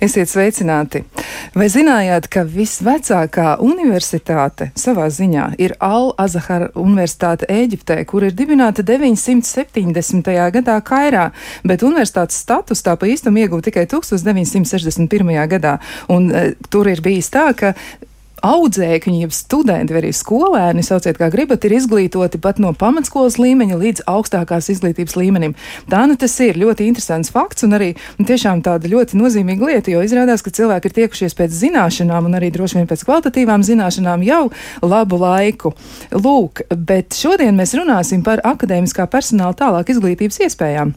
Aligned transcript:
Esiet 0.00 0.30
sveicināti! 0.32 1.02
Vai 1.52 1.66
zinājāt, 1.68 2.24
ka 2.32 2.40
visvecākā 2.48 3.58
universitāte 3.60 4.70
savā 4.78 5.10
ziņā 5.12 5.50
ir 5.60 5.74
Al-Azhar 5.76 6.70
Universitāte 6.72 7.44
Eģiptē, 7.52 7.98
kur 8.08 8.24
ir 8.24 8.32
dibināta 8.32 8.80
970. 8.80 10.32
gadā 10.56 10.78
Kairā, 10.80 11.26
bet 11.68 11.84
universitātes 11.84 12.40
status 12.40 12.80
tā 12.86 12.96
pa 12.96 13.10
īstam 13.12 13.36
ieguva 13.36 13.66
tikai 13.66 13.84
1961. 13.92 15.34
gadā. 15.52 15.76
Un, 16.08 16.30
e, 16.32 16.46
tur 16.72 16.88
ir 16.88 17.04
bijis 17.04 17.28
tā, 17.36 17.50
ka 17.52 17.74
audzēkņi, 18.46 19.20
jeb 19.24 19.34
studenti, 19.34 19.94
vai 19.94 20.02
arī 20.02 20.12
skolēni, 20.16 20.84
sauciet 20.86 21.18
kā 21.20 21.30
gribat, 21.32 21.64
ir 21.66 21.76
izglītoti 21.76 22.40
pat 22.42 22.60
no 22.62 22.72
pamatskolas 22.76 23.38
līmeņa 23.40 23.78
līdz 23.80 24.04
augstākās 24.10 24.70
izglītības 24.74 25.16
līmenim. 25.18 25.56
Tā 25.90 26.04
nu 26.10 26.16
tas 26.20 26.36
ir 26.44 26.60
ļoti 26.60 26.88
interesants 26.90 27.32
fakts 27.34 27.66
un 27.66 27.76
arī 27.78 27.92
tiešām 28.18 28.62
tāda 28.66 28.90
ļoti 28.90 29.18
nozīmīga 29.20 29.70
lieta, 29.72 29.94
jo 29.94 30.04
izrādās, 30.06 30.44
ka 30.44 30.54
cilvēki 30.54 30.90
ir 30.90 30.96
tiekušies 31.00 31.36
pēc 31.38 31.54
zināšanām 31.60 32.30
un 32.30 32.38
arī 32.40 32.52
droši 32.54 32.80
vien 32.80 32.88
pēc 32.90 33.04
kvalitatīvām 33.08 33.66
zināšanām 33.66 34.24
jau 34.26 34.42
labu 34.82 35.20
laiku. 35.20 35.74
Lūk, 36.16 36.64
bet 36.74 37.16
šodien 37.18 37.56
mēs 37.58 37.76
runāsim 37.78 38.24
par 38.26 38.42
akadēmiskā 38.46 39.08
personāla 39.10 39.56
tālāk 39.58 39.94
izglītības 39.94 40.44
iespējām. 40.48 40.96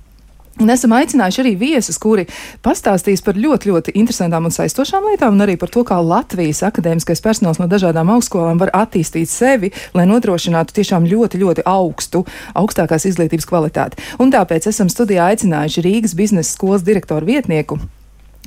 Un 0.62 0.70
esam 0.70 0.94
aicinājuši 0.94 1.40
arī 1.42 1.54
viesus, 1.58 1.98
kuri 1.98 2.28
pastāstīs 2.66 3.24
par 3.26 3.40
ļoti, 3.42 3.72
ļoti 3.72 3.96
interesantām 3.98 4.46
un 4.46 4.54
saistošām 4.54 5.08
lietām, 5.10 5.34
un 5.34 5.46
arī 5.48 5.56
par 5.58 5.72
to, 5.74 5.82
kā 5.88 5.98
Latvijas 5.98 6.62
akadēmiskais 6.68 7.24
personāls 7.26 7.58
no 7.62 7.66
dažādām 7.72 8.12
augstskolām 8.14 8.62
var 8.62 8.70
attīstīt 8.84 9.32
sevi, 9.32 9.72
lai 9.98 10.06
nodrošinātu 10.10 10.78
tiešām 10.78 11.10
ļoti, 11.10 11.42
ļoti 11.42 11.66
augstu, 11.70 12.22
augstākās 12.54 13.10
izglītības 13.10 13.50
kvalitāti. 13.50 14.06
Un 14.22 14.30
tāpēc 14.36 14.70
esam 14.70 14.94
studijā 14.94 15.32
aicinājuši 15.34 15.88
Rīgas 15.88 16.16
biznesa 16.22 16.54
skolas 16.54 16.86
direktoru 16.86 17.34
vietnieku 17.34 17.82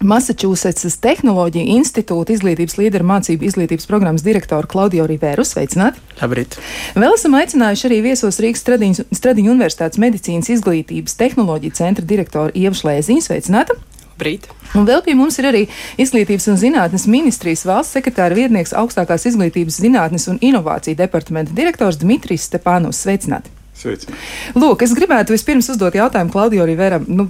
Massachusetts 0.05 0.99
Tehnoloģija 1.01 1.65
institūta 1.73 2.35
izglītības 2.35 2.77
līderu 2.77 3.07
mācību 3.09 3.47
izglītības 3.49 3.89
programmas 3.89 4.25
direktoru 4.27 4.69
Klaudiju 4.69 5.07
Rivēru. 5.09 5.45
Sveicināti! 5.47 6.03
Labrīt! 6.21 6.59
Vēl 6.99 7.15
esam 7.17 7.37
aicinājuši 7.39 7.87
arī 7.89 8.01
viesos 8.05 8.37
Rīgas 8.43 8.61
Stradiņu, 8.61 9.07
Stradiņu 9.17 9.55
Universitātes 9.55 10.01
medicīnas 10.03 10.51
izglītības 10.53 11.17
tehnoloģiju 11.17 11.77
centra 11.79 12.05
direktoru 12.05 12.53
Ievu 12.53 12.77
Šlēziņu. 12.77 13.25
Sveicināta! 13.25 13.79
Brīt. 14.21 14.51
Un 14.77 14.85
vēl 14.89 15.01
pie 15.05 15.15
mums 15.17 15.37
ir 15.41 15.49
arī 15.49 15.63
Izglītības 16.01 16.49
un 16.53 16.61
zinātnes 16.61 17.05
ministrijas 17.09 17.65
valsts 17.69 17.97
sekretāra 17.97 18.37
vietnieks 18.37 18.73
augstākās 18.77 19.27
izglītības 19.29 19.81
zinātnes 19.81 20.29
un 20.33 20.41
inovāciju 20.45 20.97
departamenta 20.97 21.57
direktors 21.57 22.01
Dmitrijs 22.01 22.49
Stepānovs. 22.51 23.01
Sveicināti! 23.05 23.53
Sveicināti! 23.77 24.21
Lūk, 24.57 24.85
es 24.85 24.97
gribētu 24.97 25.37
vispirms 25.37 25.69
uzdot 25.73 25.97
jautājumu 25.97 26.33
Klaudijo 26.33 26.69
Riveram. 26.69 27.05
Nu, 27.09 27.29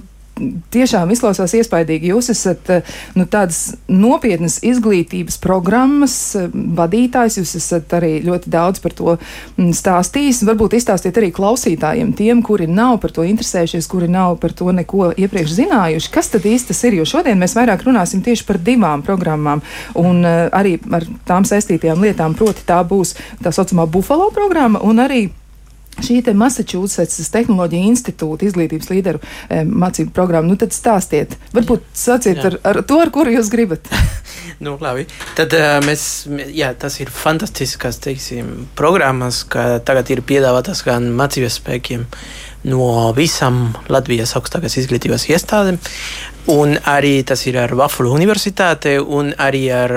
tiešām 0.73 1.11
izklausās 1.13 1.53
iespaidīgi. 1.57 2.11
Jūs 2.13 2.31
esat 2.33 2.71
eh, 2.73 2.91
nu, 3.17 3.25
tādas 3.29 3.77
nopietnas 3.91 4.59
izglītības 4.65 5.39
programmas 5.43 6.15
eh, 6.37 6.49
vadītājs, 6.51 7.39
jūs 7.41 7.55
esat 7.59 7.97
arī 7.97 8.17
ļoti 8.25 8.51
daudz 8.53 8.83
par 8.83 8.95
to 8.97 9.15
mm, 9.17 9.71
stāstījis. 9.77 10.43
Varbūt 10.47 10.77
izstāstiet 10.79 11.17
arī 11.19 11.31
klausītājiem, 11.35 12.13
tiem, 12.17 12.43
kuri 12.45 12.69
nav 12.69 12.99
par 13.03 13.15
to 13.15 13.25
interesējušies, 13.27 13.89
kuri 13.91 14.11
nav 14.11 14.37
par 14.43 14.55
to 14.57 14.71
neko 14.75 15.11
iepriekš 15.17 15.57
zinājuši. 15.61 16.13
Kas 16.13 16.31
tad 16.33 16.47
īsti 16.47 16.73
tas 16.73 16.83
ir? 16.87 16.99
Jo 16.99 17.07
šodien 17.07 17.39
mēs 17.41 17.57
vairāk 17.57 17.85
runāsim 17.87 18.23
tieši 18.25 18.45
par 18.47 18.61
divām 18.63 19.03
programmām 19.05 19.63
un 19.97 20.23
uh, 20.25 20.47
arī 20.55 20.77
ar 20.93 21.05
tām 21.27 21.47
saistītajām 21.47 22.03
lietām. 22.03 22.35
Proti, 22.37 22.65
tā 22.67 22.81
būs 22.87 23.15
tā 23.43 23.53
saucamā 23.55 23.87
Buffalo 23.89 24.29
programma 24.35 24.81
un 24.85 25.01
arī 25.03 25.27
Šī 25.97 26.19
te 26.25 26.33
Massachusetts 26.37 27.31
Tehnoloģija 27.33 27.89
institūta 27.89 28.45
izglītības 28.45 28.91
līderu 28.91 29.21
e, 29.49 29.63
mācību 29.65 30.13
programma, 30.13 30.49
nu 30.49 30.57
tad 30.59 30.75
stāstiet, 30.75 31.33
varbūt 31.55 31.87
sāciet 31.97 32.43
ar, 32.45 32.59
ar 32.69 32.81
to, 32.85 32.99
ar 33.01 33.11
kuru 33.13 33.33
jūs 33.33 33.49
gribat. 33.53 33.89
nu, 34.65 34.75
labi, 34.81 35.07
tad 35.37 35.55
uh, 35.57 35.79
mēs, 35.85 36.27
jā, 36.53 36.69
tas 36.77 36.99
ir 37.01 37.09
fantastiskas, 37.13 37.97
teiksim, 38.03 38.67
programmas, 38.77 39.41
ka 39.49 39.79
tagad 39.85 40.13
ir 40.13 40.21
piedāvātas 40.27 40.83
gan 40.85 41.09
mācības 41.17 41.57
spēkiem 41.61 42.05
no 42.67 43.11
visām 43.17 43.71
Latvijas 43.89 44.35
augstākās 44.37 44.77
izglītības 44.81 45.27
iestādēm, 45.31 45.81
un 46.53 46.77
arī 46.85 47.19
tas 47.27 47.45
ir 47.49 47.57
ar 47.61 47.73
Vafulu 47.77 48.13
universitāte 48.15 48.99
un 49.01 49.33
arī 49.33 49.67
ar 49.73 49.95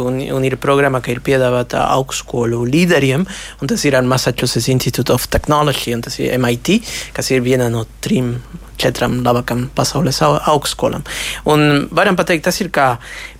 un, 0.00 0.18
un 0.36 0.46
ir 0.46 0.58
programma, 0.62 1.00
ka 1.04 1.12
ir 1.12 1.22
piedāvāta 1.24 1.86
augstskolu 1.94 2.62
līderiem, 2.68 3.26
un 3.60 3.70
tas 3.70 3.84
ir 3.88 3.96
ar 3.98 4.06
Massachusetts 4.06 4.68
Institute 4.72 5.12
of 5.12 5.28
Technology, 5.32 5.94
un 5.96 6.04
tas 6.06 6.18
ir 6.20 6.36
MIT, 6.38 6.80
kas 7.16 7.32
ir 7.32 7.44
viena 7.46 7.70
no 7.72 7.86
trim, 8.04 8.36
četrām 8.80 9.20
labākām 9.24 9.68
pasaules 9.76 10.20
augstskolām. 10.22 11.04
Un 11.48 11.86
varam 11.96 12.18
pateikt, 12.18 12.46
tas 12.48 12.60
ir 12.60 12.70
kā 12.74 12.96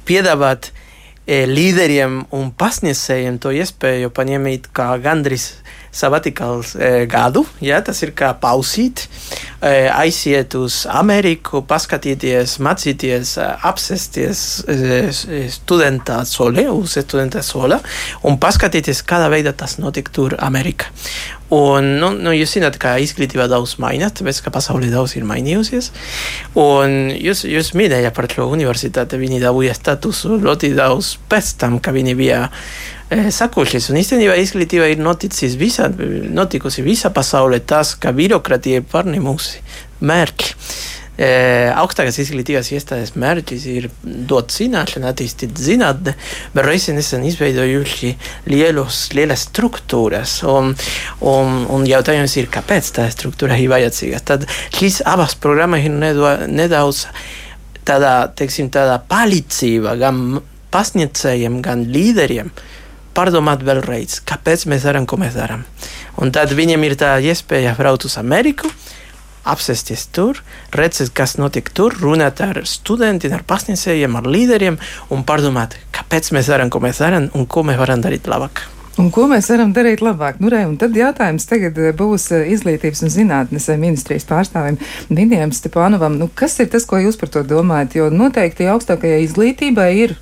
piedāvāt 0.08 0.70
e, 1.26 1.44
līderiem 1.50 2.22
un 2.36 2.50
pasniedzējiem 2.56 3.40
to 3.42 3.52
iespēju 3.54 4.12
paņemt 4.16 4.70
kā 4.76 4.92
gandrīz 5.02 5.50
sabatikāls 5.96 6.74
e, 6.76 6.92
gadu. 7.10 7.44
Ja, 7.64 7.80
tas 7.84 8.02
ir 8.04 8.12
kā 8.16 8.32
pausīt, 8.40 9.06
aiziet 9.62 10.54
uz 10.58 10.82
Ameriku, 10.90 11.62
paskatīties, 11.66 12.58
mācīties, 12.62 13.36
apsēsties 13.66 14.42
e, 14.68 15.00
studentā 15.52 16.20
solē, 16.28 16.66
uz 16.72 16.98
studenta 17.00 17.42
sola 17.46 17.80
un 18.26 18.36
paskatīties, 18.42 19.04
kādā 19.08 19.30
veidā 19.32 19.54
tas 19.56 19.78
notika 19.80 20.12
tur 20.12 20.36
Amerikā. 20.38 20.92
Un, 21.54 21.92
nu, 22.00 22.10
nu, 22.10 22.32
jūs 22.34 22.56
zināt, 22.56 22.74
ka 22.82 22.96
izglītība 22.98 23.44
daudz 23.46 23.76
mainās, 23.78 24.16
tāpēc 24.18 24.40
ka 24.42 24.50
pasaule 24.50 24.88
daudz 24.90 25.14
ir 25.14 25.22
mainījusies. 25.28 25.92
Un 26.58 26.96
jūs, 27.14 27.44
jūs 27.46 27.70
minējāt 27.78 28.16
par 28.16 28.26
šo 28.32 28.48
universitāti, 28.50 29.20
viņi 29.20 29.38
dabūja 29.44 29.76
statusu 29.78 30.40
ļoti 30.42 30.72
daudz 30.74 31.14
pēc 31.30 31.52
tam, 31.62 31.78
ka 31.78 31.94
viņi 31.94 32.16
bija 32.18 32.40
Eh, 32.48 32.95
sakošies. 33.10 33.90
Un 33.90 34.00
īstenībā 34.00 34.34
izglītība 34.40 34.90
ir 34.90 35.00
noticis 35.02 35.54
visā, 35.58 35.88
notikusi 35.90 36.82
visā 36.82 37.12
pasaulē 37.14 37.60
tas, 37.66 37.94
ka 37.94 38.12
birokratija 38.12 38.82
ir 38.82 38.90
pārņemusi 38.90 39.62
mērķi. 40.06 40.54
E, 41.16 41.28
augstākās 41.72 42.18
izglītības 42.20 42.68
iestādes 42.76 43.14
mērķis 43.16 43.62
ir 43.72 43.86
dot 44.04 44.52
zināšanu, 44.52 45.06
attīstīt 45.08 45.56
zinātni, 45.56 46.12
bet 46.52 46.66
reizē 46.66 46.92
nesen 46.92 47.24
izveidojuši 47.24 48.10
lielos, 48.52 49.06
lielas 49.16 49.46
struktūras. 49.48 50.42
Un, 50.50 50.74
un, 51.24 51.62
un 51.72 51.88
jautājums 51.88 52.36
ir, 52.36 52.50
kāpēc 52.52 52.92
tā 52.98 53.08
struktūra 53.14 53.56
ir 53.56 53.72
vajadzīga. 53.72 54.20
Tad 54.28 54.44
šīs 54.76 55.00
abas 55.08 55.38
programmas 55.40 55.86
ir 55.86 55.94
nedaudz 55.94 57.06
tādā, 57.86 58.16
teiksim, 58.36 58.68
tādā 58.74 58.98
palīdzība 59.08 59.96
gan 60.02 60.24
pasniedzējiem, 60.74 61.62
gan 61.64 61.86
līderiem. 61.94 62.50
Uh, 62.50 62.75
pārdomāt 63.16 63.64
vēlreiz, 63.64 64.20
kāpēc 64.28 64.66
mēs 64.70 64.84
darām, 64.86 65.08
ko 65.08 65.18
mēs 65.20 65.38
darām. 65.38 65.64
Un 66.20 66.32
tad 66.32 66.52
viņam 66.56 66.84
ir 66.86 66.96
tā 67.00 67.16
iespēja 67.24 67.74
braukt 67.78 68.06
uz 68.08 68.18
Ameriku, 68.20 68.70
apsēsties 69.46 70.08
tur, 70.14 70.42
redzēt, 70.74 71.12
kas 71.16 71.36
notiek 71.40 71.68
tur, 71.74 71.96
runāt 72.02 72.42
ar 72.44 72.62
studentiem, 72.68 73.36
ar 73.36 73.46
pasniedzējiem, 73.48 74.16
ar 74.18 74.30
līderiem 74.30 74.80
un 75.14 75.26
pārdomāt, 75.26 75.78
kāpēc 75.96 76.32
mēs 76.36 76.50
darām, 76.52 76.72
ko 76.72 76.82
mēs 76.82 77.02
darām 77.04 77.30
un 77.34 77.46
ko 77.46 77.66
mēs 77.66 77.78
varam 77.80 78.02
darīt 78.04 78.28
labāk. 78.30 78.66
Un 78.96 79.10
ko 79.12 79.26
mēs 79.28 79.50
varam 79.52 79.74
darīt 79.76 80.00
labāk? 80.00 80.38
Nu, 80.40 80.48
re, 80.48 80.62
tad 80.80 80.94
jautājums 80.96 81.44
tagad 81.48 81.76
eh, 81.76 81.90
būs 81.96 82.30
eh, 82.32 82.46
izglītības 82.54 83.04
un 83.04 83.12
zinātnes 83.12 83.68
eh, 83.68 83.76
ministrijas 83.80 84.24
pārstāvim 84.24 84.78
Vinijam 85.10 85.52
Stepanovam. 85.52 86.16
Nu, 86.16 86.30
kas 86.32 86.56
ir 86.64 86.70
tas, 86.72 86.88
ko 86.88 87.02
jūs 87.02 87.20
par 87.20 87.28
to 87.34 87.42
domājat? 87.44 87.98
Jo 87.98 88.08
noteikti 88.08 88.70
augstākajai 88.72 89.20
izglītībai 89.26 89.90
ir 90.00 90.16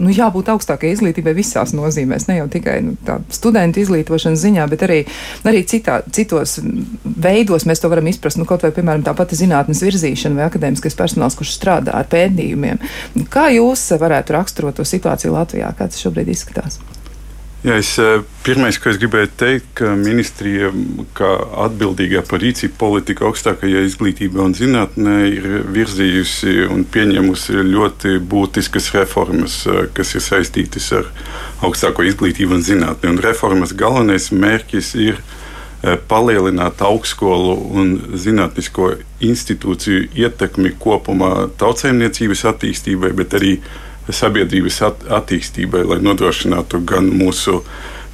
nu, 0.00 0.10
jābūt 0.14 0.50
augstākai 0.52 0.92
izglītībai 0.94 1.34
visās 1.36 1.74
nozīmēs, 1.76 2.26
ne 2.28 2.38
jau 2.40 2.46
tikai 2.52 2.76
nu, 2.84 2.94
studentu 3.32 3.82
izglītošanas 3.82 4.44
ziņā, 4.44 4.66
bet 4.70 4.84
arī, 4.86 5.00
arī 5.48 5.62
citā, 5.68 6.00
citos 6.14 6.58
veidos 7.04 7.66
mēs 7.68 7.82
to 7.82 7.90
varam 7.92 8.08
izprast. 8.10 8.40
Nu, 8.40 8.48
kaut 8.48 8.64
vai, 8.66 8.72
piemēram, 8.76 9.04
tā 9.06 9.14
pati 9.16 9.38
zinātnes 9.40 9.82
virzīšana 9.86 10.40
vai 10.40 10.48
akadēmiskais 10.48 10.98
personāls, 10.98 11.36
kurš 11.38 11.56
strādā 11.58 11.96
ar 11.96 12.08
pētījumiem. 12.12 12.80
Kā 13.32 13.50
jūs 13.54 13.88
varētu 14.00 14.38
raksturot 14.38 14.80
to 14.80 14.88
situāciju 14.88 15.36
Latvijā, 15.36 15.74
kā 15.76 15.90
tas 15.90 16.00
šobrīd 16.02 16.32
izskatās? 16.32 16.80
Jā, 17.60 17.74
es, 17.76 17.98
eh, 18.00 18.22
pirmais, 18.40 18.78
ko 18.80 18.88
es 18.88 18.96
gribēju 18.96 19.28
teikt, 19.36 19.66
ka 19.76 19.90
ministrija, 19.92 20.70
kā 21.12 21.28
atbildīgā 21.66 22.22
par 22.24 22.40
rīcību 22.40 22.78
politiku 22.80 23.26
augstākajā 23.28 23.82
izglītībā 23.84 24.40
un 24.40 24.54
zinātnē, 24.56 25.16
ir 25.28 25.48
virzījusi 25.68 26.70
un 26.72 26.86
pieņēmusi 26.88 27.60
ļoti 27.66 28.14
būtiskas 28.32 28.88
reformas, 28.94 29.66
eh, 29.66 29.90
kas 29.92 30.14
ir 30.14 30.24
saistītas 30.24 30.88
ar 30.96 31.10
augstāko 31.60 32.00
izglītību 32.08 32.56
un 32.56 32.64
zinātni. 32.64 33.10
Un 33.10 33.18
reformas 33.18 33.76
galvenais 33.76 34.30
mērķis 34.32 34.94
ir 34.96 35.20
eh, 35.84 35.98
palielināt 36.08 36.80
augstskolu 36.80 37.58
un 37.76 37.92
zinātnisko 38.16 38.94
institūciju 39.20 40.08
ietekmi 40.16 40.72
kopumā 40.80 41.50
tautsēmniecības 41.60 42.44
attīstībai, 42.54 43.12
bet 43.12 43.36
arī 43.36 43.58
sabiedrības 44.08 44.82
at 44.86 45.08
attīstībai, 45.20 45.84
lai 45.86 46.00
nodrošinātu 46.04 46.84
gan 46.88 47.10
mūsu 47.12 47.60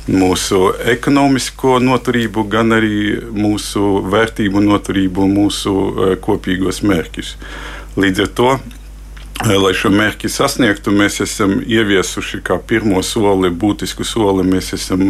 mūsu 0.07 0.69
ekonomisko 0.87 1.81
noturību, 1.83 2.45
gan 2.47 2.71
arī 2.77 3.17
mūsu 3.35 4.05
vērtību 4.07 4.63
noturību 4.63 5.27
mūsu 5.27 5.73
kopīgos 6.23 6.85
mērķus. 6.87 7.33
Līdz 7.99 8.23
ar 8.23 8.31
to 8.39 8.53
Lai 9.45 9.75
šo 9.77 9.91
mērķi 9.93 10.31
sasniegtu, 10.33 10.95
mēs 10.97 11.19
esam 11.21 11.59
ieviesuši 11.61 12.39
kā 12.45 12.57
pirmo 12.57 13.03
soli, 13.05 13.51
būtisku 13.53 14.05
soli. 14.09 14.47
Mēs 14.49 14.73
esam 14.73 15.03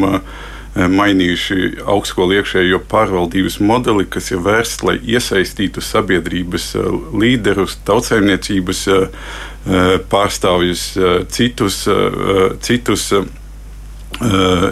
mainījuši 0.74 1.84
augstskolu 1.86 2.34
iekšējo 2.40 2.80
pārvaldības 2.90 3.60
modeli, 3.62 4.04
kas 4.10 4.32
ir 4.34 4.42
vērsts, 4.42 4.82
lai 4.82 4.96
iesaistītu 4.98 5.80
sabiedrības 5.80 6.72
līderus, 7.14 7.78
tautsēmniecības 7.86 8.82
pārstāvjus, 10.10 10.82
citus, 11.34 11.80
citus 12.62 13.08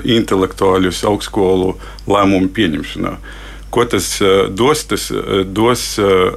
intelektuāļus 0.05 1.02
augstskolu 1.11 1.75
lēmumu 2.08 2.52
pieņemšanā. 2.55 3.17
Ko 3.75 3.85
tas 3.91 4.06
dos? 4.55 4.85
Tas 4.87 5.08
dos 5.50 5.82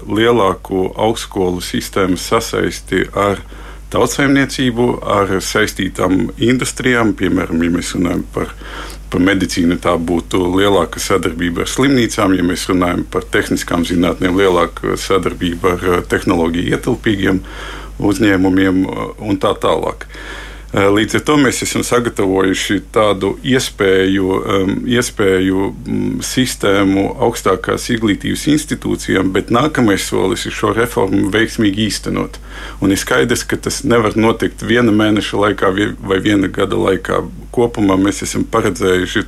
lielāku 0.10 0.88
augstskolu 0.98 1.62
sistēmu 1.62 2.18
sasaisti 2.18 3.06
ar 3.14 3.44
tautsājumniecību, 3.94 4.88
ar 5.06 5.38
saistītām 5.46 6.32
industrijām, 6.44 7.14
piemēram, 7.16 7.62
ja 7.64 7.76
mēs 7.78 7.94
runājam 7.96 8.26
par 8.34 8.56
par 9.12 9.24
medicīnu 9.24 9.78
tā 9.84 9.94
būtu 9.96 10.42
lielāka 10.58 11.00
sadarbība 11.00 11.64
ar 11.64 11.72
slimnīcām, 11.72 12.36
ja 12.36 12.44
mēs 12.44 12.68
runājam 12.68 13.06
par 13.12 13.24
tehniskām 13.32 13.86
zinātnēm, 13.88 14.36
lielāka 14.36 14.98
sadarbība 15.00 15.76
ar 15.78 16.02
tehnoloģiju 16.12 16.74
ietilpīgiem 16.76 17.42
uzņēmumiem 18.00 18.84
un 19.24 19.42
tā 19.42 19.54
tālāk. 19.62 20.08
Līdz 20.76 21.16
ar 21.16 21.22
to 21.24 21.36
mēs 21.40 21.62
esam 21.64 21.84
sagatavojuši 21.88 22.82
tādu 22.92 23.30
iespēju, 23.40 24.26
um, 24.36 24.74
iespēju 24.84 25.62
um, 25.70 26.02
sistēmu 26.20 27.06
augstākās 27.24 27.86
izglītības 27.96 28.44
institūcijām, 28.52 29.32
bet 29.32 29.48
nākamais 29.56 30.04
solis 30.10 30.44
ir 30.46 30.54
šo 30.58 30.74
reformu 30.76 31.32
veiksmīgi 31.32 31.88
īstenot. 31.88 32.42
Un 32.84 32.92
ir 32.92 33.00
skaidrs, 33.00 33.46
ka 33.48 33.56
tas 33.56 33.80
nevar 33.88 34.20
notikt 34.20 34.66
viena 34.68 34.92
mēneša 34.92 35.40
laikā 35.46 35.72
vai 36.04 36.20
viena 36.20 36.52
gada 36.52 36.76
laikā. 36.76 37.24
Kopumā 37.56 37.96
mēs 38.04 38.26
esam 38.28 38.44
paredzējuši 38.52 39.24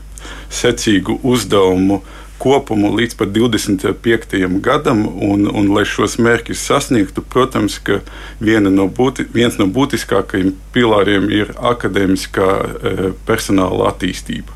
secīgu 0.52 1.22
uzdevumu 1.24 2.04
kopumu 2.40 2.92
līdz 2.96 3.18
pat 3.20 3.34
25. 3.36 4.38
gadam, 4.64 5.04
un, 5.08 5.46
un 5.52 5.70
lai 5.76 5.86
šos 5.88 6.18
mērķus 6.24 6.64
sasniegtu, 6.70 7.24
protams, 7.34 7.80
ka 7.84 8.00
no 8.40 8.88
būti, 8.88 9.28
viens 9.34 9.60
no 9.60 9.68
būtiskākajiem 9.68 10.56
pilāriem 10.74 11.30
ir 11.36 11.54
akadēmiskā 11.56 12.50
e, 12.50 13.12
personāla 13.28 13.92
attīstība. 13.92 14.56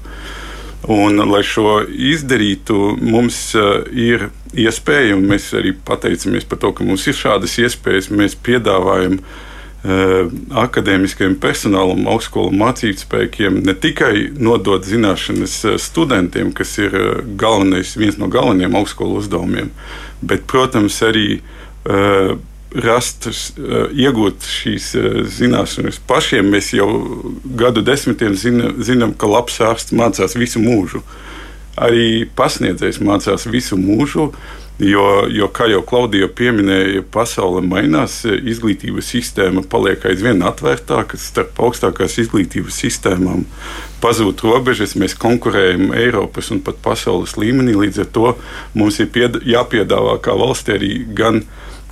Un, 0.91 1.21
lai 1.31 1.43
šo 1.47 1.81
izdarītu, 1.87 2.97
mums 2.99 3.53
e, 3.55 3.69
ir 4.09 4.29
iespēja, 4.53 5.15
un 5.15 5.27
mēs 5.31 5.51
arī 5.55 5.75
pateicamies 5.87 6.47
par 6.47 6.63
to, 6.63 6.73
ka 6.75 6.87
mums 6.87 7.07
ir 7.07 7.19
šādas 7.19 7.57
iespējas. 7.63 8.11
Mēs 8.11 8.35
piedāvājam 8.35 9.19
uh, 9.19 9.41
akadēmiskajam 9.83 11.35
personālam, 11.43 12.05
augstskolu 12.07 12.53
mācībspēkiem 12.55 13.59
ne 13.67 13.73
tikai 13.75 14.29
nodot 14.39 14.85
zināšanas 14.87 15.57
eh, 15.67 15.75
studentiem, 15.81 16.53
kas 16.55 16.77
ir 16.79 16.95
eh, 16.95 17.19
galvenais, 17.39 17.97
viens 17.99 18.15
no 18.19 18.29
galvenajiem 18.31 18.77
augstskolu 18.79 19.19
uzdevumiem, 19.19 19.73
bet, 20.23 20.45
protams, 20.47 21.01
arī 21.03 21.41
uh, 21.41 22.37
rast, 22.79 23.27
uh, 23.27 23.91
iegūt 23.91 24.47
šīs 24.47 24.85
uh, 24.95 25.19
zināšanas 25.27 25.99
pašiem. 26.07 26.47
Mēs 26.53 26.71
jau 26.77 26.87
gadu 27.59 27.83
desmitiem 27.83 28.37
zina, 28.39 28.71
zinām, 28.79 29.11
ka 29.19 29.27
labs 29.27 29.59
ārsts 29.59 29.91
mācās 29.91 30.37
visu 30.39 30.63
mūžu. 30.63 31.03
Arī 31.75 32.23
pasniedzējs 32.37 33.01
mācās 33.03 33.49
visu 33.51 33.75
mūžu. 33.75 34.29
Uh, 34.31 34.62
Jo, 34.81 35.27
jo, 35.29 35.45
kā 35.53 35.67
jau 35.69 35.83
Klaudija 35.85 36.25
pieminēja, 36.33 37.03
pasaule 37.13 37.61
mainās, 37.61 38.23
izglītības 38.25 39.11
sistēma 39.13 39.61
paliek 39.69 40.01
aizvien 40.09 40.41
atvērtāka, 40.41 41.19
starp 41.21 41.59
augstākās 41.61 42.17
izglītības 42.23 42.79
sistēmām 42.81 43.45
pazūd 44.01 44.41
robežas, 44.43 44.95
mēs 44.97 45.13
konkurējam 45.19 45.93
Eiropas 45.93 46.49
un 46.51 46.63
pat 46.65 46.81
pasaules 46.83 47.37
līmenī. 47.37 47.77
Līdz 47.77 48.01
ar 48.01 48.09
to 48.17 48.33
mums 48.73 48.97
ir 48.99 49.11
pied, 49.13 49.37
jāpiedāvā 49.45 50.17
kā 50.25 50.33
valstī 50.41 50.79
arī 50.79 50.91
gan 51.21 51.43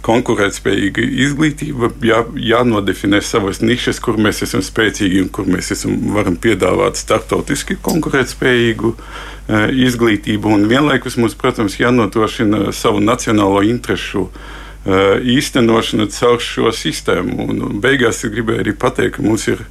konkurētspējīga 0.05 1.03
izglītība, 1.25 1.91
jā, 2.05 2.23
jānodefinē 2.51 3.21
savas 3.25 3.61
nišas, 3.61 4.01
kur 4.03 4.17
mēs 4.21 4.41
esam 4.45 4.63
spēcīgi 4.65 5.21
un 5.25 5.29
kur 5.33 5.49
mēs 5.49 5.71
esam, 5.75 5.97
varam 6.15 6.37
piedāvāt 6.41 6.99
starptautiski 6.99 7.77
konkurētspējīgu 7.85 8.93
uh, 8.95 9.69
izglītību. 9.87 10.55
Un 10.57 10.67
vienlaikus 10.71 11.19
mums, 11.21 11.37
protams, 11.37 11.79
jānodrošina 11.81 12.71
savu 12.75 13.03
nacionālo 13.03 13.63
interesu 13.67 14.27
uh, 14.27 15.17
īstenošana 15.21 16.09
caur 16.17 16.41
šo 16.43 16.73
sistēmu. 16.75 17.47
Un, 17.47 17.65
un 17.69 17.81
beigās 17.83 18.23
es 18.25 18.33
gribēju 18.33 18.65
arī 18.65 18.77
pateikt, 18.77 19.19
ka 19.19 19.25
mums 19.25 19.47
ir 19.51 19.65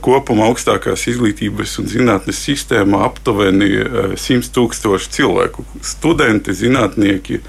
kopumā 0.00 0.46
augstākās 0.48 1.04
izglītības 1.10 1.74
un 1.82 1.88
zinātnes 1.92 2.38
sistēmā 2.46 3.02
aptuveni 3.04 3.68
100 4.16 4.48
tūkstoši 4.56 5.10
cilvēku- 5.18 5.66
studenti, 5.92 6.54
zinātnieki, 6.56 7.42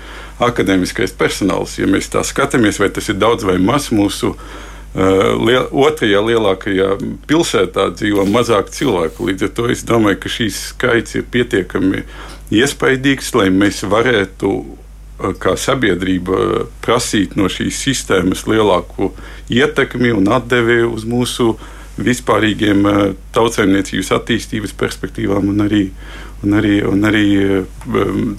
akadēmiskais 0.43 1.13
personāls. 1.17 1.77
Ja 1.79 1.89
mēs 1.89 2.11
tā 2.13 2.23
skatāmies, 2.25 2.79
vai 2.81 2.89
tas 2.93 3.09
ir 3.09 3.17
daudz 3.19 3.45
vai 3.47 3.57
maz 3.61 3.89
mūsu 3.93 4.33
uh, 4.33 4.41
liel, 5.41 5.65
otrajā 5.71 6.21
lielākajā 6.27 6.89
pilsētā 7.29 7.89
dzīvo 7.97 8.27
mazāk 8.29 8.69
cilvēku. 8.73 9.29
Līdz 9.31 9.47
ar 9.47 9.53
to 9.57 9.69
es 9.73 9.85
domāju, 9.87 10.21
ka 10.23 10.33
šīs 10.37 10.59
skaits 10.73 11.17
ir 11.17 11.25
pietiekami 11.33 12.03
iespaidīgs, 12.53 13.33
lai 13.37 13.49
mēs 13.53 13.81
varētu 13.89 14.51
uh, 14.53 15.33
kā 15.41 15.55
sabiedrība 15.57 16.67
prasīt 16.85 17.33
no 17.39 17.49
šīs 17.49 17.81
sistēmas 17.87 18.45
lielāku 18.49 19.11
ietekmi 19.49 20.13
un 20.13 20.29
atdevi 20.37 20.83
uz 20.85 21.07
mūsu 21.09 21.55
vispārīgiem 21.97 22.85
uh, 22.85 23.01
tautsēmniecības 23.33 24.13
attīstības 24.19 24.77
perspektīvām 24.77 25.49
un 25.49 25.65
arī, 25.65 25.83
un 26.45 26.53
arī, 26.61 26.77
un 26.85 27.09
arī 27.09 27.27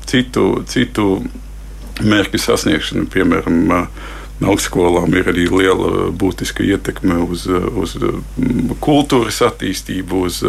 citu, 0.06 0.46
citu 0.70 1.10
mērķu 2.04 2.40
sasniegšana, 2.42 3.08
piemēram, 3.12 3.72
augstskolām 4.48 5.14
ir 5.18 5.30
arī 5.32 5.48
liela 5.50 6.08
būtiska 6.14 6.62
ietekme 6.66 7.18
uz, 7.26 7.46
uz 7.48 7.96
kultūras 8.84 9.40
attīstību, 9.48 10.24
uz 10.28 10.42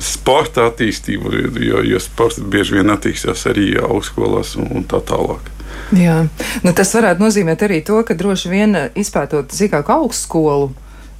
sporta 0.00 0.68
attīstību, 0.70 1.32
jo, 1.60 1.82
jo 1.84 2.00
sports 2.00 2.40
bieži 2.40 2.78
vien 2.78 2.92
attīstās 2.92 3.44
arī 3.50 3.74
augstskolās 3.80 4.56
un, 4.60 4.70
un 4.80 4.86
tā 4.88 5.02
tālāk. 5.04 5.50
Jā, 5.94 6.22
nu 6.64 6.72
tas 6.76 6.92
varētu 6.94 7.22
nozīmēt 7.22 7.64
arī 7.66 7.80
to, 7.86 8.00
ka 8.06 8.16
droši 8.18 8.52
vien 8.52 8.76
izpētot 8.98 9.52
zīkāku 9.54 9.92
augstskolu 9.94 10.70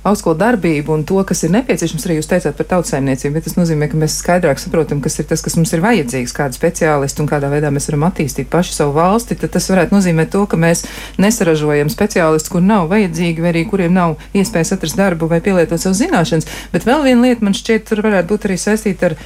augstskolu 0.07 0.39
darbību 0.41 0.95
un 0.95 1.03
to, 1.05 1.19
kas 1.29 1.43
ir 1.45 1.53
nepieciešams, 1.53 2.07
arī 2.07 2.17
jūs 2.17 2.29
teicāt 2.31 2.57
par 2.57 2.69
tautsēmniecību, 2.71 3.35
bet 3.37 3.45
tas 3.49 3.57
nozīmē, 3.59 3.89
ka 3.91 3.99
mēs 4.01 4.17
skaidrāk 4.23 4.63
saprotam, 4.63 5.03
kas 5.05 5.19
ir 5.21 5.29
tas, 5.29 5.43
kas 5.45 5.59
mums 5.59 5.73
ir 5.77 5.83
vajadzīgs, 5.85 6.33
kāda 6.37 6.57
speciālisti 6.57 7.21
un 7.21 7.29
kādā 7.29 7.51
veidā 7.53 7.73
mēs 7.75 7.91
varam 7.91 8.07
attīstīt 8.09 8.49
paši 8.53 8.79
savu 8.79 8.97
valsti, 8.97 9.37
tad 9.43 9.53
tas 9.57 9.69
varētu 9.73 9.97
nozīmēt 9.97 10.33
to, 10.33 10.47
ka 10.49 10.61
mēs 10.61 10.87
nesaražojam 11.21 11.93
speciālistus, 11.93 12.53
kur 12.55 12.65
nav 12.65 12.89
vajadzīgi, 12.93 13.45
vai 13.45 13.53
arī 13.53 13.67
kuriem 13.69 13.93
nav 13.97 14.17
iespējas 14.33 14.73
atrast 14.79 14.97
darbu 15.01 15.29
vai 15.29 15.43
pielietot 15.45 15.83
savu 15.83 15.99
zināšanas. 16.01 16.49
Bet 16.73 16.89
vēl 16.89 17.05
viena 17.05 17.29
lieta 17.29 17.45
man 17.45 17.57
šķiet, 17.57 17.89
tur 17.91 18.01
varētu 18.07 18.33
būt 18.33 18.49
arī 18.49 18.57
saistīta 18.61 19.13
ar 19.13 19.19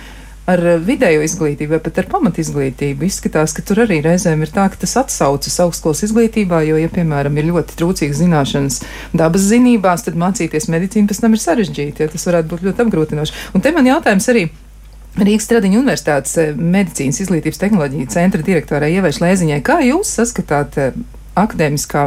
ar 0.50 0.60
vidējo 0.84 1.22
izglītību 1.24 1.76
vai 1.76 1.80
pat 1.84 2.00
ar 2.02 2.08
pamatizglītību. 2.12 3.06
Izskatās, 3.08 3.54
ka 3.56 3.64
tur 3.66 3.84
arī 3.84 4.00
reizēm 4.04 4.44
ir 4.44 4.52
tā, 4.54 4.66
ka 4.72 4.80
tas 4.82 4.96
atsaucas 5.00 5.56
augstskolas 5.64 6.04
izglītībā, 6.08 6.60
jo, 6.68 6.76
ja, 6.80 6.90
piemēram, 6.92 7.38
ir 7.40 7.48
ļoti 7.52 7.78
trūcīgas 7.80 8.20
zināšanas 8.20 8.82
dabas 9.16 9.48
zinībās, 9.48 10.04
tad 10.06 10.20
mācīties 10.20 10.68
medicīnu 10.72 11.10
pēc 11.10 11.24
tam 11.24 11.36
ir 11.36 11.44
sarežģīti, 11.44 12.04
ja 12.04 12.12
tas 12.12 12.28
varētu 12.28 12.52
būt 12.52 12.68
ļoti 12.68 12.86
apgrūtinoši. 12.86 13.40
Un 13.56 13.64
te 13.64 13.74
man 13.74 13.90
jautājums 13.90 14.30
arī. 14.32 14.48
Rīgas 15.14 15.46
Tradiņu 15.46 15.78
Universitātes 15.78 16.32
eh, 16.42 16.56
medicīnas 16.58 17.20
izglītības 17.22 17.60
tehnoloģija 17.62 18.10
centra 18.10 18.42
direktorai 18.42 18.88
Ievai 18.96 19.12
Šlēziņai, 19.14 19.60
kā 19.62 19.76
jūs 19.86 20.10
saskatāt 20.18 20.78
eh, 20.82 20.96
akadēmiskā 21.38 22.06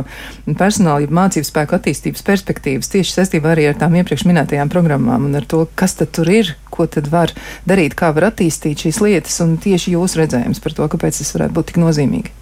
personāla, 0.59 1.03
ja 1.03 1.13
mācību 1.19 1.47
spēku 1.47 1.77
attīstības 1.77 2.25
perspektīvas 2.27 2.91
tieši 2.93 3.15
saistībā 3.19 3.53
arī 3.53 3.69
ar 3.71 3.77
tām 3.79 3.97
iepriekš 3.99 4.27
minētajām 4.29 4.71
programmām 4.73 5.29
un 5.29 5.37
ar 5.39 5.47
to, 5.49 5.65
kas 5.79 5.97
tad 5.99 6.13
tur 6.15 6.31
ir, 6.31 6.55
ko 6.73 6.87
tad 6.91 7.11
var 7.11 7.35
darīt, 7.67 7.97
kā 7.97 8.13
var 8.15 8.31
attīstīt 8.31 8.87
šīs 8.87 9.01
lietas 9.03 9.39
un 9.45 9.57
tieši 9.61 9.95
jūsu 9.97 10.23
redzējums 10.23 10.63
par 10.63 10.77
to, 10.77 10.89
kāpēc 10.95 11.21
tas 11.21 11.33
varētu 11.37 11.57
būt 11.59 11.71
tik 11.71 11.81
nozīmīgi. 11.83 12.35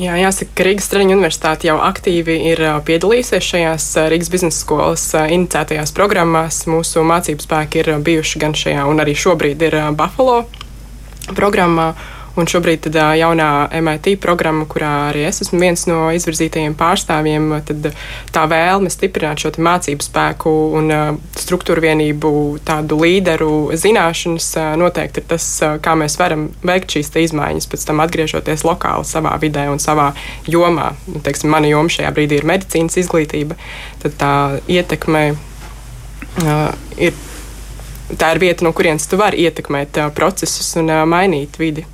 Jā, 0.00 0.14
jāsaka, 0.16 0.54
ka 0.56 0.64
Rīgas 0.64 0.86
Stradiņa 0.88 1.12
universitāte 1.18 1.68
jau 1.68 1.74
aktīvi 1.84 2.38
ir 2.48 2.60
piedalījusies 2.88 3.44
šajās 3.44 3.88
Rīgas 4.08 4.30
biznesa 4.32 4.56
skolas 4.56 5.04
inicētajās 5.20 5.92
programmās. 5.92 6.62
Mūsu 6.64 7.04
mācību 7.04 7.44
spēki 7.44 7.82
ir 7.82 7.90
bijuši 8.00 8.40
gan 8.40 8.56
šajā, 8.56 8.86
un 8.88 9.04
arī 9.04 9.12
šobrīd 9.12 9.62
ir 9.68 9.76
Buffalo 9.98 10.46
programmā. 11.36 11.90
Un 12.32 12.48
šobrīd 12.48 12.86
tad, 12.86 12.96
jaunā 13.18 13.46
MIT 13.76 14.14
programma, 14.22 14.64
kurā 14.64 14.90
arī 15.10 15.26
es 15.28 15.42
esmu 15.44 15.58
viens 15.60 15.82
no 15.84 16.06
izvirzītajiem 16.16 16.72
pārstāvjiem, 16.80 17.50
tad 17.68 17.90
tā 18.32 18.44
vēlme 18.48 18.88
stiprināt 18.92 19.42
šo 19.44 19.52
mācību 19.60 20.06
spēku 20.06 20.52
un 20.78 20.88
struktūru 21.36 21.84
vienību, 21.84 22.32
tādu 22.64 23.02
līderu 23.02 23.52
zināšanas 23.76 24.48
noteikti 24.80 25.20
ir 25.20 25.28
tas, 25.34 25.48
kā 25.84 25.96
mēs 25.98 26.16
varam 26.20 26.48
veikt 26.64 26.96
šīs 26.96 27.12
izmaiņas, 27.26 27.68
pēc 27.68 27.86
tam 27.90 28.00
atgriežoties 28.06 28.64
lokāli 28.64 29.04
savā 29.08 29.36
vidē 29.42 29.68
un 29.68 29.82
savā 29.82 30.14
jomā. 30.48 30.94
Nu, 31.12 31.20
teiksim, 31.20 31.52
mana 31.52 31.68
joma 31.68 31.92
šajā 31.92 32.16
brīdī 32.16 32.40
ir 32.40 32.48
medicīnas 32.48 32.96
izglītība, 33.02 33.60
tad 34.00 34.16
tā 34.20 34.34
ietekme 34.72 35.26
uh, 35.36 36.70
ir. 36.96 37.20
Tā 38.12 38.34
ir 38.34 38.42
vieta, 38.42 38.64
no 38.66 38.74
kurienes 38.76 39.06
tu 39.08 39.16
vari 39.16 39.46
ietekmēt 39.46 39.96
uh, 40.00 40.10
procesus 40.12 40.74
un 40.76 40.90
uh, 40.92 41.04
mainīt 41.08 41.56
vidi. 41.60 41.86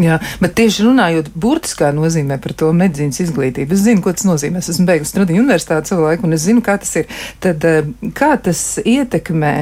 Jā, 0.00 0.16
bet 0.40 0.54
tieši 0.56 0.86
runājot 0.86 1.26
burtiskā 1.36 1.90
nozīmē 1.92 2.38
par 2.40 2.54
to 2.56 2.70
medicīnas 2.72 3.20
izglītību, 3.26 3.76
es 3.76 3.82
zinu, 3.84 4.00
ko 4.00 4.14
tas 4.16 4.24
nozīmē. 4.24 4.62
Es 4.62 4.70
esmu 4.72 4.86
beigusi 4.88 5.12
Stradiņu 5.12 5.42
universitāti 5.44 5.92
savu 5.92 6.06
laiku, 6.06 6.24
un 6.24 6.32
es 6.32 6.46
zinu, 6.46 6.62
kā 6.64 6.78
tas 6.80 6.94
ir. 6.96 7.10
Tad 7.44 7.66
kā 8.16 8.30
tas 8.40 8.62
ietekmē 8.80 9.52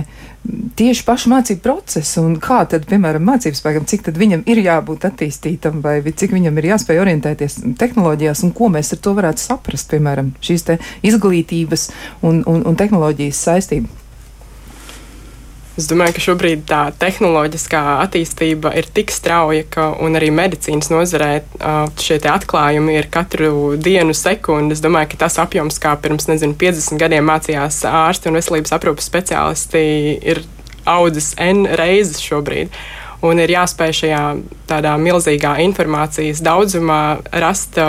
tieši 0.78 1.02
pašu 1.04 1.32
mācību 1.32 1.62
procesu 1.64 2.22
un 2.22 2.38
kā 2.40 2.62
tad, 2.70 2.86
piemēram, 2.88 3.26
mācību 3.26 3.58
spēkam, 3.58 3.86
cik 3.90 4.06
tad 4.06 4.20
viņam 4.20 4.46
ir 4.50 4.62
jābūt 4.62 5.08
attīstītam 5.10 5.82
vai 5.84 5.98
cik 6.06 6.32
viņam 6.36 6.62
ir 6.62 6.70
jāspēj 6.72 7.02
orientēties 7.02 7.58
tehnoloģijās 7.80 8.44
un 8.46 8.54
ko 8.56 8.70
mēs 8.72 8.94
ar 8.94 9.02
to 9.02 9.16
varētu 9.18 9.44
saprast, 9.44 9.90
piemēram, 9.90 10.32
šīs 10.46 10.68
izglītības 11.10 11.90
un, 12.22 12.44
un, 12.46 12.62
un 12.70 12.78
tehnoloģijas 12.78 13.46
saistību. 13.50 13.99
Es 15.80 15.86
domāju, 15.88 16.12
ka 16.18 16.22
šobrīd 16.24 16.64
tā 16.68 16.80
tehnoloģiskā 17.00 17.80
attīstība 18.02 18.74
ir 18.76 18.88
tik 18.92 19.12
strauja, 19.14 19.64
ka 19.72 19.86
arī 20.10 20.28
medicīnas 20.34 20.90
nozarē 20.92 21.30
šie 21.96 22.18
atklājumi 22.28 22.98
ir 22.98 23.08
katru 23.12 23.78
dienu, 23.80 24.12
sekundi. 24.12 24.76
Es 24.76 24.84
domāju, 24.84 25.14
ka 25.14 25.22
tas 25.24 25.38
apjoms, 25.40 25.80
kā 25.80 25.94
pirms 26.02 26.28
nezinu, 26.28 26.58
50 26.60 27.00
gadiem 27.00 27.24
mācījās 27.30 27.80
ārsti 27.88 28.28
un 28.28 28.36
veselības 28.36 28.76
aprūpas 28.76 29.08
speciālisti, 29.08 29.84
ir 30.20 30.42
audzis 30.84 31.32
N 31.40 31.64
reizes 31.80 32.20
šobrīd. 32.28 32.76
Un 33.24 33.40
ir 33.40 33.52
jāspēj 33.52 33.96
šajā 34.02 34.22
tādā 34.68 34.94
milzīgā 35.00 35.56
informācijas 35.64 36.44
daudzumā 36.44 37.02
rast 37.40 37.80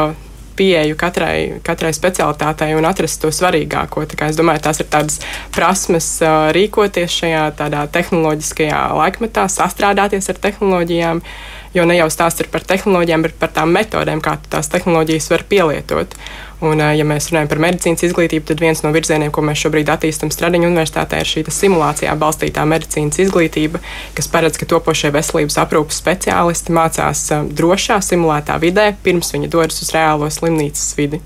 pieeju 0.62 0.98
katrai, 1.00 1.62
katrai 1.66 1.94
specialitātei 1.98 2.76
un 2.78 2.86
atrast 2.86 3.22
to 3.24 3.32
svarīgāko. 3.34 4.06
Es 4.28 4.38
domāju, 4.38 4.62
tās 4.68 4.82
ir 4.84 4.90
tādas 4.94 5.18
prasmes 5.56 6.12
rīkoties 6.56 7.18
šajā 7.24 7.48
tehnoloģiskajā 7.96 8.84
laikmetā, 9.00 9.48
sastrādāties 9.50 10.30
ar 10.30 10.42
tehnoloģijām. 10.46 11.24
Jo 11.72 11.86
ne 11.88 11.96
jau 11.96 12.10
stāsts 12.12 12.44
ir 12.44 12.50
par 12.52 12.66
tehnoloģijām, 12.68 13.24
bet 13.24 13.36
par 13.40 13.52
tām 13.56 13.72
metodēm, 13.72 14.20
kā 14.24 14.36
tās 14.52 14.68
tehnoloģijas 14.74 15.30
var 15.32 15.46
pielietot. 15.48 16.16
Un, 16.62 16.84
ja 16.84 17.06
mēs 17.08 17.30
runājam 17.32 17.48
par 17.50 17.62
medicīnas 17.64 18.04
izglītību, 18.06 18.46
tad 18.52 18.60
viens 18.62 18.84
no 18.84 18.92
virzieniem, 18.94 19.32
ko 19.34 19.42
mēs 19.48 19.64
šobrīd 19.64 19.90
attīstām 19.90 20.30
Stradiņu 20.36 20.68
universitātē, 20.68 21.24
ir 21.24 21.32
šī 21.32 21.46
simulācijā 21.48 22.14
balstītā 22.22 22.68
medicīnas 22.70 23.18
izglītība, 23.24 23.82
kas 24.18 24.30
paredz, 24.30 24.60
ka 24.62 24.70
topošie 24.70 25.14
veselības 25.16 25.58
aprūpas 25.64 26.04
speciālisti 26.04 26.76
mācās 26.76 27.26
drošā, 27.56 28.02
simulētā 28.06 28.60
vidē, 28.62 28.92
pirms 29.02 29.34
viņi 29.34 29.50
dodas 29.56 29.82
uz 29.82 29.96
reālo 29.96 30.30
slimnīcas 30.30 30.92
vidi. 31.00 31.24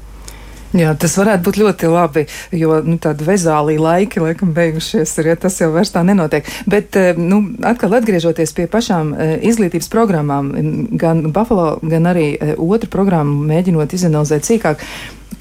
Jā, 0.76 0.92
tas 1.00 1.14
varētu 1.16 1.46
būt 1.46 1.60
ļoti 1.62 1.90
labi, 1.92 2.26
jo 2.60 2.80
nu, 2.84 2.98
tādi 3.00 3.24
vezālī 3.28 3.78
laiki, 3.80 4.20
laikam, 4.20 4.52
beigušies 4.56 5.14
ir, 5.22 5.32
ja 5.32 5.36
tas 5.40 5.56
jau 5.62 5.70
vairs 5.72 5.94
tā 5.96 6.04
nenotiek. 6.04 6.48
Bet, 6.68 6.98
nu, 7.16 7.42
atkal 7.64 7.96
atgriežoties 7.96 8.52
pie 8.58 8.68
pašām 8.72 9.14
izglītības 9.48 9.88
programmām, 9.94 10.52
gan 11.00 11.30
Buffalo, 11.32 11.78
gan 11.80 12.12
arī 12.12 12.34
otru 12.58 12.92
programmu 12.92 13.46
mēģinot 13.48 13.96
izanalizēt 13.96 14.52
sīkāk, 14.52 14.84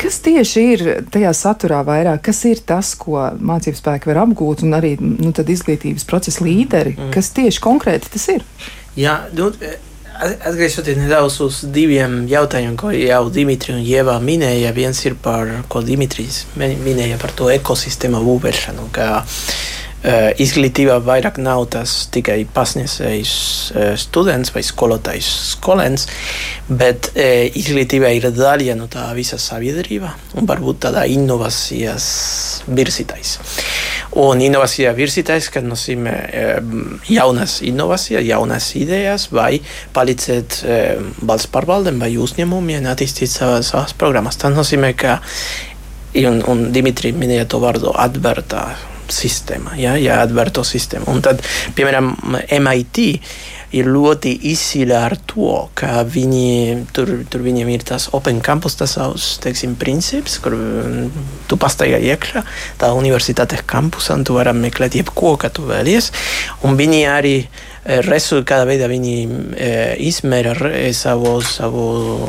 Kas 0.01 0.17
tieši 0.25 0.63
ir 0.75 0.83
tajā 1.13 1.31
saturā 1.37 1.79
vairāk? 1.87 2.25
Kas 2.27 2.41
ir 2.49 2.61
tas, 2.67 2.95
ko 2.99 3.21
mācību 3.39 3.79
spēki 3.79 4.11
var 4.11 4.25
apgūt, 4.25 4.65
un 4.67 4.75
arī 4.77 4.95
nu, 5.01 5.31
izglītības 5.31 6.07
procesa 6.09 6.45
līderi? 6.45 6.97
Mm. 6.97 7.13
Kas 7.15 7.31
tieši 7.37 7.63
konkrēti 7.63 8.11
tas 8.15 8.27
ir? 8.33 8.43
Jā, 8.99 9.21
nu, 9.35 9.53
atgriežoties 10.23 10.99
nedaudz 10.99 11.41
uz 11.45 11.61
diviem 11.75 12.25
jautājumiem, 12.31 12.77
ko 12.79 12.93
jau 12.95 13.23
Dimitris 13.35 13.75
un 13.77 13.83
Ieva 13.83 14.17
minēja. 14.23 14.75
Viens 14.77 15.01
ir 15.07 15.17
par 15.21 15.51
ko 15.69 15.83
Dimitris 15.85 16.45
minēja 16.59 17.19
par 17.21 17.35
to 17.37 17.51
ekosistēmu 17.55 18.23
būvēšanu. 18.25 18.91
Uh, 18.91 19.41
izglītībā 20.05 20.99
vairāk 21.05 21.39
nav 21.41 21.63
tas 21.73 21.93
tikai 22.13 22.43
pasniedzējs 22.53 23.31
uh, 23.73 23.87
students 23.97 24.53
vai 24.53 24.61
skolotājs 24.67 25.31
skolēns, 25.55 26.07
bet 26.69 27.09
uh, 27.15 27.47
izglītība 27.57 28.13
ir 28.13 28.29
daļa 28.35 28.77
no 28.77 28.89
tā 28.93 29.07
visa 29.17 29.39
sabiedrība 29.41 30.13
un 30.37 30.49
varbūt 30.51 30.83
tādā 30.85 31.07
inovācijas 31.09 32.07
virzītājs. 32.69 33.35
Un 34.21 34.45
inovācija 34.45 34.93
virzītājs, 34.95 35.49
kas 35.51 35.65
nozīmē 35.67 36.15
jaunas 37.11 37.59
inovācijas, 37.67 38.23
jaunas 38.29 38.69
idejas 38.79 39.27
vai 39.35 39.57
palīdzēt 39.97 40.61
valsts 41.27 41.51
pārvaldēm 41.51 41.99
vai 42.05 42.13
uzņēmumiem 42.23 42.87
attīstīt 42.93 43.33
savas, 43.33 43.73
savas 43.73 43.97
programmas. 43.99 44.39
Tas 44.39 44.55
nozīmē, 44.55 44.95
ka, 44.99 45.19
un, 46.23 46.43
un 46.47 46.67
Dimitri 46.75 47.11
minēja 47.17 47.49
to 47.51 47.63
vārdu 47.65 47.91
atvērtā 48.07 48.69
sistēma, 49.13 49.75
ja, 49.81 49.97
jāatver 50.01 50.53
to 50.55 50.65
sistēmu. 50.67 51.09
Un 51.13 51.21
tad, 51.25 51.43
piemēram, 51.77 52.15
MIT 52.61 53.05
ir 53.75 53.89
ļoti 53.91 54.33
izsīļa 54.53 54.99
ar 55.09 55.17
to, 55.31 55.51
ka 55.79 56.05
viņi, 56.07 56.85
tur, 56.95 57.11
tur 57.31 57.43
viņiem 57.45 57.71
ir 57.75 57.85
tas 57.87 58.07
Open 58.15 58.41
Campus, 58.45 58.77
tas 58.79 58.95
savs, 58.97 59.35
teiksim, 59.43 59.75
princips, 59.81 60.39
kur 60.43 60.55
mm, 60.55 61.25
tu 61.51 61.59
pastaigā 61.61 61.99
iekšā, 62.13 62.45
tā 62.81 62.93
universitātes 62.95 63.65
kampusā, 63.71 64.19
un 64.19 64.27
tu 64.27 64.39
vari 64.39 64.55
meklēt 64.57 64.99
jebko, 65.01 65.35
ka 65.41 65.51
tu 65.55 65.67
vēlies. 65.67 66.13
Un 66.69 66.79
viņi 66.79 67.01
arī 67.11 67.35
eh, 67.43 68.05
resu, 68.07 68.45
kādā 68.47 68.69
veidā 68.69 68.89
viņi 68.91 69.17
e, 69.19 69.73
izmēra 70.07 70.55
re, 70.59 70.87
savu, 70.95 71.37
savu, 71.43 71.87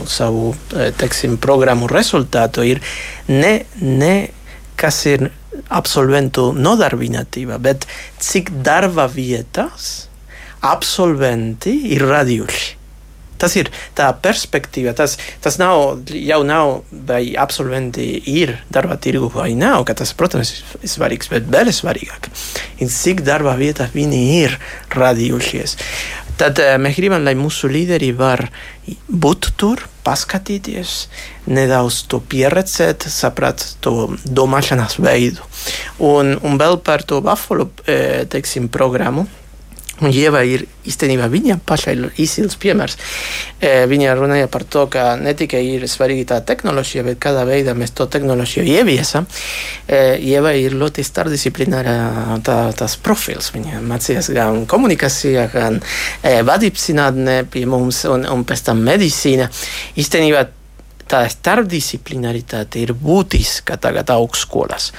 savu 0.10 0.53
teiksim, 0.74 1.38
programmu 1.41 1.89
rezultātu, 1.91 2.65
ir 2.65 2.82
ne, 3.29 3.60
ne 3.82 4.15
kas 4.79 5.05
ir 5.08 5.29
absolventu 5.69 6.51
nodarbinātība, 6.55 7.59
bet 7.62 7.88
cik 8.24 8.51
darba 8.65 9.07
vietas 9.12 10.07
absolventi 10.65 11.75
ir 11.95 12.05
radījuši. 12.09 12.74
Tas 13.35 13.55
ir 13.59 13.67
tā 13.97 14.07
perspektīva. 14.24 14.93
Tas, 14.95 15.17
tas 15.43 15.57
nav, 15.59 16.05
jau 16.15 16.39
nav, 16.47 16.69
vai 17.07 17.35
absolventi 17.39 18.05
ir 18.31 18.55
darba 18.71 18.95
tirgu 19.01 19.27
vai 19.33 19.50
nav. 19.59 19.83
Tas, 19.91 20.13
protams, 20.17 20.53
ir 20.79 20.91
svarīgs, 20.91 21.29
bet 21.33 21.50
vēl 21.51 21.71
svarīgāk 21.75 22.29
ir, 22.31 22.91
cik 22.91 23.25
darba 23.27 23.57
vietas 23.59 23.91
viņi 23.95 24.21
ir 24.39 24.55
radījušies. 24.95 25.75
Tad 26.39 26.59
uh, 26.59 26.75
mēs 26.81 26.97
gribam, 26.99 27.23
lai 27.23 27.35
mūsu 27.39 27.69
līderi 27.71 28.11
var 28.17 28.47
būt 29.07 29.53
tur, 29.59 29.85
paskatīties, 30.05 30.95
nedaudz 31.49 32.03
to 32.11 32.19
pieredzēt, 32.21 33.07
saprast 33.09 33.77
to 33.83 34.11
domāšanas 34.25 34.99
veidu. 35.01 35.45
Un, 36.03 36.35
un 36.45 36.59
vēl 36.61 36.77
par 36.85 37.05
to 37.07 37.21
Buffalo 37.25 37.69
eh, 37.87 38.25
teiksim, 38.29 38.69
programmu. 38.69 39.25
Un 40.03 40.11
Ieva 40.11 40.41
ir 40.43 40.65
īstenībā 40.83 41.29
viņa 41.31 41.55
pašai 41.63 41.93
izcils 42.19 42.57
piemērs. 42.59 42.97
E, 43.63 43.85
viņa 43.87 44.15
runāja 44.19 44.49
par 44.51 44.65
to, 44.67 44.83
ka 44.91 45.13
ne 45.15 45.31
tikai 45.37 45.61
ir 45.77 45.85
svarīga 45.87 46.33
tā 46.33 46.39
tehnoloģija, 46.51 47.05
bet 47.07 47.21
kādā 47.23 47.45
veidā 47.47 47.75
mēs 47.77 47.95
to 47.95 48.07
tehnoloģiju 48.11 48.65
ieviesam. 48.75 49.27
E, 49.87 50.17
Ieva 50.19 50.51
ir 50.59 50.75
ļoti 50.75 51.05
starpdisciplināra 51.07 51.95
tā, 52.43 52.57
tās 52.75 52.97
profils. 52.99 53.53
Viņa 53.55 53.79
mācījās 53.87 54.33
gan 54.35 54.65
komunikācijā, 54.67 55.47
gan 55.55 55.79
e, 55.79 56.41
vadības 56.43 56.89
zinātnē 56.91 57.39
pie 57.51 57.63
mums, 57.69 58.03
un, 58.11 58.27
un 58.27 58.43
pēc 58.43 58.67
tam 58.67 58.83
medicīna. 58.83 59.47
Īstenībā 59.95 60.43
tā 61.09 61.21
starpdisciplinaritāte 61.29 62.81
ir 62.81 62.93
būtiska 62.97 63.77
tagad 63.81 64.09
augstskolās. 64.13 64.91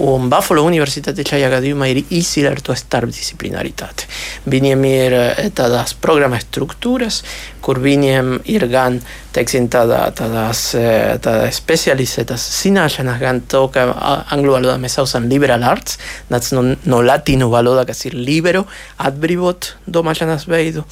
Un 0.00 0.30
Buffalo 0.32 0.64
Universitāte 0.64 1.24
šajā 1.26 1.50
gadījumā 1.52 1.90
ir 1.92 2.02
izcila 2.08 2.54
ar 2.54 2.62
to 2.64 2.76
starpdisciplinaritāti. 2.76 4.08
Viņiem 4.50 4.84
ir 4.88 5.16
eh, 5.18 5.50
tādas 5.56 5.92
programmas 6.00 6.46
struktūras, 6.48 7.20
kur 7.60 7.80
viņiem 7.82 8.38
ir 8.48 8.64
gan 8.72 9.00
teiksim, 9.34 9.68
tādā, 9.70 10.00
tādās, 10.16 10.62
eh, 10.78 11.18
tādās 11.22 11.60
specializētas 11.60 12.46
zināšanas, 12.62 13.20
gan 13.20 13.42
to, 13.44 13.66
ka 13.74 13.84
angļu 14.32 14.56
valodā 14.56 14.78
mēs 14.80 14.96
saucam 14.98 15.28
liberal 15.30 15.66
arts, 15.68 16.00
nāc 16.32 16.48
no, 16.56 16.64
no 16.88 17.02
latīņu 17.04 17.50
valodā, 17.52 17.84
kas 17.90 18.06
ir 18.08 18.16
libero, 18.16 18.64
atbrīvot 18.98 19.74
domāšanas 19.86 20.48
veidu. 20.48 20.86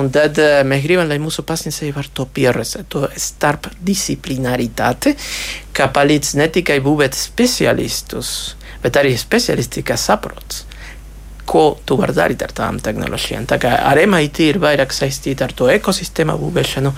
Un 0.00 0.10
tad 0.14 0.38
uh, 0.42 0.60
mēs 0.66 0.82
gribam, 0.86 1.08
lai 1.10 1.20
mūsu 1.22 1.44
pasniedzēji 1.46 1.94
var 1.94 2.08
to 2.10 2.26
pieredzēt, 2.34 2.88
to 2.90 3.06
starpdisciplinaritāti, 3.28 5.14
kā 5.76 5.88
palīdz 5.94 6.34
ne 6.40 6.48
tikai 6.50 6.80
būvēt 6.84 7.14
speciālistus, 7.14 8.28
bet 8.82 8.98
arī 8.98 9.14
speciālisti, 9.18 9.86
kas 9.86 10.10
saprot 10.10 10.64
ko 11.46 11.64
tu 11.86 11.96
vari 12.00 12.14
darīt 12.16 12.42
ar 12.44 12.52
tām 12.56 12.78
tehnoloģijām. 12.82 13.46
Tā 13.48 13.58
kā 13.62 13.74
ar 13.84 14.00
MIT 14.06 14.40
ir 14.46 14.58
vairāk 14.62 14.94
saistīta 14.94 15.46
ar 15.48 15.54
to 15.56 15.68
ekosistēmu 15.72 16.36
būvēšanu, 16.40 16.92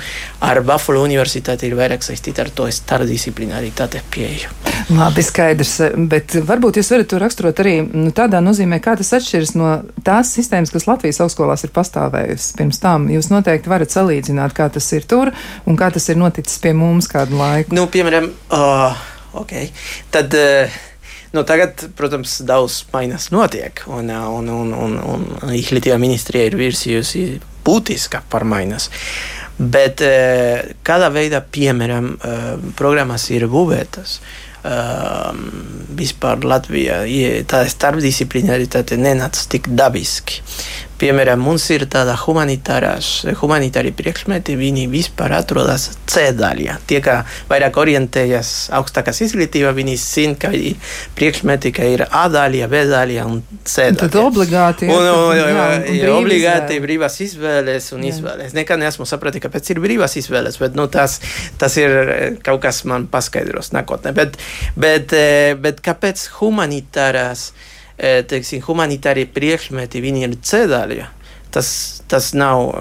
ar 0.47 0.61
Buffalo 0.67 1.03
universitāti 1.07 1.69
ir 1.69 1.77
vairāk 1.79 2.07
saistīta 2.07 2.45
ar 2.45 2.53
to 2.55 2.69
starpdisciplinaritāte 2.73 4.03
pieeju. 4.15 4.53
Labi, 4.97 5.25
skaidrs, 5.27 5.75
bet 6.11 6.37
varbūt 6.47 6.81
jūs 6.81 6.93
varat 6.95 7.11
to 7.11 7.21
raksturot 7.21 7.63
arī 7.65 7.77
nu, 7.85 8.13
tādā 8.15 8.41
nozīmē, 8.45 8.79
kā 8.83 8.97
tas 8.99 9.13
atšķiras 9.19 9.55
no 9.59 9.73
tās 10.07 10.31
sistēmas, 10.37 10.73
kas 10.75 10.87
Latvijas 10.87 11.21
augstskolās 11.25 11.67
ir 11.67 11.75
pastāvējusi 11.75 12.55
pirms 12.61 12.83
tam. 12.83 13.11
Jūs 13.11 13.33
noteikti 13.33 13.73
varat 13.73 13.95
salīdzināt, 13.95 14.55
kā 14.57 14.71
tas 14.73 14.87
ir 14.95 15.09
tur 15.11 15.33
un 15.67 15.79
kā 15.79 15.91
tas 15.95 16.07
ir 16.13 16.21
noticis 16.21 16.63
pie 16.63 16.75
mums 16.77 17.11
kādu 17.11 17.39
laiku. 17.41 17.75
Nu, 17.77 17.89
piemēram, 17.91 18.31
uh, 18.55 19.07
okay. 19.43 19.73
tad. 20.15 20.37
Uh, 20.37 20.85
Nu, 21.37 21.43
tagad, 21.45 21.83
protams, 21.99 22.39
daudz 22.49 22.79
mainās 22.95 23.29
notiek, 23.35 23.83
un, 23.93 24.09
un, 24.09 24.47
un, 24.49 24.71
un, 24.73 24.95
un 25.05 25.53
Izglītības 25.53 26.01
ministrija 26.01 26.47
ir 26.49 26.57
virsījusi 26.57 27.25
būtiska 27.67 28.23
pārmaiņas. 28.33 28.89
Bet 29.57 30.01
kādā 30.87 31.11
veidā, 31.13 31.43
piemēram, 31.53 32.15
programmas 32.79 33.29
ir 33.37 33.45
būvētas? 33.53 34.19
Vispār 36.01 36.43
Latvijā 36.45 37.03
tā 37.49 37.63
starpdisciplinaritāte 37.71 38.97
nenāca 39.01 39.45
tik 39.53 39.69
dabiski. 39.77 40.41
Piemēram, 40.97 41.43
mums 41.45 41.67
ir 41.75 41.85
tāda 41.93 42.15
humanitārie 42.17 43.93
priekšmeti, 43.97 44.55
viņi 44.57 44.87
vispār 44.89 45.35
atrodas 45.37 45.91
C 46.09 46.31
daļā. 46.33 46.79
Tie, 46.89 47.03
kā 47.05 47.19
vairāk 47.51 47.77
orientējas 47.83 48.53
augstākās 48.77 49.21
izglītībā, 49.27 49.75
viņi 49.77 49.97
zina, 50.01 50.39
ka 50.41 50.53
ir 50.57 50.79
priekšmeti, 51.19 51.75
ka 51.77 51.91
ir 51.93 52.07
A 52.07 52.25
daļā, 52.33 52.71
B 52.73 52.83
daļā 52.89 53.29
un 53.29 53.43
C 53.61 53.91
daļā. 53.91 54.01
Tad 54.07 54.19
obligāti. 54.23 54.89
Un, 54.89 55.05
un, 55.05 55.37
jā, 55.37 55.69
un 55.77 55.87
ir 55.93 56.15
obligāti 56.15 56.81
brīvās 56.81 57.21
izvēles 57.27 57.93
un 57.93 58.09
jā. 58.09 58.15
izvēles. 58.15 58.57
Nekad 58.57 58.81
neesmu 58.81 59.05
sapratis, 59.09 59.45
kāpēc 59.45 59.75
ir 59.75 59.85
brīvās 59.85 60.17
izvēles, 60.23 60.57
bet 60.63 60.81
nu, 60.81 60.89
tas, 60.89 61.21
tas 61.61 61.77
ir 61.83 62.41
kaut 62.47 62.65
kas 62.65 62.87
man 62.89 63.05
paskaidros 63.13 63.75
nākotnē. 63.77 64.17
Bet, 64.17 64.41
bet, 64.81 65.13
bet 65.61 65.85
kāpēc 65.85 66.31
humanitārās? 66.41 67.51
Teiksim, 67.97 68.63
humanitārie 68.67 69.27
priekšmeti, 69.27 70.03
viņi 70.05 70.27
ir 70.27 70.37
ceļā. 70.45 70.83
Tas, 71.55 71.69
tas 72.11 72.33
nav, 72.37 72.75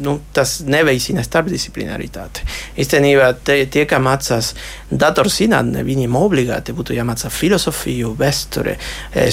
nu, 0.00 0.14
tas 0.32 0.56
neveicina 0.64 1.22
starpdisciplinaritāti. 1.26 2.46
Īstenībā 2.80 3.32
tie, 3.44 3.64
tie 3.70 3.84
kā 3.90 3.98
mācās 4.02 4.52
datorzinātnē, 4.90 5.82
viņiem 5.84 6.16
obligāti 6.16 6.72
būtu 6.76 6.96
jāmācā 6.96 7.28
filozofiju, 7.34 8.14
vēsture, 8.18 8.76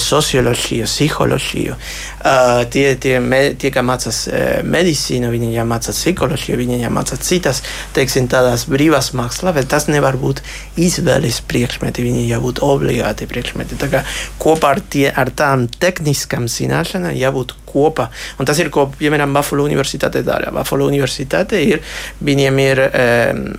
socioloģiju, 0.02 0.88
psiholoģiju. 0.90 1.76
Uh, 1.76 2.62
tie, 2.74 2.84
tie, 3.00 3.16
me, 3.22 3.40
tie, 3.58 3.72
kā 3.74 3.84
mācās 3.86 4.24
medicīnu, 4.66 5.30
viņiem 5.32 5.54
jāmācā 5.56 5.94
psiholoģiju, 5.96 6.58
viņiem 6.60 6.84
jāmācā 6.84 7.18
citas, 7.22 7.62
teiksim, 7.96 8.28
tādas 8.32 8.66
brīvās 8.70 9.12
mākslas, 9.18 9.56
bet 9.56 9.70
tas 9.72 9.88
nevar 9.90 10.18
būt 10.20 10.42
izvēles 10.80 11.42
priekšmeti, 11.48 12.04
viņi 12.04 12.28
jābūt 12.30 12.62
obligāti 12.66 13.28
priekšmeti. 13.30 13.80
Tā 13.80 13.90
kā 13.92 14.04
kopā 14.42 14.76
ar, 14.76 14.84
tie, 14.92 15.08
ar 15.10 15.32
tām 15.34 15.66
tehniskām 15.80 16.48
zināšanām 16.50 17.16
jābūt 17.18 17.56
kopā. 17.72 18.10
Un 18.38 18.48
tas 18.48 18.58
ir, 18.60 18.71
ko, 18.72 18.88
piemēram, 18.98 19.34
Buffalo 19.36 19.66
universitāte 19.68 20.24
dara. 20.26 20.52
Buffalo 20.54 20.88
universitāte 20.90 21.60
ir, 21.62 21.82
viņiem 22.24 22.62
ir, 22.66 22.84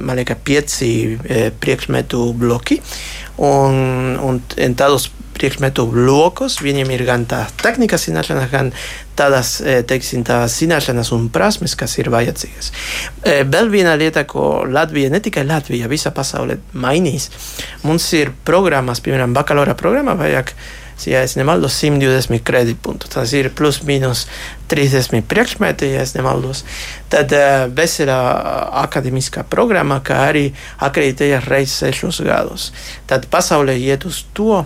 man 0.04 0.20
liekas, 0.20 0.42
pieci 0.46 0.94
priekšmetu 1.64 2.30
bloki. 2.38 2.82
Un, 3.44 4.18
un 4.22 4.42
tādos 4.78 5.10
priekšmetu 5.34 5.86
blokos 5.90 6.60
viņiem 6.62 6.92
ir 6.94 7.04
gan 7.08 7.26
tā 7.30 7.44
tehnikas 7.62 8.06
zināšanas, 8.08 8.52
gan 8.52 8.70
tādas, 9.18 9.56
teiksim, 9.90 10.22
tādas 10.28 10.56
zināšanas 10.62 11.10
un 11.16 11.28
prasmes, 11.34 11.76
kas 11.80 11.98
ir 11.98 12.12
vajadzīgas. 12.14 12.72
Vēl 13.50 13.72
viena 13.74 13.96
lieta, 14.00 14.26
ko 14.30 14.64
Latvija, 14.70 15.12
ne 15.14 15.22
tikai 15.24 15.46
Latvija, 15.50 15.90
visa 15.92 16.14
pasaule 16.16 16.60
mainīs, 16.78 17.30
mums 17.84 18.08
ir 18.18 18.34
programmas, 18.46 19.02
piemēram, 19.04 19.36
bakalaura 19.36 19.76
programma, 19.80 20.18
vajag 20.20 20.54
ja 21.10 21.24
es 21.26 21.36
nemaldos, 21.40 21.76
120 21.82 22.44
kredītpunktu. 22.46 23.10
Tas 23.14 23.34
ir 23.36 23.52
plus 23.56 23.82
mīnus 23.88 24.26
30 24.72 25.26
priekšmeti, 25.30 25.92
ja 25.94 26.04
es 26.06 26.16
nemaldos. 26.18 26.64
Tad 27.14 27.34
uh, 27.36 27.68
vesela 27.76 28.18
akadēmiskā 28.84 29.46
programma, 29.50 30.00
kā 30.06 30.24
arī 30.30 30.48
akreditējas 30.84 31.48
reizes 31.52 31.80
sešus 31.84 32.24
gadus. 32.26 32.72
Tad 33.10 33.30
pasaulē 33.32 33.78
iet 33.80 34.08
uz 34.10 34.24
to, 34.38 34.64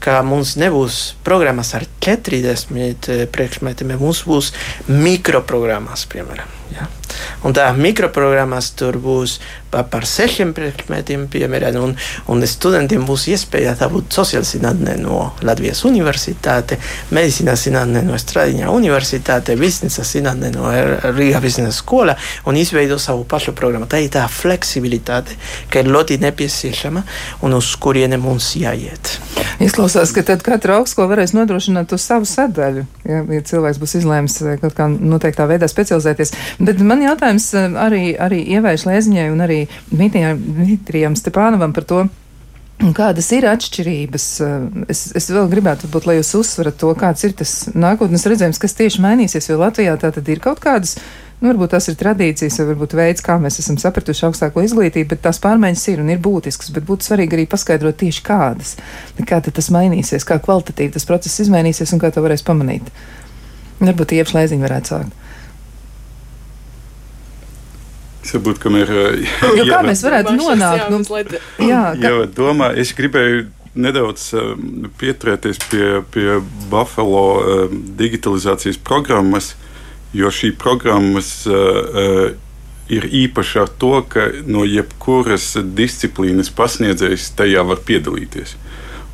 ka 0.00 0.20
mums 0.24 0.56
nebūs 0.60 1.00
programmas 1.26 1.74
ar 1.76 1.84
40 2.00 3.28
priekšmetiem, 3.34 3.96
mums 4.00 4.24
būs 4.28 4.54
mikroprogrammas, 4.88 6.06
piemēram. 6.10 6.58
Ja? 6.76 6.88
Un 7.44 7.56
tā 7.56 7.70
mikroprogrammas 7.76 8.72
tur 8.78 8.98
būs 9.00 9.38
pa, 9.70 9.82
par 9.86 10.06
sešiem 10.08 10.52
priekšmetiem, 10.56 11.26
piemēram, 11.32 11.78
un, 11.80 11.94
un 12.32 12.46
studentiem 12.46 13.06
būs 13.08 13.28
iespēja 13.32 13.76
dabūt 13.80 14.12
sociālās 14.14 14.54
zinātnē 14.56 14.96
no 15.00 15.30
Latvijas 15.46 15.84
Universitāte, 15.88 16.80
medicīnas 17.14 17.64
zinātnē 17.66 18.02
no 18.06 18.18
Stradiņā 18.20 18.70
Universitāte, 18.74 19.56
biznesa 19.60 20.04
zinātnē 20.06 20.52
no 20.56 20.70
Rīgas 21.14 21.44
biznesa 21.44 21.76
skola 21.76 22.16
un 22.46 22.58
izveidot 22.60 23.00
savu 23.02 23.24
pašu 23.28 23.54
programmu. 23.56 23.88
Tā 23.90 24.02
ir 24.02 24.12
tā 24.14 24.26
fleksibilitāte, 24.30 25.38
ka 25.70 25.82
ir 25.82 25.90
ļoti 25.90 26.20
nepieciešama 26.22 27.04
un 27.46 27.56
uz 27.56 27.72
kurieni 27.80 28.18
mums 28.20 28.52
jāiet. 28.58 29.16
Izklausās, 29.60 30.12
ka 30.16 30.24
tad 30.26 30.44
katra 30.44 30.78
augstskola 30.80 31.10
varēs 31.10 31.34
nodrošināt 31.36 31.92
uz 31.94 32.04
savu 32.04 32.28
sadaļu, 32.28 32.84
ja, 33.08 33.22
ja 33.36 33.40
cilvēks 33.50 33.80
būs 33.80 33.96
izlēms 34.00 34.38
kaut 34.62 34.76
kā 34.76 34.88
noteiktā 34.90 35.46
veidā 35.50 35.68
specializēties. 35.70 36.32
Bet 36.60 36.80
man 36.84 36.99
jautājums 37.04 37.50
eh, 37.54 37.68
arī, 37.86 38.02
arī 38.20 38.40
ievērš 38.56 38.86
Lēziņai 38.88 39.28
un 39.32 39.44
arī 39.46 39.60
Dmitrijam 39.90 41.18
Stepānovam 41.18 41.76
par 41.76 41.88
to. 41.88 42.08
Kādas 42.96 43.26
ir 43.36 43.44
atšķirības? 43.44 44.26
Es, 44.88 45.02
es 45.18 45.26
vēl 45.28 45.50
gribētu, 45.52 45.88
būt, 45.92 46.06
lai 46.08 46.16
jūs 46.16 46.32
uzsverat 46.38 46.78
to, 46.80 46.88
kāds 46.96 47.26
ir 47.28 47.34
tas 47.36 47.52
nākotnes 47.76 48.24
redzējums, 48.24 48.60
kas 48.62 48.76
tieši 48.78 49.02
mainīsies, 49.04 49.50
jo 49.50 49.58
Latvijā 49.60 49.98
tā 50.00 50.08
tad 50.16 50.30
ir 50.32 50.40
kaut 50.40 50.62
kādas, 50.64 50.94
nu, 51.42 51.50
varbūt 51.50 51.74
tās 51.74 51.90
ir 51.92 51.98
tradīcijas, 52.00 52.56
vai 52.62 52.66
varbūt 52.70 52.96
veids, 52.96 53.24
kā 53.26 53.36
mēs 53.42 53.60
esam 53.60 53.76
sapratuši 53.80 54.24
augstāko 54.30 54.64
izglītību, 54.64 55.10
bet 55.12 55.22
tās 55.28 55.42
pārmaiņas 55.44 55.84
ir 55.92 56.00
un 56.00 56.08
ir 56.14 56.24
būtiskas, 56.24 56.72
bet 56.72 56.88
būtu 56.88 57.10
svarīgi 57.10 57.36
arī 57.36 57.46
paskaidrot 57.52 58.00
tieši 58.00 58.24
kādas. 58.24 58.74
Kā 59.28 59.42
tad 59.44 59.58
tas 59.60 59.68
mainīsies, 59.76 60.24
kā 60.24 60.40
kvalitatīvi 60.40 60.96
tas 60.96 61.08
process 61.08 61.44
izmainīsies 61.44 61.92
un 61.92 62.00
kā 62.00 62.08
to 62.14 62.24
varēs 62.24 62.46
pamanīt. 62.48 62.88
Varbūt 63.84 64.16
iepšlēziņi 64.16 64.64
varētu 64.64 64.94
sākt. 64.94 65.29
Varbūt, 68.20 68.58
kamēr, 68.60 68.90
jo, 69.56 69.64
kā 69.64 69.80
mēs 69.86 70.02
varētu 70.04 70.34
nonākt 70.36 70.90
nu, 70.92 71.00
jā, 71.64 71.84
kā... 71.96 72.04
jā, 72.04 72.26
domā, 72.36 72.68
es 72.78 72.92
gribēju 72.96 73.46
nedaudz 73.80 74.26
pieturēties 75.00 75.62
pie, 75.70 75.86
pie 76.12 76.38
Buffalo 76.70 77.24
digitalizācijas 77.98 78.80
programmas, 78.84 79.54
jo 80.12 80.30
šī 80.34 80.52
programmas 80.58 81.32
ir 82.90 83.06
īpaša 83.06 83.64
ar 83.64 83.72
to, 83.80 83.92
ka 84.10 84.26
no 84.50 84.66
jebkuras 84.66 85.54
disciplīnas 85.78 86.50
pasniedzējs 86.54 87.30
tajā 87.38 87.62
var 87.66 87.80
piedalīties. 87.86 88.56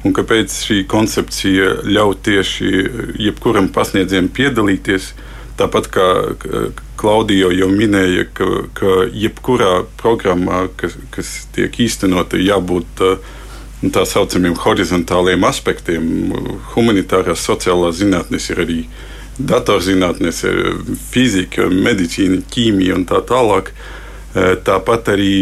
Un 0.07 0.15
kāpēc 0.17 0.55
šī 0.67 0.83
koncepcija 0.89 1.83
ļauj 1.87 2.17
tieši 2.27 2.73
jebkuram 3.27 3.69
pasniedzējam 3.75 4.31
piedalīties? 4.33 5.13
Tāpat 5.61 5.89
kā 5.93 6.07
Klaudijo 6.97 7.51
jau 7.53 7.69
minēja, 7.73 8.25
ka, 8.37 8.47
ka 8.77 8.93
jebkurā 9.13 9.85
programmā, 10.01 10.67
kas, 10.81 10.97
kas 11.15 11.33
tiek 11.57 11.75
īstenota, 11.85 12.41
jābūt 12.41 13.03
nu, 13.83 13.91
tā 13.93 14.07
saucamiem 14.09 14.57
horizontāliem 14.63 15.45
aspektiem. 15.49 16.09
Humanitārās, 16.73 17.45
sociālās 17.45 18.01
zinātnes 18.01 18.49
ir 18.55 18.65
arī 18.65 18.81
datorzinātnes, 19.37 20.43
fizika, 21.11 21.69
medicīna, 21.69 22.41
ķīmija 22.53 22.97
un 22.97 23.05
tā 23.09 23.21
tālāk. 23.29 23.73
Tāpat 24.65 25.13
arī 25.13 25.37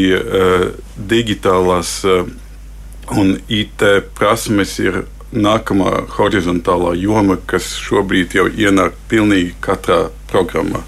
digitālās 1.10 2.00
un 3.14 3.34
IT 3.50 3.82
prasmes 4.18 4.78
ir 4.82 5.04
nākamā 5.34 6.04
horizontālā 6.14 6.94
joma, 6.98 7.36
kas 7.46 7.74
šobrīd 7.82 8.36
jau 8.38 8.46
ienāk 8.48 8.94
pilnīgi 9.10 9.54
katrā 9.64 10.08
programmā. 10.30 10.84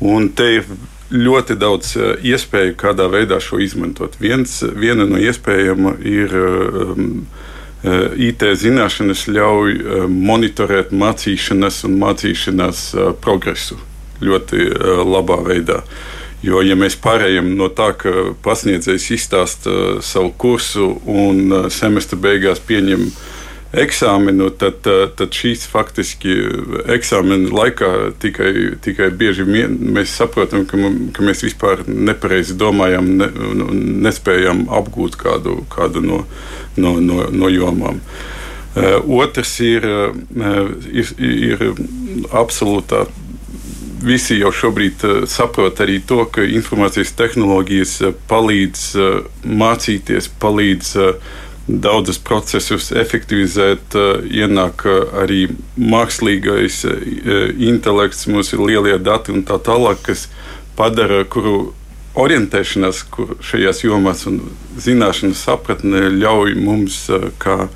Un 0.00 0.30
te 0.32 0.46
ir 0.56 0.68
ļoti 1.10 1.56
daudz 1.58 1.94
eh, 1.96 2.12
iespēju, 2.32 2.76
kādā 2.78 3.08
veidā 3.10 3.40
šo 3.42 3.60
izmantot. 3.62 4.16
Viens, 4.20 4.60
viena 4.62 5.06
no 5.08 5.18
iespējām 5.18 5.90
ir 6.06 6.34
um, 6.36 7.26
eh, 7.82 8.06
IT 8.30 8.46
zināšanas, 8.62 9.26
ļauj 9.28 9.76
uh, 9.80 10.06
monitorēt 10.06 10.94
mācīšanās 10.94 11.82
un 11.88 11.98
mācīšanās 12.00 12.86
uh, 12.94 13.10
progresu 13.20 13.80
ļoti 14.22 14.70
uh, 14.70 15.02
labā 15.08 15.40
veidā. 15.46 15.82
Jo, 16.40 16.62
ja 16.64 16.72
mēs 16.78 16.96
pārējām 16.96 17.50
no 17.58 17.68
tā, 17.68 17.90
ka 18.00 18.30
pasniedzējs 18.40 19.10
izstāsta 19.12 19.72
savu 20.00 20.30
kursu 20.40 20.94
un 21.04 21.68
semestra 21.68 22.16
beigās 22.16 22.62
pieņem 22.64 23.10
eksāmenu, 23.72 24.48
tad, 24.58 24.82
tad 25.16 25.36
šīs 25.36 25.66
faktiski 25.70 26.34
eksāmena 26.90 27.52
laikā 27.54 27.90
tikai, 28.22 28.52
tikai 28.82 29.10
bieži 29.14 29.46
vien 29.46 29.76
mēs 29.94 30.16
saprotam, 30.18 30.66
ka, 30.66 30.80
ka 31.14 31.26
mēs 31.26 31.44
vispār 31.46 31.84
nepareizi 31.86 32.58
domājam, 32.58 33.14
ne, 33.20 33.30
nespējam 34.08 34.66
apgūt 34.80 35.18
kādu, 35.20 35.60
kādu 35.70 36.02
no, 36.02 36.24
no, 36.76 36.98
no, 36.98 37.24
no 37.30 37.50
jomām. 37.52 38.02
Otrs 39.10 39.56
ir, 39.66 39.86
ir, 39.86 41.08
ir 41.18 41.64
absolūtā 42.30 43.06
visi 44.02 44.38
jau 44.40 44.50
šobrīd 44.54 45.04
uh, 45.04 45.20
saprot 45.28 45.80
arī 45.84 46.00
to, 46.06 46.24
ka 46.32 46.44
informācijas 46.44 47.12
tehnoloģijas 47.18 47.94
uh, 48.04 48.16
palīdz 48.30 48.84
uh, 48.96 49.20
mācīties, 49.44 50.30
palīdz 50.40 50.94
daudzus 51.82 52.18
procesus 52.18 52.90
efektivizēt, 52.96 53.96
uh, 53.96 54.24
ienāk 54.26 54.84
uh, 54.88 55.02
arī 55.22 55.46
mākslīgais 55.78 56.82
intelekts, 57.58 58.26
mums 58.30 58.52
ir 58.54 58.64
lielie 58.64 58.96
dati 58.98 59.34
un 59.34 59.44
tā 59.46 59.60
tālāk, 59.62 60.02
kas 60.10 60.26
padara, 60.78 61.22
kuru 61.24 61.72
orientēšanās 62.18 63.04
kur 63.14 63.36
šajās 63.44 63.84
jomās 63.84 64.24
un 64.26 64.40
zināšanu 64.80 65.36
sapratne 65.38 66.08
ļauj 66.16 66.56
mums 66.58 67.04
kā 67.42 67.68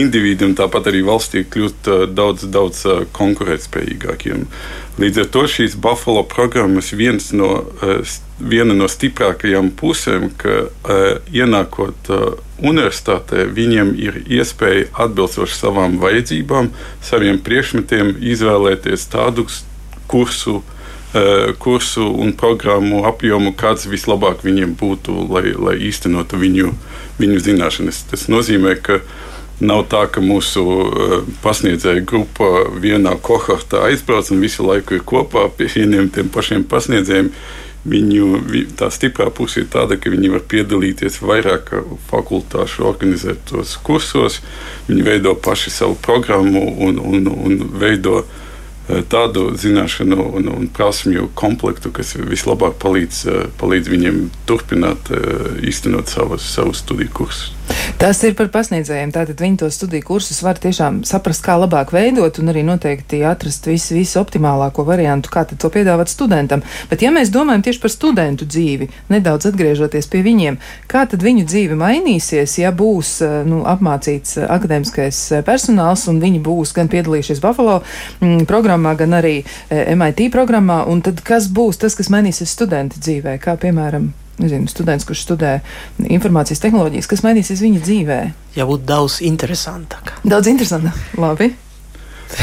indivīdiem, 0.00 0.56
tāpat 0.58 0.90
arī 0.90 1.04
valstī 1.06 1.44
kļūt 1.46 1.90
daudz, 2.14 2.46
daudz 2.50 2.84
konkurētspējīgākiem. 3.16 4.46
Līdz 5.00 5.24
ar 5.24 5.32
to 5.34 5.46
šīs 5.50 5.74
Buffalo 5.82 6.22
programmas 6.30 6.92
no, 7.32 7.50
uh, 7.82 8.14
viena 8.38 8.74
no 8.74 8.88
stiprākajām 8.90 9.70
pusēm, 9.78 10.30
ka 10.38 10.68
ienākot 11.32 12.10
universitātē, 12.64 13.46
viņiem 13.54 13.94
ir 14.00 14.20
iespēja 14.26 14.88
atbilstoši 15.06 15.58
savām 15.58 15.98
vajadzībām, 16.02 16.70
saviem 17.04 17.40
priekšmetiem 17.44 18.14
izvēlēties 18.34 19.06
tādus 19.12 19.62
kursu, 20.10 20.62
kursu 21.62 22.08
un 22.10 22.32
programmu 22.34 23.04
apjomu, 23.06 23.54
kāds 23.54 23.86
vislabāk 23.90 24.42
viņiem 24.46 24.74
būtu, 24.78 25.14
lai, 25.30 25.52
lai 25.54 25.76
īstenotu 25.88 26.40
viņu, 26.40 26.72
viņu 27.20 27.44
zināšanas. 27.44 28.02
Tas 28.10 28.26
nozīmē, 28.32 28.74
ka 28.82 29.00
Nav 29.62 29.84
tā, 29.86 30.00
ka 30.10 30.18
mūsu 30.18 30.62
eh, 30.66 31.12
pasniedzēju 31.44 32.02
grupa 32.10 32.48
vienā 32.82 33.14
kohortā 33.22 33.84
aizbrauc 33.86 34.32
un 34.34 34.42
visu 34.42 34.66
laiku 34.66 34.96
ir 34.98 35.04
kopā 35.06 35.46
pie 35.54 35.68
vieniem 35.70 36.10
tiem 36.10 36.32
pašiem 36.34 36.64
pasniedzējiem. 36.66 37.30
Viņu 37.84 38.26
tā 38.80 38.88
stiprā 38.88 39.28
puse 39.28 39.60
ir 39.60 39.66
tāda, 39.70 39.98
ka 40.00 40.08
viņi 40.10 40.30
var 40.32 40.40
piedalīties 40.48 41.18
vairāk 41.20 41.68
fakultāšu 42.08 42.86
organizētos 42.88 43.74
kursos, 43.84 44.38
viņi 44.88 45.04
veido 45.04 45.34
paši 45.36 45.70
savu 45.70 45.98
programmu 46.02 46.64
un, 46.88 46.98
un, 46.98 47.28
un 47.28 47.68
veido 47.78 48.24
eh, 48.24 49.04
tādu 49.06 49.52
zināšanu 49.54 50.32
un, 50.40 50.50
un 50.50 50.66
prasmju 50.66 51.28
komplektu, 51.38 51.94
kas 51.94 52.16
vislabāk 52.18 52.80
palīdz, 52.82 53.22
eh, 53.30 53.46
palīdz 53.60 53.92
viņiem 53.94 54.24
turpināt 54.50 55.14
īstenot 55.62 56.10
savus, 56.10 56.50
savus 56.56 56.82
studiju 56.82 57.14
kursus. 57.22 57.54
Tas 58.04 58.18
ir 58.26 58.34
par 58.36 58.50
pasniedzējiem. 58.52 59.12
Tātad 59.14 59.38
viņi 59.40 59.62
to 59.62 59.68
studiju 59.72 60.04
kursus 60.04 60.42
var 60.44 60.58
tiešām 60.60 61.02
saprast, 61.08 61.40
kā 61.44 61.54
labāk 61.56 61.92
veidot 61.94 62.36
un 62.42 62.50
arī 62.52 62.64
noteikti 62.66 63.22
atrast 63.24 63.64
visu, 63.68 63.94
visu 63.96 64.18
optimālāko 64.20 64.84
variantu, 64.84 65.30
kā 65.32 65.44
to 65.48 65.70
piedāvāt 65.72 66.10
studentam. 66.12 66.60
Bet, 66.90 67.04
ja 67.04 67.12
mēs 67.14 67.32
domājam 67.32 67.62
tieši 67.64 67.80
par 67.80 67.92
studentu 67.94 68.48
dzīvi, 68.50 68.90
nedaudz 69.12 69.48
atgriežoties 69.48 70.10
pie 70.12 70.20
viņiem, 70.26 70.58
kā 70.90 71.06
tad 71.08 71.24
viņu 71.24 71.46
dzīve 71.48 71.78
mainīsies, 71.80 72.58
ja 72.60 72.74
būs 72.76 73.14
eh, 73.24 73.36
nu, 73.48 73.62
apmācīts 73.72 74.40
eh, 74.40 74.48
akadēmiskais 74.56 75.22
eh, 75.38 75.46
personāls 75.46 76.04
un 76.10 76.20
viņi 76.24 76.42
būs 76.44 76.74
gan 76.76 76.90
piedalījušies 76.92 77.40
Buffalo 77.44 77.78
mm, 78.18 78.44
programmā, 78.50 78.96
gan 79.00 79.16
arī 79.22 79.38
MIT 79.70 80.28
programmā, 80.34 80.82
un 80.90 81.00
tad 81.04 81.24
kas 81.24 81.48
būs 81.48 81.80
tas, 81.80 81.96
kas 81.96 82.12
mainīsies 82.12 82.52
studenta 82.58 83.00
dzīvē, 83.00 83.38
kā 83.40 83.56
piemēram 83.60 84.12
nezinu, 84.42 84.68
students, 84.70 85.06
kurš 85.08 85.24
studē 85.26 85.58
informācijas 86.02 86.62
tehnoloģijas, 86.64 87.10
kas 87.10 87.24
mainīsies 87.26 87.62
viņa 87.64 87.82
dzīvē? 87.84 88.18
Jābūt 88.58 88.86
daudz 88.88 89.20
interesantāk. 89.26 90.14
Daudz 90.26 90.50
interesantāk. 90.50 90.98
Labi. 91.20 91.52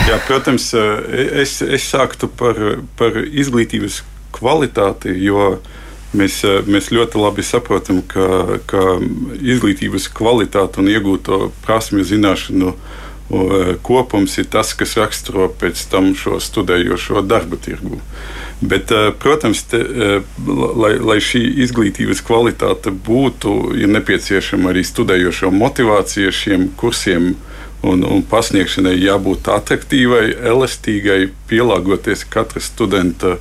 Jā, 0.08 0.18
protams, 0.28 0.70
es, 0.74 1.60
es 1.62 1.86
sāktu 1.90 2.30
par, 2.40 2.58
par 3.00 3.18
izglītības 3.26 4.02
kvalitāti, 4.36 5.14
jo 5.26 5.58
mēs, 6.18 6.42
mēs 6.70 6.92
ļoti 6.96 7.20
labi 7.20 7.44
saprotam, 7.46 8.02
ka, 8.08 8.60
ka 8.70 8.84
izglītības 9.42 10.08
kvalitāte 10.16 10.82
un 10.84 10.92
iegūto 10.92 11.50
prasmju 11.66 12.08
zināšanu 12.08 12.76
kopums 13.82 14.38
ir 14.38 14.48
tas, 14.52 14.74
kas 14.76 14.98
raksturo 15.00 15.48
pēc 15.62 15.86
tam 15.92 16.12
šo 16.18 16.40
studējošo 16.44 17.22
darba 17.24 17.60
tirgu. 17.62 18.02
Bet, 18.62 18.92
eh, 18.92 19.12
protams, 19.20 19.64
te, 19.64 19.78
eh, 19.78 20.22
lai, 20.76 20.94
lai 21.00 21.18
šī 21.18 21.42
izglītības 21.66 22.22
kvalitāte 22.22 22.92
būtu, 22.92 23.76
ir 23.76 23.88
nepieciešama 23.88 24.70
arī 24.70 24.84
studējošo 24.86 25.50
motivācija 25.50 26.32
šiem 26.32 26.70
kursiem 26.78 27.36
un, 27.82 28.04
un 28.04 28.22
pasniegšanai 28.22 28.94
jābūt 29.02 29.50
attraktīvai, 29.50 30.38
elastīgai, 30.46 31.32
pielāgoties 31.50 32.24
katra 32.30 32.62
studenta 32.62 33.38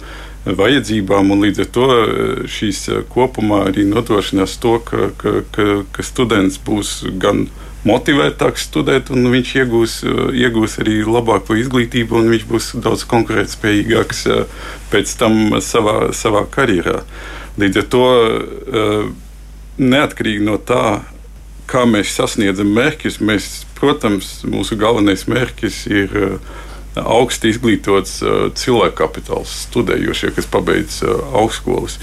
vajadzībām. 0.47 1.37
Līdz 1.37 1.61
ar 1.67 1.67
to 1.67 1.89
eh, 1.93 2.47
šīs 2.49 2.89
kopumā 3.13 3.67
arī 3.69 3.85
nodrošinās 3.85 4.57
to, 4.57 4.79
ka, 4.79 5.11
ka, 5.21 5.43
ka, 5.53 5.83
ka 5.93 6.03
students 6.03 6.57
būs 6.65 7.05
gan 7.21 7.51
motivētāks 7.87 8.67
studēt, 8.69 9.11
un 9.15 9.31
viņš 9.33 9.53
iegūs, 9.63 9.95
eh, 10.05 10.21
iegūs 10.45 10.79
arī 10.83 11.01
labāko 11.07 11.57
izglītību, 11.57 12.19
un 12.19 12.31
viņš 12.35 12.47
būs 12.49 12.73
daudz 12.85 13.07
konkurētspējīgāks 13.09 14.27
eh, 14.29 14.45
pēc 14.93 15.15
tam 15.21 15.61
savā, 15.65 16.13
savā 16.13 16.45
karjerā. 16.51 17.01
Līdz 17.61 17.81
ar 17.81 17.87
to 17.93 18.05
eh, 18.21 19.07
neatkarīgi 19.81 20.45
no 20.45 20.59
tā, 20.59 21.01
kā 21.71 21.87
mēs 21.87 22.13
sasniedzam 22.19 22.69
mērķus, 22.75 23.21
mēs, 23.23 23.65
protams, 23.79 24.41
mūsu 24.45 24.77
galvenais 24.77 25.25
mērķis 25.31 25.87
ir 25.87 26.41
augsti 26.99 27.53
izglītots 27.53 28.17
cilvēku 28.59 28.97
kapitāls, 28.99 29.53
studējošie, 29.69 30.33
kas 30.35 30.51
pabeidz 30.51 30.99
augstskolas. 31.07 32.01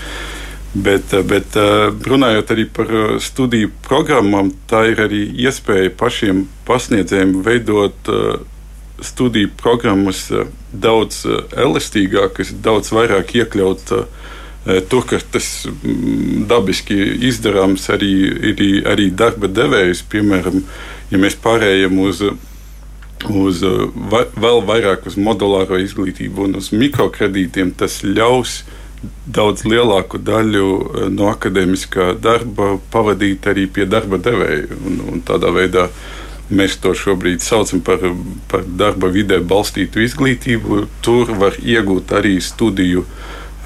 Bet, 0.83 1.13
eh, 1.13 1.23
bet 1.25 1.55
eh, 1.57 1.89
runājot 2.05 2.51
arī 2.53 2.67
par 2.69 2.91
eh, 2.91 3.15
studiju 3.23 3.71
programmām, 3.87 4.51
tā 4.69 4.83
ir 4.91 5.01
arī 5.07 5.23
iespēja 5.47 5.93
pašiem 5.97 6.43
pasniedzējiem 6.67 7.37
veidot 7.45 8.11
studiju 9.01 9.49
programmas 9.57 10.23
daudz 10.73 11.21
elastīgākas, 11.53 12.51
daudz 12.65 12.89
vairāk 12.91 13.35
iekļaut 13.37 13.91
to, 14.89 15.01
ka 15.07 15.19
tas 15.31 15.47
mm, 15.69 16.47
dabiski 16.49 16.97
izdarāms 17.29 17.85
arī, 17.93 18.11
arī, 18.51 18.71
arī 18.89 19.05
darba 19.13 19.47
devējs. 19.47 20.01
Piemēram, 20.11 20.63
ja 21.13 21.21
mēs 21.21 21.37
pārējām 21.45 22.01
uz 22.03 22.25
uz 23.33 23.61
va, 24.11 24.25
vēl 24.37 24.59
vairāk 24.65 25.07
uz 25.09 25.15
modulāro 25.17 25.79
izglītību 25.81 26.49
un 26.49 26.59
uz 26.59 26.73
mikrokredītiem, 26.73 27.71
tas 27.79 28.01
ļaus 28.05 28.59
uh, 28.59 28.75
daudz 29.27 29.65
lielāku 29.67 30.19
daļu 30.21 30.67
eh, 30.67 31.09
no 31.13 31.31
akadēmiskā 31.31 32.13
darba 32.21 32.75
pavadīt 32.93 33.47
arī 33.49 33.67
pie 33.71 33.87
darba 33.89 34.19
devēja. 34.21 34.77
Un, 34.85 35.01
un 35.13 35.25
tādā 35.27 35.51
veidā 35.55 35.87
mēs 36.47 36.77
to 36.79 36.93
šobrīd 36.95 37.43
saucam 37.43 37.81
par, 37.83 38.03
par 38.51 38.63
darba 38.79 39.11
vidē 39.11 39.41
balstītu 39.43 40.05
izglītību. 40.05 40.85
Tur 41.05 41.35
var 41.39 41.59
iegūt 41.61 42.15
arī 42.17 42.37
studiju. 42.41 43.05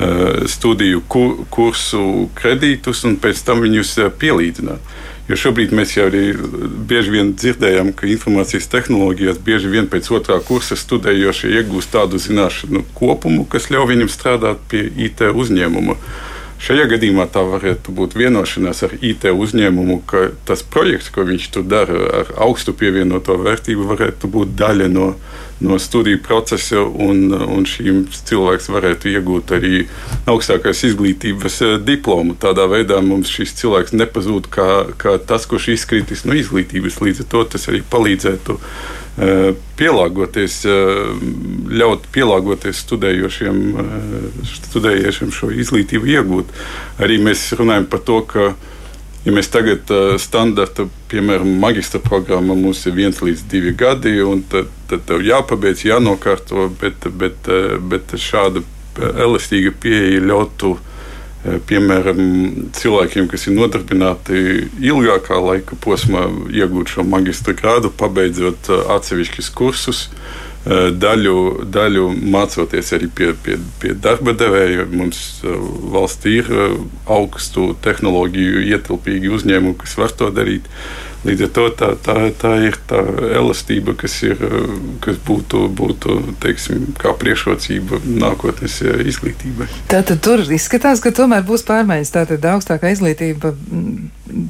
Eh, 0.02 0.48
studiju 0.50 1.04
kursu 1.52 2.30
kredītus 2.34 3.04
un 3.06 3.20
pēc 3.22 3.44
tam 3.46 3.62
viņus 3.62 3.98
eh, 4.02 4.12
pielīdzināt. 4.24 4.94
Jo 5.30 5.38
šobrīd 5.38 5.74
mēs 5.78 5.94
jau 5.96 6.08
arī 6.10 6.32
bieži 6.90 7.14
vien 7.14 7.32
dzirdējam, 7.38 7.92
ka 7.96 8.10
informācijas 8.10 8.68
tehnoloģijās 8.72 9.40
bieži 9.46 9.70
vien 9.72 9.88
pēc 9.92 10.10
otrā 10.18 10.40
kursa 10.44 10.76
studējošie 10.80 11.54
iegūst 11.60 11.94
tādu 11.94 12.20
zināšanu 12.20 12.84
kopumu, 12.98 13.46
kas 13.46 13.70
ļauj 13.72 13.92
viņam 13.94 14.12
strādāt 14.12 14.64
pie 14.72 14.88
IT 15.06 15.24
uzņēmuma. 15.30 15.98
Šajā 16.62 16.84
gadījumā 16.92 17.24
tā 17.34 17.42
varētu 17.42 17.94
būt 17.98 18.14
vienošanās 18.20 18.84
ar 18.86 18.92
IT 19.02 19.24
uzņēmumu, 19.34 19.96
ka 20.06 20.28
tas 20.46 20.62
projekts, 20.62 21.10
ko 21.10 21.26
viņš 21.26 21.48
tur 21.56 21.66
dara 21.66 22.04
ar 22.20 22.30
augstu 22.46 22.76
pievienoto 22.78 23.34
vērtību, 23.42 23.88
varētu 23.90 24.30
būt 24.30 24.52
daļa 24.60 24.92
no, 24.94 25.08
no 25.66 25.80
studiju 25.82 26.22
procesa, 26.22 26.84
un, 26.86 27.34
un 27.34 27.66
šīm 27.66 28.04
cilvēks 28.14 28.70
varētu 28.76 29.10
iegūt 29.10 29.56
arī 29.58 29.88
augstākās 30.30 30.84
izglītības 30.92 31.58
eh, 31.66 31.76
diplomu. 31.82 32.38
Tādā 32.38 32.70
veidā 32.70 33.02
mums 33.02 33.34
šis 33.34 33.58
cilvēks 33.64 33.98
nepazūd 33.98 34.54
kā, 34.54 34.70
kā 35.02 35.18
tas, 35.18 35.50
kurš 35.50 35.72
izkritis 35.80 36.28
no 36.30 36.38
izglītības. 36.38 37.02
Līdz 37.02 37.26
ar 37.26 37.32
to 37.34 37.46
tas 37.56 37.66
arī 37.74 37.82
palīdzētu 37.90 38.62
pielāgoties, 39.78 40.62
ļaut 41.82 42.06
pielāgoties 42.16 42.84
studējošiem, 42.86 43.58
studējošiem 44.48 45.34
šo 45.36 45.52
izglītību 45.52 46.14
iegūt. 46.16 46.54
Arī 47.04 47.20
mēs 47.24 47.50
runājam 47.60 47.90
par 47.92 48.06
to, 48.08 48.22
ka 48.30 48.54
Ja 49.22 49.30
mēs 49.30 49.52
tagad 49.54 49.92
standarta, 50.18 50.88
piemēram, 51.12 51.52
magistra 51.62 52.00
programma 52.02 52.56
mums 52.58 52.80
ir 52.90 52.96
viens 52.98 53.20
līdz 53.22 53.44
divi 53.52 53.74
gadi, 53.78 54.16
un 54.26 54.42
tad, 54.50 54.72
tad 54.90 55.04
tev 55.06 55.22
jāpabeidz, 55.22 55.84
jānokārto, 55.86 56.66
bet, 56.82 57.06
bet, 57.22 57.50
bet 57.92 58.16
šāda 58.18 58.64
elastīga 58.98 59.76
pieeja 59.78 60.24
ļautu 60.26 60.74
piemēram, 61.42 62.22
cilvēkiem, 62.78 63.28
kas 63.32 63.48
ir 63.48 63.58
nodarbināti 63.58 64.44
ilgākā 64.78 65.40
laika 65.42 65.78
posmā, 65.82 66.28
iegūt 66.54 66.94
šo 66.96 67.06
magistra 67.08 67.56
grādu, 67.58 67.90
pabeidzot 67.98 68.70
atsevišķus 68.98 69.50
kursus, 69.58 70.06
daļu, 71.02 71.66
daļu 71.74 72.08
mācoties 72.34 72.94
arī 72.94 73.10
pie, 73.10 73.32
pie, 73.42 73.58
pie 73.82 73.96
darba 73.98 74.36
devēja. 74.38 74.86
Mums 74.94 75.42
valstī 75.94 76.38
ir 76.44 76.52
augstu 77.10 77.72
tehnoloģiju 77.82 78.68
ietilpīgi 78.70 79.34
uzņēmumi, 79.40 79.80
kas 79.82 79.98
var 79.98 80.14
to 80.14 80.30
darīt. 80.36 80.70
Līdz 81.28 81.44
ar 81.46 81.52
to 81.54 81.66
tā, 81.78 81.90
tā, 82.02 82.16
tā 82.42 82.54
ir 82.66 82.78
tā 82.90 83.02
elastība, 83.38 83.94
kas, 84.00 84.16
ir, 84.26 84.40
kas 85.04 85.20
būtu, 85.28 85.68
būtu 85.78 86.18
teiksim, 86.42 86.88
kā 87.02 87.14
priekšrocība 87.22 88.02
nākotnes 88.06 88.80
izglītībai. 88.82 89.70
Tātad 89.92 90.24
tur 90.26 90.42
izskatās, 90.50 91.04
ka 91.04 91.14
tomēr 91.14 91.46
būs 91.46 91.66
pārmaiņas. 91.68 92.16
Tātad 92.16 92.50
augstākā 92.56 92.90
izglītība 92.96 93.54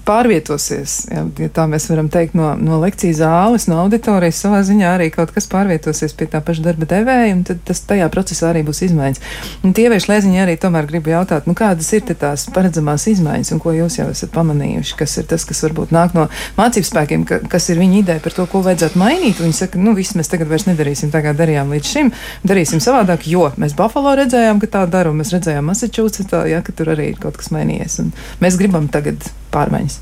pārvietosies, 0.06 0.96
ja, 1.12 1.24
ja 1.42 1.50
tā 1.54 1.66
mēs 1.70 1.88
varam 1.90 2.10
teikt, 2.12 2.36
no, 2.38 2.52
no 2.60 2.80
lekcijas 2.82 3.22
zāles, 3.22 3.68
no 3.70 3.80
auditorijas 3.84 4.42
savā 4.44 4.62
ziņā 4.66 4.94
arī 4.96 5.10
kaut 5.14 5.34
kas 5.36 5.50
pārvietosies 5.52 6.14
pie 6.18 6.28
tā 6.32 6.42
paša 6.46 6.66
darba 6.68 6.88
devēja, 6.90 7.34
un 7.36 7.44
tad 7.48 7.64
tas 7.68 7.82
tajā 7.90 8.08
procesā 8.14 8.52
arī 8.52 8.64
būs 8.68 8.84
izmaiņas. 8.88 9.22
Un 9.66 9.76
tie 9.78 9.88
vieši 9.92 10.12
lēziņi 10.12 10.44
arī 10.44 10.58
tomēr 10.62 10.88
gribu 10.90 11.14
jautāt, 11.14 11.50
nu 11.50 11.56
kādas 11.58 11.90
ir 11.98 12.06
tās 12.12 12.48
paredzamās 12.54 13.08
izmaiņas, 13.12 13.54
un 13.56 13.64
ko 13.64 13.74
jūs 13.76 13.98
jau 14.00 14.08
esat 14.12 14.34
pamanījuši, 14.36 14.98
kas 15.00 15.18
ir 15.22 15.30
tas, 15.32 15.46
kas 15.50 15.64
varbūt 15.66 15.94
nāk 15.96 16.16
no 16.18 16.28
mācību 16.62 16.88
spēkiem, 16.88 17.26
ka, 17.28 17.42
kas 17.52 17.68
ir 17.74 17.82
viņa 17.82 18.00
ideja 18.02 18.24
par 18.24 18.38
to, 18.38 18.46
ko 18.52 18.62
vajadzētu 18.66 19.02
mainīt. 19.02 19.42
Viņi 19.42 19.58
saka, 19.58 19.82
nu, 19.82 19.96
viss 19.98 20.16
mēs 20.18 20.32
tagad 20.32 20.52
vairs 20.52 20.68
nedarīsim 20.70 21.12
tā, 21.14 21.24
kā 21.26 21.34
darījām 21.38 21.74
līdz 21.76 21.92
šim, 21.96 22.14
darīsim 22.48 22.84
savādāk, 22.84 23.28
jo 23.32 23.50
mēs 23.62 23.76
Buffalo 23.78 24.14
redzējām, 24.22 24.62
ka 24.62 24.72
tā 24.78 24.86
dara, 24.92 25.12
un 25.12 25.20
mēs 25.22 25.34
redzējām 25.36 25.68
Massachusettsā, 25.72 26.46
ja, 26.52 26.62
ka 26.66 26.76
tur 26.78 26.94
arī 26.96 27.12
ir 27.12 27.20
kaut 27.22 27.42
kas 27.42 27.52
mainījies. 27.56 28.00
Un 28.06 28.16
mēs 28.44 28.62
gribam 28.62 28.88
tagad 28.94 29.28
pārmaiņas. 29.52 30.00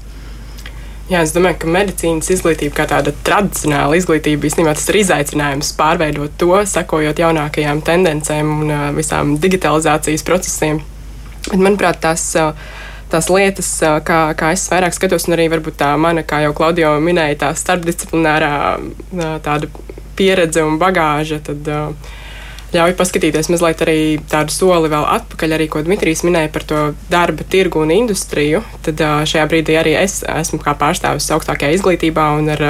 Jā, 1.10 1.24
es 1.26 1.32
domāju, 1.34 1.58
ka 1.64 1.70
medicīnas 1.74 2.28
izglītība, 2.36 2.76
kā 2.78 2.84
tāda 2.92 3.10
tradicionāla 3.26 3.98
izglītība, 3.98 4.46
īstenībā 4.46 4.76
tas 4.78 4.86
ir 4.92 5.00
izaicinājums 5.00 5.72
pārveidot 5.80 6.36
to, 6.38 6.52
sekojot 6.70 7.18
jaunākajām 7.24 7.82
tendencēm 7.88 8.52
un 8.54 8.70
uh, 8.76 8.84
visām 8.94 9.32
digitalizācijas 9.42 10.26
procesiem. 10.28 10.84
Bet, 11.48 11.58
manuprāt, 11.58 11.98
tās 12.04 12.28
uh, 12.38 12.54
tās 13.10 13.30
lietas, 13.34 13.70
kā, 14.06 14.20
kā 14.38 14.54
es 14.56 14.68
vairāk 14.72 14.96
skatos, 14.96 15.28
un 15.28 15.38
arī 15.38 15.50
varbūt 15.52 15.80
tā 15.82 15.94
mana, 16.00 16.24
kā 16.28 16.44
jau 16.46 16.54
Klaudio 16.58 16.96
minēja, 17.04 17.40
tā 17.46 17.52
starpdisciplinārā 17.58 18.54
tāda 19.46 19.70
pieredze 20.20 20.66
un 20.68 20.80
bagāža, 20.82 21.40
tad 21.50 21.70
uh, 21.72 22.16
ļauj 22.74 22.94
paskatīties 23.00 23.50
mazliet 23.52 23.82
arī 23.86 24.00
tādu 24.30 24.54
soli 24.54 24.92
vēl 24.92 25.06
atpakaļ, 25.16 25.56
arī 25.58 25.68
ko 25.72 25.82
Dmitrijs 25.86 26.22
minēja 26.28 26.52
par 26.54 26.66
to 26.70 26.82
darba 27.12 27.46
tirgu 27.50 27.82
un 27.84 27.94
industriju. 27.96 28.62
Tad 28.86 29.02
šajā 29.30 29.46
brīdī 29.50 29.78
arī 29.80 29.96
es 30.00 30.20
esmu 30.30 30.62
kā 30.64 30.76
pārstāvis 30.80 31.30
augstākajā 31.36 31.78
izglītībā 31.78 32.28
un 32.38 32.52
ar 32.54 32.64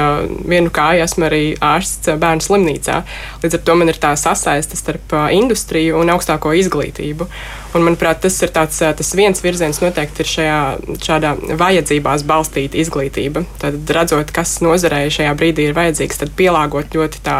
vienu 0.48 0.72
kāju 0.74 1.04
esmu 1.04 1.28
arī 1.28 1.42
ārsts 1.60 2.14
bērnu 2.20 2.46
slimnīcā. 2.46 3.00
Līdz 3.44 3.58
ar 3.58 3.64
to 3.66 3.76
man 3.80 3.92
ir 3.92 4.00
tā 4.00 4.14
sasaiste 4.20 4.78
starp 4.80 5.16
industriju 5.36 6.00
un 6.00 6.14
augstāko 6.14 6.54
izglītību. 6.56 7.28
Un, 7.70 7.84
manuprāt, 7.86 8.18
tas 8.24 8.34
ir 8.42 8.50
tāds, 8.50 8.80
tas 8.80 9.12
viens 9.14 9.44
virziens 9.44 9.78
noteikti 9.78 10.24
ir 10.24 10.30
šajā 10.30 10.60
šādā 11.06 11.36
vajadzībās 11.60 12.24
balstīta 12.26 12.80
izglītība. 12.80 13.44
Tad 13.62 13.92
redzot, 13.94 14.32
kas 14.34 14.56
nozarē 14.64 15.04
šajā 15.12 15.36
brīdī 15.38 15.68
ir 15.68 15.76
vajadzīgs, 15.76 16.18
tad 16.24 16.34
pielāgot 16.38 16.96
ļoti 16.96 17.22
tā 17.26 17.38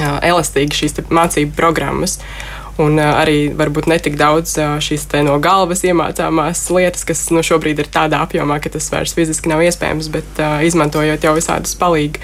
elastīgi 0.00 0.82
šīs 0.82 1.00
mācību 1.08 1.54
programmas. 1.56 2.18
Un 2.82 2.98
arī 2.98 3.52
varbūt 3.54 3.86
ne 3.86 4.00
tik 4.02 4.16
daudz 4.18 4.56
šīs 4.82 5.06
no 5.22 5.36
galvas 5.42 5.84
iemācāmās 5.86 6.64
lietas, 6.74 7.04
kas 7.06 7.28
nu, 7.30 7.44
šobrīd 7.46 7.84
ir 7.84 7.90
tādā 7.94 8.24
apjomā, 8.26 8.58
ka 8.58 8.72
tas 8.74 8.90
vairs 8.90 9.14
fiziski 9.14 9.52
nav 9.52 9.62
iespējams, 9.62 10.10
bet 10.10 10.40
uh, 10.42 10.58
izmantojot 10.66 11.22
jau 11.22 11.36
visādas 11.36 11.76
palīga 11.78 12.18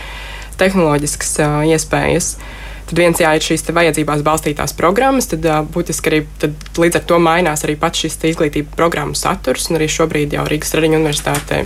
tehnoloģiskas 0.59 1.37
uh, 1.45 1.61
iespējas. 1.71 2.33
Tad 2.91 2.99
viens 2.99 3.23
jā, 3.23 3.31
ir 3.39 3.47
šīs 3.47 3.63
vajadzībās 3.71 4.25
balstītās 4.27 4.75
programmas, 4.75 5.31
tad 5.31 5.47
uh, 5.47 5.61
būtiski 5.63 6.11
arī 6.11 6.21
tad, 6.43 6.59
līdz 6.83 6.99
ar 6.99 7.07
to 7.07 7.21
mainās 7.23 7.63
arī 7.63 7.79
pats 7.79 8.03
šis 8.03 8.19
izglītības 8.33 8.75
programmu 8.75 9.15
saturs, 9.15 9.71
arī 9.71 9.87
šobrīd 9.87 10.35
jau 10.35 10.49
Rīgas 10.51 10.75
Tradiņu 10.75 10.99
universitātē 10.99 11.63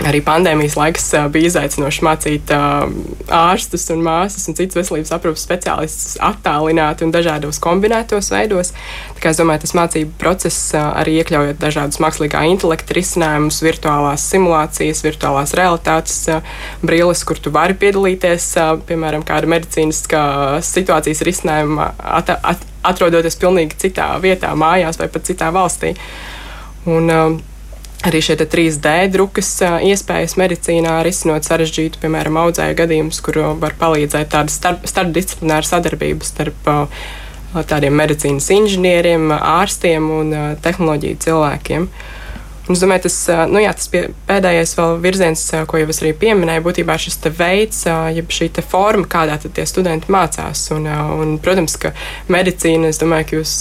Arī 0.00 0.22
pandēmijas 0.24 0.78
laiks 0.80 1.10
uh, 1.12 1.26
bija 1.32 1.50
izaicinoši 1.50 2.04
mācīt 2.06 2.50
uh, 2.56 2.86
ārstus 3.36 3.82
un 3.92 4.00
māsas 4.04 4.46
un 4.48 4.56
citus 4.56 4.78
veselības 4.78 5.10
aprūpas 5.12 5.42
speciālistus 5.44 6.14
attālināti 6.24 7.04
un 7.04 7.12
dažādos 7.12 7.60
kombinētos 7.60 8.30
veidos. 8.32 8.72
Kā 9.20 9.34
es 9.34 9.40
domāju, 9.40 9.66
tas 9.66 9.74
mācību 9.76 10.14
process 10.22 10.70
uh, 10.72 10.86
arī 11.02 11.18
iekļaujot 11.20 11.60
dažādus 11.60 12.00
mākslīgā 12.00 12.46
intelekta 12.48 12.96
risinājumus, 12.96 13.60
virtuālās 13.66 14.24
simulācijas, 14.32 15.04
virtuālās 15.04 15.52
realitātes 15.60 16.16
brilles, 16.80 17.20
kur 17.28 17.36
tu 17.36 17.52
vari 17.52 17.76
piedalīties, 17.76 18.48
piemēram, 18.88 19.26
kāda 19.28 19.52
medicīnas 19.52 20.00
situācijas 20.64 21.20
risinājuma, 21.28 21.92
at, 22.00 22.32
at, 22.40 22.64
atrodoties 22.88 23.36
pilnīgi 23.36 23.76
citā 23.84 24.14
vietā, 24.24 24.56
mājās 24.56 24.96
vai 25.00 25.12
pat 25.12 25.28
citā 25.28 25.52
valstī. 25.52 25.92
Un, 26.88 27.12
uh, 27.12 27.49
Arī 28.08 28.22
šie 28.24 28.38
3D 28.40 28.92
drukas 29.12 29.48
iespējas 29.60 30.38
medicīnā 30.40 31.00
risinot 31.04 31.44
sarežģītu, 31.44 32.00
piemēram, 32.00 32.38
audzēju 32.46 32.78
gadījumus, 32.78 33.18
kur 33.24 33.42
var 33.60 33.76
palīdzēt 33.80 34.30
tāda 34.32 34.52
starp, 34.52 34.86
starpdisciplināra 34.88 35.68
sadarbība 35.68 36.24
starp 36.24 36.70
tādiem 37.68 37.98
medicīnas 38.00 38.48
inženieriem, 38.56 39.28
ārstiem 39.36 40.08
un 40.16 40.32
tehnoloģiju 40.64 41.20
cilvēkiem. 41.26 41.90
Uh, 41.90 42.19
Un 42.70 42.76
es 42.76 42.84
domāju, 42.84 43.08
tas, 43.08 43.14
nu, 43.50 43.58
jā, 43.58 43.72
tas 43.74 43.88
pēdējais 43.90 44.76
virziens, 45.02 45.40
ko 45.66 45.80
jau 45.80 45.88
es 45.90 45.98
arī 46.04 46.12
pieminēju, 46.20 46.62
būtībā 46.62 46.94
šis 47.02 47.16
veids, 47.34 47.80
jeb 48.14 48.30
šī 48.30 48.46
forma, 48.62 49.08
kādā 49.10 49.40
tie 49.42 49.64
studenti 49.66 50.06
mācās. 50.14 50.68
Un, 50.76 50.86
un, 50.86 51.32
protams, 51.42 51.74
ka 51.82 51.90
medicīna, 52.30 52.92
es 52.94 53.02
domāju, 53.02 53.26
ka 53.26 53.36
jūs 53.40 53.54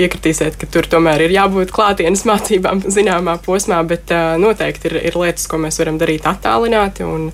piekritīsiet, 0.00 0.58
ka 0.58 0.66
tur 0.74 0.90
tomēr 0.90 1.28
ir 1.28 1.36
jābūt 1.36 1.70
klātienes 1.76 2.26
mācībām 2.32 2.82
zināmā 2.90 3.38
posmā, 3.46 3.78
bet 3.86 4.10
noteikti 4.42 4.90
ir, 4.90 4.98
ir 5.12 5.22
lietas, 5.22 5.46
ko 5.46 5.62
mēs 5.62 5.78
varam 5.78 6.02
darīt 6.02 6.26
attālināti. 6.26 7.06
Un, 7.06 7.30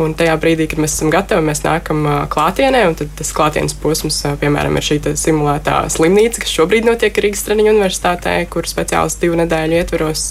Un 0.00 0.14
tajā 0.16 0.32
brīdī, 0.40 0.64
kad 0.70 0.80
mēs 0.80 0.94
esam 0.96 1.10
gatavi, 1.12 1.44
mēs 1.44 1.60
nākam 1.66 2.06
klātienē, 2.32 2.86
un 2.88 2.94
tas 2.96 3.32
klātienes 3.36 3.74
posms, 3.76 4.22
piemēram, 4.40 4.78
ir 4.80 4.86
šī 4.86 4.96
simulētā 5.20 5.82
slimnīca, 5.92 6.40
kas 6.40 6.54
šobrīd 6.56 6.88
notiek 6.88 7.20
Rīgas 7.20 7.44
Treniņu 7.44 7.74
universitātē, 7.74 8.38
kur 8.52 8.68
speciālisti 8.70 9.26
divu 9.26 9.36
nedēļu 9.42 9.76
ietveros 9.82 10.24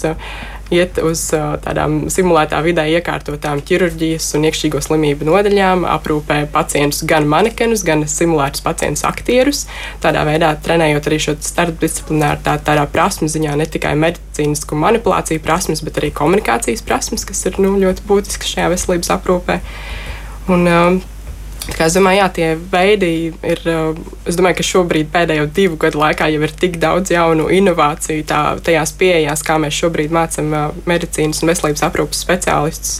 iet 0.72 0.98
uz 1.04 1.24
tādām 1.64 2.06
simulētā 2.12 2.60
vidē 2.64 2.84
iekārtotām 2.96 3.60
ķirurģijas 3.68 4.30
un 4.38 4.46
iekšķīgo 4.48 4.80
slimību 4.84 5.28
nodaļām, 5.28 5.86
aprūpē 5.96 6.38
pacientus 6.54 7.04
gan 7.08 7.28
manekenus, 7.30 7.84
gan 7.86 8.06
simulētus 8.08 8.64
pacientus 8.64 9.04
aktierus. 9.08 9.64
Tādā 10.04 10.24
veidā 10.28 10.54
trenējot 10.64 11.10
arī 11.10 11.20
šo 11.26 11.36
starpdisciplināru 11.44 12.42
tā, 12.46 12.56
tādā 12.64 12.86
prasmu 12.90 13.30
ziņā 13.32 13.56
ne 13.60 13.68
tikai 13.68 13.94
medicīnisku 14.00 14.78
manipulāciju 14.80 15.44
prasmes, 15.44 15.84
bet 15.84 16.00
arī 16.00 16.12
komunikācijas 16.16 16.84
prasmes, 16.86 17.26
kas 17.28 17.44
ir 17.50 17.60
nu, 17.62 17.76
ļoti 17.82 18.08
būtiskas 18.08 18.56
šajā 18.56 18.72
veselības 18.72 19.12
aprūpē. 19.16 19.60
Un, 20.50 20.66
um, 20.66 21.02
Kā 21.62 21.86
es 21.86 21.94
domāju, 21.94 22.18
jā, 22.18 22.28
tie 22.34 22.46
veidi 22.72 23.10
ir. 23.30 23.60
Uh, 23.70 23.98
es 24.26 24.34
domāju, 24.38 24.58
ka 24.58 24.64
šobrīd 24.66 25.12
pēdējo 25.14 25.46
divu 25.54 25.78
gadu 25.84 26.00
laikā 26.00 26.26
jau 26.32 26.40
ir 26.42 26.54
tik 26.58 26.80
daudz 26.82 27.12
jaunu 27.14 27.46
inovāciju 27.54 28.24
tā, 28.26 28.40
tajās 28.66 28.94
pieejās, 28.98 29.44
kā 29.46 29.60
mēs 29.62 29.78
šobrīd 29.78 30.14
mācām 30.14 30.50
uh, 30.50 30.82
medicīnas 30.90 31.42
un 31.42 31.52
veselības 31.52 31.86
aprūpas 31.86 32.24
speciālistus. 32.26 32.98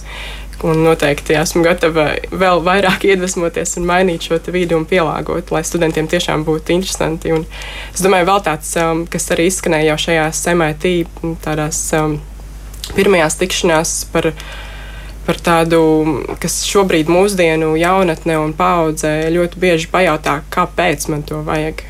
Un 0.62 0.85
noteikti 0.87 1.35
esmu 1.35 1.64
gatava 1.66 2.12
vēl 2.31 2.62
vairāk 2.62 3.03
iedvesmoties 3.11 3.75
un 3.81 3.88
mainīt 3.88 4.29
šo 4.29 4.38
vidi 4.55 4.79
un 4.79 4.87
pielāgot, 4.87 5.51
lai 5.51 5.64
studentiem 5.66 6.07
tiešām 6.07 6.46
būtu 6.46 6.77
interesanti. 6.77 7.35
Un 7.35 7.48
es 7.90 8.05
domāju, 8.05 8.31
vēl 8.31 8.44
tāds, 8.46 8.70
um, 8.79 9.03
kas 9.11 9.27
arī 9.35 9.48
izskanēja 9.51 9.90
jau 9.90 10.03
šajās 10.07 10.44
MIT 10.55 10.92
tādās 11.42 11.83
um, 11.98 12.20
pirmajās 12.94 13.42
tikšanās 13.42 13.96
par 14.14 14.31
par 15.27 15.39
tādu, 15.43 15.81
kas 16.43 16.63
šobrīd 16.69 17.11
mūsdienu 17.13 17.73
jaunatne 17.79 18.39
un 18.43 18.55
paudze 18.57 19.11
ļoti 19.33 19.61
bieži 19.63 19.91
pajautā, 19.93 20.41
kāpēc 20.53 21.09
man 21.13 21.27
to 21.27 21.43
vajag. 21.47 21.85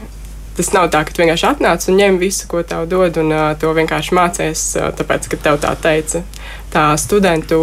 Tas 0.52 0.68
nav 0.74 0.90
tā, 0.92 1.00
ka 1.08 1.14
tu 1.14 1.22
vienkārši 1.22 1.46
atnāc 1.48 1.86
un 1.88 1.96
ņem 1.96 2.18
visu, 2.20 2.44
ko 2.50 2.60
tev 2.66 2.84
dod, 2.90 3.16
un 3.22 3.32
uh, 3.32 3.52
to 3.56 3.72
vienkārši 3.72 4.16
mācies, 4.16 4.64
uh, 4.76 4.90
tāpēc, 4.96 5.30
ka 5.32 5.40
tev 5.48 5.60
tā 5.62 5.72
teica. 5.80 6.20
Tā 6.74 6.90
studentu 7.00 7.62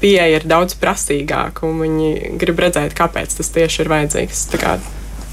pieeja 0.00 0.38
ir 0.38 0.46
daudz 0.48 0.76
prasīgāka, 0.80 1.68
un 1.68 1.82
viņi 1.84 2.36
grib 2.40 2.64
redzēt, 2.64 2.96
kāpēc 2.96 3.36
tas 3.36 3.52
tieši 3.52 3.84
ir 3.84 3.92
vajadzīgs. 3.92 4.46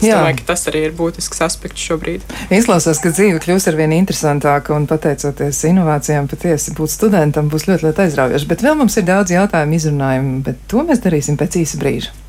Es 0.03 0.09
Jā. 0.09 0.17
domāju, 0.19 0.41
ka 0.41 0.49
tas 0.51 0.65
arī 0.67 0.81
ir 0.89 0.95
būtisks 0.97 1.39
aspekts 1.45 1.83
šobrīd. 1.87 2.25
Izklausās, 2.51 2.99
ka 2.99 3.13
dzīve 3.15 3.39
kļūs 3.43 3.69
ar 3.71 3.77
vien 3.79 3.93
interesantāka 3.95 4.75
un 4.75 4.87
pateicoties 4.89 5.61
inovācijām, 5.69 6.27
patiesi 6.27 6.75
būt 6.75 6.91
studentam 6.91 7.47
būs 7.53 7.69
ļoti, 7.69 7.87
ļoti 7.87 8.03
aizraujoši. 8.07 8.49
Bet 8.51 8.65
vēl 8.67 8.75
mums 8.81 8.99
ir 8.99 9.07
daudz 9.07 9.31
jautājumu 9.31 9.79
izrunājumu, 9.79 10.41
bet 10.43 10.59
to 10.67 10.83
mēs 10.83 10.99
darīsim 11.05 11.39
pēc 11.39 11.61
īsa 11.63 11.79
brīža. 11.79 12.22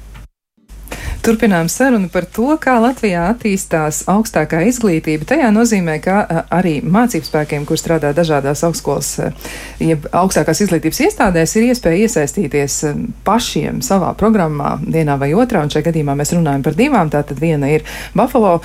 Turpinām 1.25 1.71
sarunu 1.73 2.11
par 2.13 2.27
to, 2.29 2.51
kā 2.61 2.75
Latvijā 2.85 3.23
attīstās 3.31 4.03
augstākā 4.13 4.59
izglītība. 4.69 5.25
Tajā 5.31 5.47
nozīmē, 5.57 5.95
ka 6.05 6.19
arī 6.53 6.75
mācību 6.85 7.25
spēkiem, 7.25 7.63
kur 7.65 7.79
strādā 7.81 8.11
dažādās 8.13 8.61
augstskolas, 8.67 9.09
jeb 9.81 10.05
augstākās 10.13 10.61
izglītības 10.67 11.01
iestādēs, 11.07 11.55
ir 11.57 11.71
iespēja 11.71 12.03
iesaistīties 12.05 12.77
pašiem 13.25 13.79
savā 13.81 14.11
programmā 14.21 14.75
vienā 14.85 15.17
vai 15.17 15.31
otrā. 15.33 15.63
Un 15.65 15.73
šajā 15.73 15.87
gadījumā 15.87 16.13
mēs 16.21 16.35
runājam 16.37 16.67
par 16.67 16.77
divām. 16.77 17.09
Tātad 17.15 17.41
viena 17.41 17.73
ir 17.73 17.89
Buffalo 18.13 18.59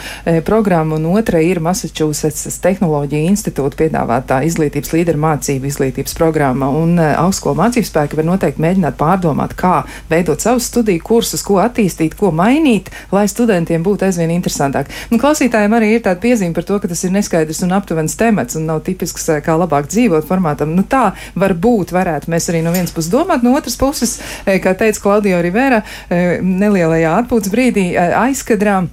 programma, 0.43 0.99
un 0.99 1.07
otra 1.13 1.39
ir 1.39 1.63
Massachusetts 1.63 2.59
Tehnoloģija 2.59 3.31
institūta 3.31 3.85
piedāvātā 3.85 4.41
izglītības 4.49 4.91
līderu 4.97 5.23
mācību 5.23 5.71
izglītības 5.71 6.19
programma. 6.19 6.67
Un 6.75 6.99
augstskolu 6.99 7.61
mācību 7.63 7.87
spēki 7.87 8.19
var 8.19 8.29
noteikti 8.33 8.67
mēģināt 8.67 8.99
pārdomāt, 8.99 9.55
kā 9.55 9.85
veidot 10.11 10.43
savus 10.43 10.67
studiju 10.73 11.07
kursus, 11.07 11.47
ko 11.47 11.63
attīstīt, 11.63 12.19
ko 12.19 12.35
mainīt 12.35 12.48
mainīt, 12.49 12.89
lai 13.13 13.25
studentiem 13.29 13.83
būtu 13.85 14.07
aizvien 14.09 14.33
interesantāk. 14.33 14.91
Nu, 15.11 15.19
klausītājiem 15.21 15.75
arī 15.77 15.93
ir 15.95 16.03
tāda 16.05 16.21
piezīme 16.23 16.55
par 16.57 16.67
to, 16.67 16.79
ka 16.81 16.91
tas 16.91 17.03
ir 17.05 17.13
neskaidrs 17.15 17.63
un 17.65 17.75
aptuvens 17.77 18.17
temats 18.19 18.57
un 18.59 18.67
nav 18.69 18.83
tipisks, 18.87 19.27
eh, 19.29 19.41
kā 19.45 19.57
labāk 19.59 19.89
dzīvot 19.91 20.27
formātam. 20.29 20.75
Nu, 20.77 20.83
tā 20.83 21.11
var 21.35 21.55
būt, 21.55 21.93
varētu 21.95 22.31
mēs 22.33 22.49
arī 22.51 22.63
no 22.65 22.75
vienas 22.75 22.93
puses 22.95 23.11
domāt, 23.13 23.43
no 23.45 23.55
otras 23.57 23.77
puses, 23.79 24.19
eh, 24.45 24.59
kā 24.59 24.75
teica 24.77 25.01
Klaudio 25.01 25.41
Rivera, 25.41 25.83
eh, 26.09 26.39
nelielajā 26.41 27.17
atpūtas 27.23 27.53
brīdī 27.53 27.91
aizkadrā. 27.97 28.87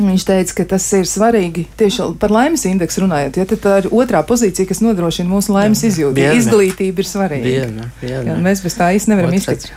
Viņš 0.00 0.24
teica, 0.24 0.54
ka 0.56 0.64
tas 0.64 0.86
ir 0.96 1.04
svarīgi 1.04 1.66
tieši 1.76 2.16
par 2.20 2.32
laimes 2.32 2.64
indeksu 2.64 3.04
runājot. 3.04 3.36
Ja, 3.36 3.44
tā 3.44 3.74
ir 3.82 3.90
otrā 3.92 4.22
pozīcija, 4.24 4.66
kas 4.70 4.80
nodrošina 4.80 5.28
mūsu 5.28 5.52
laimes 5.52 5.84
izjūtu. 5.84 6.24
Izglītība 6.40 7.04
ir 7.04 7.08
svarīga. 7.10 7.44
Viena, 7.44 7.90
viena. 8.00 8.24
Jā, 8.32 8.40
mēs 8.40 8.64
bez 8.64 8.78
tā 8.80 8.94
īsti 8.96 9.12
nevaram 9.12 9.36
iztikt. 9.36 9.68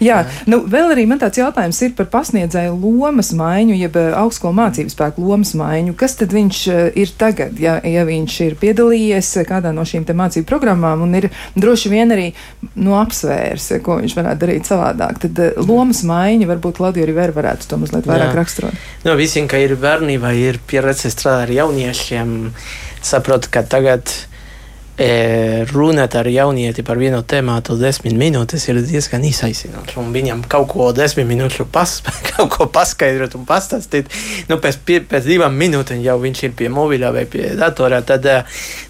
Jā, 0.00 0.22
nu, 0.50 0.62
vēl 0.70 0.94
arī 0.94 1.06
man 1.10 1.20
tāds 1.20 1.40
jautājums 1.40 1.80
ir 1.84 1.94
par 1.98 2.08
pasniedzēju 2.12 2.76
lomas 2.80 3.32
maiņu, 3.36 3.76
jeb 3.80 3.98
eh, 4.00 4.10
augstskolu 4.16 4.56
mācību 4.56 4.92
spēku 4.92 5.24
lomas 5.24 5.52
maiņu. 5.58 5.94
Kas 6.00 6.16
tad 6.20 6.34
viņš 6.36 6.60
eh, 6.72 6.80
ir 7.02 7.12
tagad, 7.20 7.58
ja, 7.60 7.78
ja 7.84 8.06
viņš 8.08 8.38
ir 8.46 8.56
piedalījies 8.60 9.32
kādā 9.48 9.74
no 9.76 9.84
šīm 9.88 10.06
mācību 10.10 10.48
programmām 10.48 11.04
un 11.06 11.18
ir 11.18 11.28
droši 11.58 11.92
vien 11.92 12.14
arī 12.14 12.30
no 12.80 12.96
apsvērs, 13.00 13.70
ko 13.84 14.00
viņš 14.00 14.16
varētu 14.18 14.44
darīt 14.44 14.70
savādāk? 14.70 15.20
Tad 15.26 15.42
eh, 15.44 15.60
lomas 15.60 16.02
maiņa 16.08 16.48
varbūt 16.50 16.80
Klaudija 16.80 17.06
arī 17.06 17.16
var, 17.16 17.34
varētu 17.36 17.70
to 17.70 17.80
mazliet 17.80 18.08
vairāk 18.08 18.32
Jā. 18.32 18.38
raksturot. 18.38 18.88
No, 19.06 19.16
visiem, 19.20 19.48
ka 19.50 19.60
ir 19.60 19.76
bērnībā, 19.80 20.32
ir 20.36 20.60
pieredze 20.70 21.12
strādāt 21.12 21.48
ar 21.48 21.52
jauniešiem, 21.54 22.34
saprot, 23.06 23.46
ka 23.52 23.62
tagad 23.64 24.10
runāt 25.70 26.14
ar 26.18 26.28
jaunieti 26.28 26.82
par 26.84 26.98
vienu 27.00 27.22
tēmu 27.24 27.54
desmit 27.80 28.12
minūtes 28.20 28.66
ir 28.68 28.80
diezgan 28.84 29.24
izaicinoši. 29.24 30.02
Viņam 30.12 30.42
kaut 30.50 30.68
ko 30.74 30.90
desmit 30.92 31.24
minūšu 31.28 31.64
pas, 31.72 31.94
kaut 32.30 32.50
ko 32.52 32.66
paskaidrot 32.68 33.34
un 33.38 33.46
pastāstīt. 33.48 34.10
Nu, 34.50 34.58
pēc, 34.60 34.80
pēc 34.84 35.24
divām 35.24 35.56
minūtēm 35.56 36.02
jau 36.04 36.18
viņš 36.20 36.42
ir 36.44 36.52
pie 36.58 36.68
mobilā 36.68 37.14
vai 37.16 37.24
pie 37.30 37.54
datorā. 37.56 38.02
Tad 38.04 38.28
e, 38.28 38.36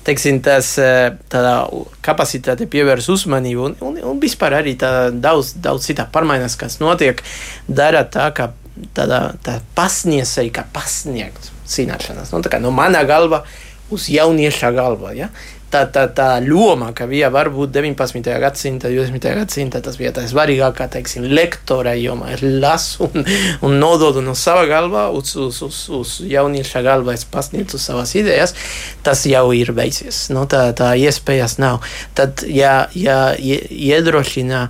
teiksim, 0.07 0.40
tas, 0.42 0.73
e, 0.83 1.12
tādā 1.31 1.55
kapacitāte 2.03 2.66
pievērs 2.70 3.11
uzmanību 3.14 3.68
un, 3.68 3.79
un, 3.87 4.03
un 4.11 4.20
vispār 4.23 4.59
arī 4.59 4.75
daudz, 4.75 5.55
daudz 5.62 5.87
citā 5.92 6.09
pārmaiņas, 6.11 6.59
kas 6.59 6.81
notiek, 6.83 7.23
dara 7.68 8.03
tā, 8.03 8.33
ka 8.35 8.51
tādā 8.99 9.23
tā 9.46 9.61
pasniedzēja, 9.79 10.59
kā 10.59 10.66
pasniegt 10.75 11.53
zināšanas. 11.70 12.35
Nu, 12.35 12.42
tā 12.42 12.51
kā 12.51 12.59
no 12.62 12.75
mana 12.75 13.05
galva 13.07 13.44
uz 13.90 14.09
jaunieša 14.11 14.70
galva. 14.75 15.14
Ja? 15.14 15.31
Tā, 15.70 15.85
tā, 15.92 16.04
tā 16.14 16.28
loma, 16.44 16.90
ka 16.96 17.06
bija 17.11 17.30
varbūt 17.33 17.72
19. 17.74 18.28
gadsimta, 18.42 18.90
20. 18.92 19.26
gadsimta, 19.38 19.80
tas 19.85 19.98
bija 20.00 20.12
tā 20.16 20.26
svarīgākā, 20.28 20.88
teiksim, 20.92 21.26
lektora 21.30 21.94
joma. 21.98 22.33
Es 22.35 22.44
lasu 22.44 23.09
un, 23.09 23.26
un 23.66 23.78
nododu 23.80 24.24
no 24.24 24.35
sava 24.38 24.66
galva 24.70 25.09
uz, 25.14 25.35
uz, 25.38 25.62
uz, 25.66 25.83
uz 25.96 26.14
jaunieša 26.26 26.85
galva, 26.87 27.16
es 27.16 27.26
pasniedzu 27.28 27.80
savas 27.80 28.14
idejas, 28.18 28.54
tas 29.06 29.24
jau 29.30 29.48
ir 29.56 29.74
beidzies. 29.76 30.28
No, 30.35 30.46
tā, 30.50 30.68
tā 30.76 30.92
iespējas 31.00 31.59
nav. 31.62 31.85
Tad, 32.18 32.44
ja, 32.50 32.88
ja 32.94 33.20
iedrošina 33.38 34.68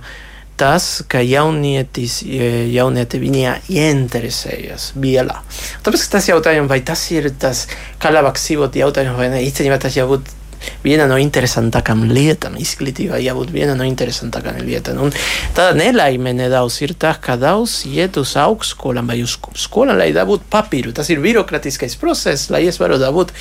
tas, 0.61 0.99
ka 1.09 1.23
jaunietis, 1.25 2.19
jaunieti 2.21 3.17
viņā 3.17 3.55
ieinteresējas 3.71 4.91
vielā. 5.01 5.39
Tāpēc 5.81 6.03
tas 6.13 6.27
jautājums, 6.29 6.69
vai 6.69 6.83
tas 6.85 7.01
ir 7.09 7.31
tas, 7.41 7.63
kā 8.01 8.11
labāk 8.13 8.37
dzīvot 8.37 8.77
jautājums, 8.77 9.17
vai 9.17 9.31
ne, 9.33 9.41
īstenībā 9.47 9.79
tas 9.81 9.97
jau 9.97 10.05
būtu 10.11 10.40
viena 10.83 11.07
no 11.09 11.17
interesantākām 11.21 12.03
lietām. 12.09 12.57
Izglītība 12.61 13.19
jābūt 13.21 13.53
viena 13.53 13.75
no 13.77 13.87
interesantākām 13.87 14.61
lietām. 14.65 15.01
Un 15.07 15.15
tāda 15.57 15.75
nelaime 15.77 16.33
nedaudz 16.37 16.81
ir 16.85 16.95
tā, 16.99 17.13
ka 17.21 17.37
daudz 17.41 17.81
iet 17.89 18.19
uz 18.21 18.35
augstskolām 18.39 19.11
vai 19.11 19.21
uz 19.25 19.37
skolām, 19.59 19.99
lai 20.01 20.11
dabūtu 20.15 20.49
papīru. 20.51 20.95
Tas 20.95 21.09
ir 21.13 21.23
birokrātiskais 21.23 21.97
process, 22.01 22.49
lai 22.53 22.65
es 22.69 22.79
varu 22.81 22.99
dabūt 23.01 23.33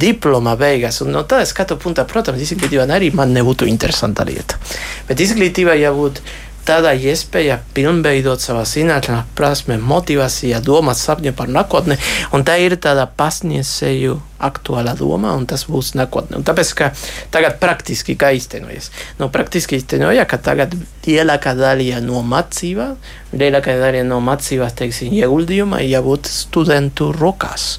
diploma 0.00 0.56
beigās. 0.60 1.00
Un 1.04 1.14
no 1.16 1.24
tāda 1.28 1.48
skatu 1.48 1.78
punta, 1.80 2.06
protams, 2.08 2.42
izglītība 2.44 2.86
arī 2.90 3.10
man 3.14 3.34
nebūtu 3.36 3.68
interesanta 3.70 4.26
lieta. 4.28 4.60
Bet 5.08 5.22
izglītība 5.22 5.78
jābūt 5.80 6.22
tādā 6.70 6.94
iespēja 6.94 7.58
pilnveidot 7.74 8.42
savā 8.42 8.62
zināšanā, 8.68 9.24
prasme, 9.38 9.78
motivācijā, 9.82 10.60
domāt, 10.62 11.00
sapņot 11.00 11.36
par 11.38 11.50
nākotni. 11.50 11.98
Un 12.36 12.46
tā 12.46 12.60
ir 12.62 12.76
tāda 12.78 13.08
pasniedzēju 13.18 14.18
aktuālā 14.40 14.94
doma, 14.96 15.34
un 15.36 15.46
tas 15.50 15.66
būs 15.68 15.92
nākotne. 15.98 16.38
Un 16.40 16.46
tāpēc, 16.46 16.72
ka 16.78 16.90
tagad 17.34 17.58
praktiski 17.62 18.16
kā 18.20 18.32
īstenojas. 18.36 18.90
Nu, 19.18 19.28
praktiski 19.32 19.80
īstenoja, 19.80 20.24
ka 20.30 20.40
tagad 20.40 20.76
lielākā 21.06 21.56
daļa 21.58 22.00
no 22.06 22.22
mācībām, 22.26 22.96
lielākā 23.34 23.76
daļa 23.82 24.06
no 24.08 24.22
mācībām, 24.24 24.72
teiksim, 24.80 25.12
ieguldījuma 25.20 25.82
jābūt 25.84 26.30
studentu 26.30 27.10
rokās. 27.16 27.74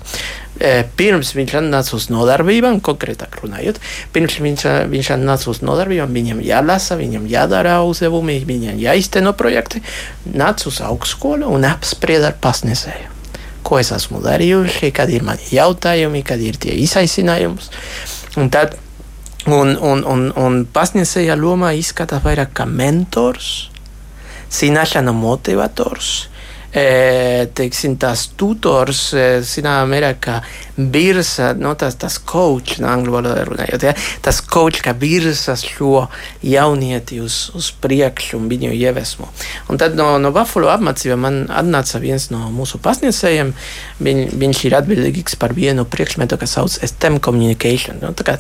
Pirms 0.97 1.32
viņš 1.34 1.56
nāca 1.65 1.95
uz 1.97 2.08
nodarbībām, 2.13 2.82
konkrētāk 2.86 3.39
runājot, 3.41 3.80
pirms 4.13 4.38
viņš, 4.43 4.65
viņš 4.91 5.12
nāca 5.21 5.50
uz 5.50 5.62
nodarbībām, 5.65 6.13
viņam 6.13 6.43
jālasa, 6.45 6.97
viņam 7.00 7.26
jādara 7.32 7.80
uzdevumi, 7.88 8.41
viņam 8.45 8.78
jāizteno 8.82 9.34
projekti, 9.38 9.82
nāca 10.30 10.69
uz 10.69 10.82
augstskolu 10.86 11.50
un 11.50 11.65
apsprieda 11.69 12.30
ar 12.32 12.38
pasniedzēju. 12.43 13.10
Ko 13.65 13.80
es 13.82 13.91
esmu 13.93 14.21
darījuši, 14.24 14.91
kad 14.93 15.10
ir 15.13 15.26
mani 15.26 15.43
jautājumi, 15.54 16.24
kad 16.26 16.41
ir 16.41 16.58
tie 16.62 16.74
izaicinājumi. 16.82 17.69
Un 18.41 18.50
tad 18.54 18.78
un, 19.45 19.76
un, 19.78 20.04
un, 20.06 20.28
un 20.38 20.63
pasniedzēja 20.74 21.38
loma 21.39 21.74
izskatās 21.78 22.24
vairāk 22.26 22.54
kā 22.58 22.65
mentors, 22.69 23.71
zināšanu 24.52 25.13
motivators 25.15 26.31
teiksim, 26.72 27.98
tās 28.00 28.30
tutors, 28.40 29.10
zināmā 29.44 29.90
birsa, 30.94 31.52
no, 31.58 31.74
tas, 31.80 31.98
tas 32.02 32.17
coach, 32.17 32.80
no 32.82 32.89
angļu 32.91 33.15
valodā 33.15 33.46
runājot, 33.48 33.86
ja, 33.86 33.96
tas 34.26 34.41
coach, 34.41 34.82
kā 34.86 34.96
birsa 34.98 35.56
šo 35.60 36.08
jaunieti 36.46 37.22
uz, 37.24 37.44
uz 37.58 37.72
priekšu 37.84 38.39
un 38.39 38.50
viņu 38.52 38.74
ievesmo. 38.76 39.30
Un 39.70 39.82
tad 39.82 39.98
no, 40.00 40.13
no 40.22 40.34
Buffalo 40.36 40.72
apmācība 40.74 41.20
man 41.20 41.44
atnāca 41.52 42.02
viens 42.02 42.30
no 42.34 42.50
mūsu 42.56 42.82
pasniedzējiem, 42.82 43.54
Viņ, 44.02 44.22
viņš 44.41 44.63
ir 44.65 44.76
atbildīgs 44.80 45.36
par 45.38 45.54
vienu 45.54 45.86
priekšmetu, 45.89 46.39
kas 46.41 46.56
sauc 46.58 46.74
STEM 46.74 47.20
communication. 47.24 48.00
Nu, 48.02 48.13
tā 48.17 48.26
kā 48.26 48.38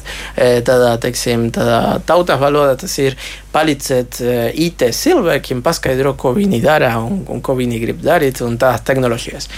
tādā, 0.65 0.95
teiksim, 1.03 1.49
tādā 1.53 1.99
tautā 2.07 2.37
valodā 2.41 2.79
tas 2.81 2.95
ir 3.01 3.17
palīdzēt 3.53 4.21
IT 4.65 4.87
cilvēkiem, 4.97 5.61
paskaidrot, 5.65 6.17
ko 6.21 6.33
viņi 6.37 6.61
dara 6.63 6.95
un, 7.03 7.21
un 7.29 7.43
ko 7.45 7.55
viņi 7.59 7.81
grib 7.83 8.01
darīt 8.05 8.41
un 8.45 8.57
tās 8.61 8.81
tehnoloģijas. 8.87 9.49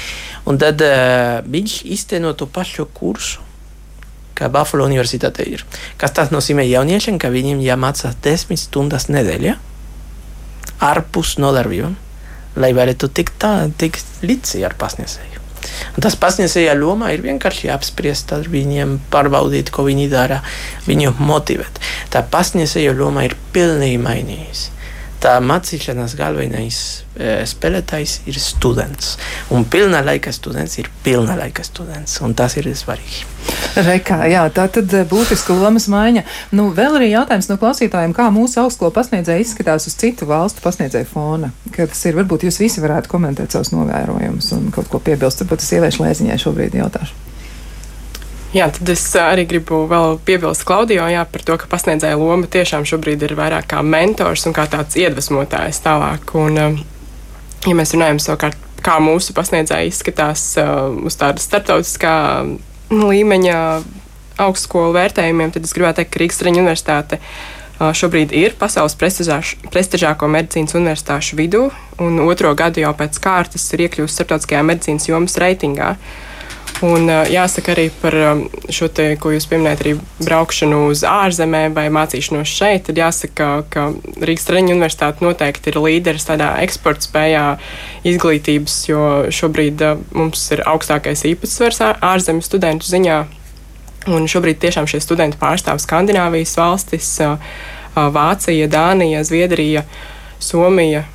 Un 0.49 0.57
tad 0.59 0.81
uh, 0.83 1.39
viņš 1.47 1.73
izteno 1.93 2.33
to 2.35 2.49
pašu 2.51 2.72
kursu. 2.81 3.43
Kā 4.33 4.49
Buffalo 4.49 4.87
Universitāte 4.89 5.45
ir. 5.45 5.61
Kas 6.01 6.15
tas 6.17 6.31
nozīmē 6.33 6.65
jauniešiem, 6.65 7.19
ka 7.21 7.29
viņiem 7.29 7.61
jāmācās 7.61 8.17
desmit 8.25 8.63
stundas 8.63 9.05
nedēļā 9.13 9.53
ārpus 10.83 11.37
nodarbībām, 11.39 11.93
lai 12.59 12.71
varētu 12.75 13.09
tikt, 13.13 13.37
tā, 13.41 13.53
tikt 13.77 14.25
līdzi 14.25 14.63
ar 14.65 14.75
pasniedzēju. 14.79 15.41
Un 15.95 16.03
tas 16.03 16.17
pasniedzēja 16.19 16.73
lomā 16.75 17.13
ir 17.13 17.23
vienkārši 17.23 17.69
apspriest 17.71 18.33
ar 18.35 18.49
viņiem, 18.51 18.97
pārbaudīt, 19.13 19.71
ko 19.73 19.85
viņi 19.87 20.09
dara, 20.11 20.41
viņu 20.87 21.13
motivēt. 21.21 21.79
Tā 22.11 22.23
pasniedzēja 22.33 22.95
loma 22.97 23.23
ir 23.27 23.37
pilnīgi 23.55 24.01
mainījusies. 24.01 24.69
Tā 25.23 25.37
mācīšanās 25.43 26.15
galvenais 26.19 26.79
e, 27.15 27.43
spēlētājs 27.47 28.19
ir 28.27 28.39
students. 28.41 29.15
Un 29.55 29.63
pilna 29.71 30.01
laika 30.03 30.33
students 30.35 30.75
ir 30.81 30.89
pilna 31.05 31.37
laika 31.39 31.63
students, 31.63 32.19
tas 32.35 32.57
ir 32.59 32.67
svarīgi. 32.75 33.23
Rekā, 33.87 34.19
jā, 34.31 34.43
tā 34.53 34.67
tad 34.71 34.91
e, 34.93 35.03
būtiska 35.09 35.55
lomas 35.57 35.87
maiņa. 35.91 36.25
Nu, 36.55 36.69
vēl 36.75 36.99
arī 36.99 37.11
jautājums 37.13 37.49
no 37.51 37.57
klausītājiem, 37.61 38.15
kā 38.15 38.29
mūsu 38.33 38.61
augstskolu 38.63 38.93
pasniedzēji 38.95 39.47
izskatās 39.47 39.87
uz 39.89 39.97
citu 39.99 40.27
valstu 40.29 40.63
pasniedzēju 40.65 41.09
fona. 41.09 41.53
Kā 41.73 41.87
tas 41.89 42.03
ir, 42.09 42.17
varbūt 42.19 42.47
jūs 42.47 42.59
visi 42.63 42.83
varētu 42.83 43.11
komentēt 43.11 43.55
savus 43.55 43.73
novērojumus 43.75 44.51
un 44.57 44.71
kaut 44.75 44.91
ko 44.91 45.01
piebilst, 45.03 45.43
varbūt 45.45 45.63
es 45.63 45.75
ieviešu 45.77 46.05
lēziņai 46.05 46.41
šobrīd 46.45 46.81
jautāšu. 46.83 47.32
Jā, 48.53 48.67
tad 48.69 48.89
es 48.93 49.01
arī 49.17 49.47
gribu 49.49 49.79
vēl 49.89 50.19
piebilst 50.27 50.61
Klaudijo 50.69 51.07
jā, 51.09 51.23
par 51.25 51.41
to, 51.41 51.55
ka 51.57 51.69
pasniedzēja 51.71 52.19
loma 52.21 52.45
tiešām 52.45 52.85
šobrīd 52.85 53.23
ir 53.25 53.33
vairāk 53.39 53.65
kā 53.71 53.79
mentors 53.81 54.45
un 54.45 54.53
kā 54.53 54.67
tāds 54.69 54.93
iedvesmotājs 54.99 55.81
tālāk. 55.81 56.35
Un, 56.37 56.59
ja 57.65 57.73
mēs 57.73 57.95
runājam 57.95 58.21
savukārt, 58.21 58.59
kā 58.85 58.99
mūsu 59.01 59.33
pasniedzēji 59.33 59.89
izskatās 59.89 60.45
uz 60.61 61.17
tāda 61.17 61.41
starptautiskā 61.41 62.13
līmeņa 62.93 63.57
augstskolu 64.43 64.93
vērtējumiem, 64.99 65.53
tad 65.55 65.65
es 65.65 65.73
gribētu 65.73 66.01
teikt, 66.01 66.13
ka 66.13 66.21
Rīgas 66.21 66.41
Traņu 66.41 66.61
universitāte 66.61 67.19
šobrīd 67.79 68.35
ir 68.37 68.53
pasaules 68.59 68.93
prestižāko 68.99 70.29
medicīnas 70.29 70.75
universitāšu 70.77 71.39
vidū, 71.39 71.63
un 72.03 72.21
otro 72.27 72.53
gadu 72.57 72.83
jau 72.83 72.93
pēc 72.97 73.17
kārtas 73.23 73.65
ir 73.73 73.87
iekļuvusi 73.87 74.19
starptautiskajā 74.19 74.61
medicīnas 74.67 75.09
jomas 75.09 75.39
reitingā. 75.41 75.95
Un 76.83 77.07
jāsaka 77.07 77.71
arī 77.71 77.85
par 78.01 78.15
šo 78.73 78.89
te, 78.91 79.05
ko 79.15 79.31
jūs 79.31 79.45
pieminējat, 79.47 79.83
arī 79.85 79.93
braukšanu 80.19 80.81
uz 80.89 81.05
ārzemēm 81.07 81.75
vai 81.77 81.85
mācīšanos 81.93 82.49
šeit. 82.51 82.83
Tad 82.89 82.99
jāsaka, 82.99 83.47
ka 83.71 83.85
Rīgas 84.19 84.49
Traņu 84.49 84.73
universitāte 84.75 85.23
noteikti 85.23 85.71
ir 85.71 85.79
līderis 85.79 86.27
tādā 86.27 86.49
eksporta 86.65 87.07
spējā 87.07 87.45
izglītības, 88.11 88.75
jo 88.89 89.05
šobrīd 89.31 89.85
mums 90.11 90.43
ir 90.51 90.65
augstākais 90.67 91.23
īpatsvars 91.31 91.79
ārzemju 92.03 92.43
studentu 92.43 92.91
ziņā. 92.91 93.21
Un 94.11 94.27
šobrīd 94.27 94.59
tiešām 94.59 94.89
šie 94.91 94.99
studenti 94.99 95.39
pārstāv 95.39 95.79
Skandināvijas 95.79 96.57
valstis, 96.59 97.13
Vācija, 97.95 98.67
Dānija, 98.67 99.23
Zviedrija, 99.23 99.85
Somija, 100.43 101.05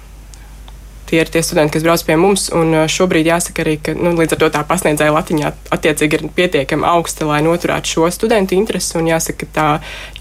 tie 1.08 1.22
ir 1.22 1.30
tie 1.32 1.42
studenti, 1.44 1.74
kas 1.76 1.84
brauc 1.86 2.04
pie 2.04 2.16
mums. 2.20 2.48
Šobrīd 2.92 3.30
jāsaka 3.30 3.64
arī, 3.64 3.76
ka 3.82 3.94
nu, 3.96 4.12
līdz 4.18 4.36
ar 4.36 4.42
to 4.42 4.50
tā 4.54 4.62
pasniedzēja 4.68 5.14
Latvijā 5.14 5.52
attiecīgi 5.74 6.18
ir 6.18 6.26
pietiekami 6.36 6.86
augsta, 6.88 7.26
lai 7.28 7.40
noturētu 7.46 7.94
šo 7.94 8.10
studentu 8.14 8.56
interesi. 8.58 8.96
Un 9.00 9.08
jāsaka, 9.10 9.46
ka 9.46 9.54
tā 9.58 9.68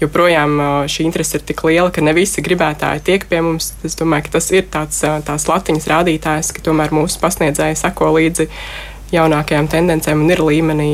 joprojām 0.00 0.58
šī 0.88 1.08
interese 1.08 1.38
ir 1.38 1.46
tik 1.48 1.64
liela, 1.68 1.92
ka 1.94 2.04
ne 2.04 2.16
visi 2.16 2.44
gribētāji 2.44 3.04
tiek 3.06 3.28
pie 3.28 3.42
mums. 3.44 3.74
Es 3.86 3.98
domāju, 4.00 4.28
ka 4.28 4.38
tas 4.38 4.50
ir 4.54 4.66
tāds 4.72 5.04
tās 5.28 5.48
latiņas 5.50 5.90
rādītājs, 5.92 6.54
ka 6.56 6.64
tomēr 6.70 6.94
mūsu 6.96 7.20
pasniedzēji 7.22 7.78
sako 7.82 8.14
līdzi 8.16 8.48
jaunākajām 9.12 9.70
tendencēm 9.72 10.24
un 10.24 10.34
ir 10.34 10.44
līmenī. 10.44 10.90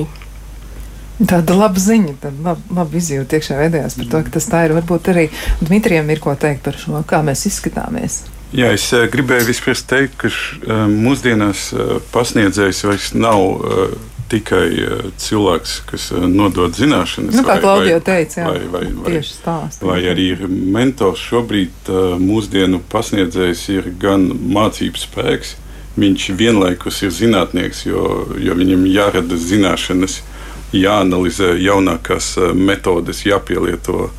Tāda 1.14 1.54
laba 1.54 1.78
ziņa, 1.78 2.16
tāda 2.24 2.42
laba, 2.42 2.74
laba 2.74 2.98
izjūta 2.98 3.38
iekšā 3.38 3.58
veidojās 3.60 3.94
par 4.00 4.08
to, 4.10 4.22
ka 4.26 4.32
tas 4.34 4.48
tā 4.50 4.64
ir. 4.66 4.74
Varbūt 4.74 5.10
arī 5.12 5.28
Dmitrijam 5.62 6.10
ir 6.10 6.22
ko 6.22 6.34
teikt 6.34 6.64
par 6.66 6.78
šo, 6.78 6.98
kā 7.06 7.22
mēs 7.26 7.46
izskatāmies. 7.50 8.24
Jā, 8.54 8.70
es 8.76 8.86
uh, 8.94 9.08
gribēju 9.10 9.48
vispirms 9.48 9.82
teikt, 9.90 10.18
ka 10.20 10.30
uh, 10.30 10.84
mūsdienās 10.90 11.72
uh, 11.74 11.96
pasniedzējs 12.14 12.84
vairs 12.86 13.08
nav 13.18 13.40
uh, 13.42 13.96
tikai 14.30 14.68
uh, 14.78 15.00
cilvēks, 15.20 15.74
kas 15.88 16.06
uh, 16.14 16.22
nodod 16.30 16.76
zināšanas. 16.78 17.34
Nu, 17.34 17.42
kā 17.46 17.58
Klaudija 17.62 17.98
teica, 18.04 18.44
jā, 18.44 18.46
vai, 18.52 18.60
vai, 18.70 18.84
vai, 18.94 19.16
tieši 19.16 19.34
stāst. 19.40 19.82
Vai 19.82 19.98
arī 20.10 20.30
ir 20.36 20.46
mentors. 20.48 21.24
Šobrīd 21.32 21.90
uh, 21.90 22.14
mūsdienu 22.22 22.78
pasniedzējs 22.92 23.66
ir 23.74 23.90
gan 24.00 24.28
mācību 24.30 25.02
spēks, 25.02 25.56
viņš 25.98 26.30
vienlaikus 26.38 27.02
ir 27.06 27.14
zinātnieks, 27.14 27.84
jo, 27.88 28.06
jo 28.38 28.54
viņam 28.58 28.86
jārada 28.90 29.38
zināšanas, 29.38 30.20
jāanalizē 30.74 31.56
jaunākās 31.58 32.36
uh, 32.38 32.52
metodes, 32.54 33.26
jāpielieto 33.26 34.12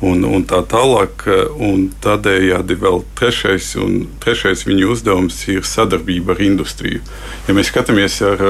un, 0.00 0.24
un 0.24 0.44
tā 0.48 0.62
tālāk. 0.68 1.26
Un 1.60 1.88
tādējādi 2.04 2.76
vēl 2.80 3.02
trešais, 3.18 3.72
trešais 4.22 4.66
viņu 4.68 4.92
uzdevums 4.94 5.40
ir 5.52 5.66
sadarbība 5.68 6.36
ar 6.36 6.44
industriju. 6.44 7.02
Ja 7.48 7.56
mēs 7.56 7.72
skatāmies, 7.72 8.20
ar, 8.26 8.44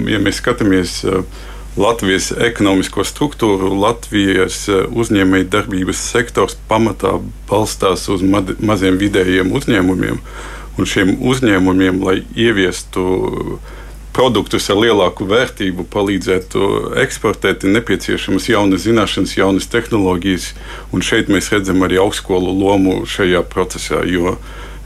ja 0.00 0.22
mēs 0.22 0.40
skatāmies 0.42 1.02
Latvijas 1.74 2.30
ekonomisko 2.38 3.02
struktūru, 3.02 3.72
Latvijas 3.82 4.68
uzņēmēju 4.70 5.48
darbības 5.50 6.02
sektors 6.12 6.54
pamatā 6.70 7.16
balstās 7.50 8.06
uz 8.14 8.22
maziem 8.22 9.00
vidējiem 9.00 9.50
uzņēmumiem. 9.58 10.20
Un 10.74 10.88
šiem 10.90 11.16
uzņēmumiem, 11.22 12.00
lai 12.02 12.16
ieviestu 12.34 13.02
uh, 13.02 13.74
produktus 14.14 14.68
ar 14.70 14.78
lielāku 14.78 15.26
vērtību, 15.28 15.86
palīdzētu 15.92 16.68
eksportēt, 17.02 17.64
ir 17.66 17.74
nepieciešamas 17.78 18.48
jaunas 18.52 18.84
zināšanas, 18.86 19.36
jaunas 19.38 19.70
tehnoloģijas. 19.72 20.52
Un 20.94 21.04
šeit 21.04 21.32
mēs 21.32 21.50
redzam 21.52 21.82
arī 21.86 21.98
augstskolu 22.02 22.54
lomu 22.54 23.00
šajā 23.10 23.42
procesā. 23.50 24.04
Jo, 24.08 24.36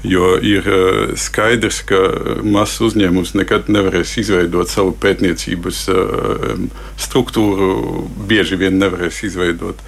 jo 0.06 0.34
ir 0.40 0.68
eh, 0.72 1.00
skaidrs, 1.20 1.82
ka 1.88 2.00
mazs 2.44 2.80
uzņēmums 2.88 3.34
nekad 3.38 3.68
nevarēs 3.72 4.16
izveidot 4.22 4.72
savu 4.72 4.94
pētniecības 5.02 5.82
eh, 5.92 6.54
struktūru, 7.00 8.06
bieži 8.30 8.60
vien 8.60 8.80
nevarēs 8.80 9.20
izveidot. 9.28 9.82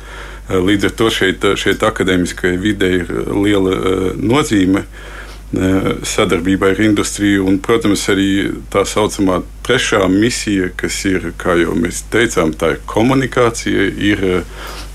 Eh, 0.50 0.58
līdz 0.58 0.90
ar 0.90 0.98
to 1.00 1.08
šeit, 1.14 1.48
šeit 1.56 1.86
akadēmiskajai 1.86 2.60
videi 2.60 3.00
ir 3.00 3.16
liela 3.32 4.14
nozīme. 4.20 4.84
Uh, 4.84 5.16
sadarbībā 5.52 6.70
ar 6.74 6.82
industriju. 6.84 7.46
Un, 7.50 7.58
protams, 7.62 8.06
arī 8.12 8.30
tā 8.70 8.84
saucamā 8.86 9.40
trešā 9.66 10.04
misija, 10.12 10.70
kas 10.76 11.02
ir, 11.10 11.32
kā 11.40 11.58
jau 11.58 11.74
mēs 11.78 12.04
teicām, 12.12 12.54
tā 12.54 12.76
ir 12.76 12.84
komunikācija. 12.90 13.90
Ir 13.98 14.24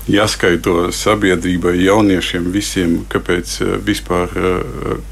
jāskaidro 0.06 0.92
sabiedrībai, 0.94 1.74
jauniešiem, 1.82 2.46
visiem, 2.54 2.92
kāpēc 3.10 3.56
vispār 3.84 4.30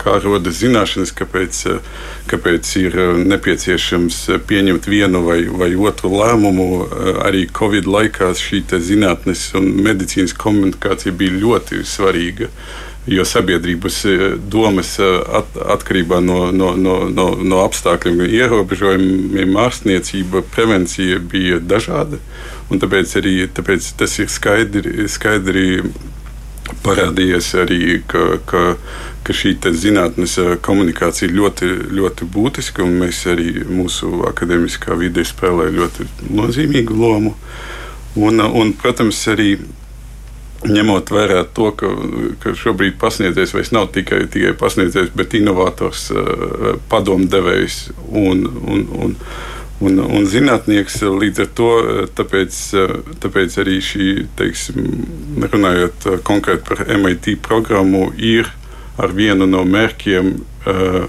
kā 0.01 0.17
rodas 0.23 0.61
zināšanas, 0.63 1.13
kāpēc, 1.19 1.61
kāpēc 2.31 2.71
ir 2.79 2.97
nepieciešams 3.27 4.21
pieņemt 4.49 4.89
vienu 4.89 5.25
vai, 5.27 5.41
vai 5.51 5.73
otru 5.75 6.15
lēmumu. 6.15 6.69
Arī 7.27 7.49
Covid 7.51 7.91
laikā 7.91 8.31
šī 8.39 8.63
zinātnes 8.79 9.51
un 9.59 9.73
medicīnas 9.83 10.37
komunikācija 10.39 11.13
bija 11.13 11.43
ļoti 11.43 11.83
svarīga. 11.85 12.53
Jo 13.07 13.25
sabiedrības 13.29 14.05
e, 14.09 14.15
domas 14.49 14.95
e, 14.97 15.05
at, 15.39 15.59
atkarībā 15.75 16.23
no, 16.25 16.49
no, 16.57 16.71
no, 16.73 16.95
no, 17.13 17.27
no 17.37 17.59
apstākļiem, 17.67 18.23
ierobežojumiem, 18.25 19.53
ārstniecība, 19.61 20.41
prevencija 20.55 21.19
bija 21.21 21.61
dažāda. 21.61 22.21
Tāpēc, 22.73 23.13
arī, 23.21 23.35
tāpēc 23.53 23.91
tas 24.01 24.17
ir 24.25 24.33
skaidri, 24.33 25.05
skaidri 25.13 25.67
parādījies 26.85 27.51
arī, 27.61 27.81
ka, 28.09 28.25
ka, 28.49 28.65
ka 29.25 29.37
šī 29.37 29.53
zinātnes 29.77 30.39
e, 30.41 30.49
komunikācija 30.65 31.29
ļoti, 31.29 31.71
ļoti 32.01 32.33
būtiska, 32.33 32.89
un 32.89 32.99
mēs 33.05 33.27
arī 33.29 33.67
mūsu 33.69 34.25
akadēmiskā 34.33 34.97
vidē 34.97 35.29
spēlējam 35.29 35.81
ļoti 35.83 36.09
nozīmīgu 36.33 36.97
lomu. 36.97 37.37
Un, 38.17 38.41
un, 38.41 38.73
protams, 38.81 39.21
arī 39.29 39.59
ņemot 40.65 41.11
vērā 41.13 41.43
to, 41.57 41.71
ka, 41.77 41.91
ka 42.43 42.55
šobrīd 42.57 42.97
pasniedzējs 43.01 43.55
vairs 43.57 43.73
nav 43.75 43.91
tikai, 43.95 44.25
tikai 44.33 44.55
pasniedzējs, 44.59 45.13
bet 45.17 45.37
inovators, 45.37 46.09
eh, 46.11 46.79
padomdevējs 46.93 47.79
un, 48.09 48.47
un, 48.65 48.87
un, 49.05 49.17
un, 49.85 50.01
un 50.05 50.29
zinātnieks. 50.31 51.03
Līdz 51.05 51.45
ar 51.45 51.51
to 51.61 51.71
eh, 51.81 52.01
tāpēc, 52.21 52.61
eh, 52.81 52.95
tāpēc 53.25 53.59
arī 53.65 53.81
šī, 53.85 54.09
teiksim, 54.39 54.89
runājot 55.45 56.09
konkrēti 56.27 56.67
par 56.71 56.87
MIT 56.97 57.37
programmu, 57.45 58.09
ir 58.17 58.51
ar 59.01 59.13
vienu 59.15 59.49
no 59.51 59.65
mērķiem. 59.67 60.35
Uh, 60.65 61.07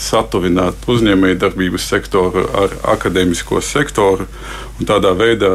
satuvināt 0.00 0.88
uzņēmējdarbības 0.90 1.88
sektoru 1.92 2.44
ar 2.58 2.72
akadēmisko 2.96 3.60
sektoru 3.62 4.26
un 4.80 4.88
tādā 4.88 5.12
veidā 5.14 5.50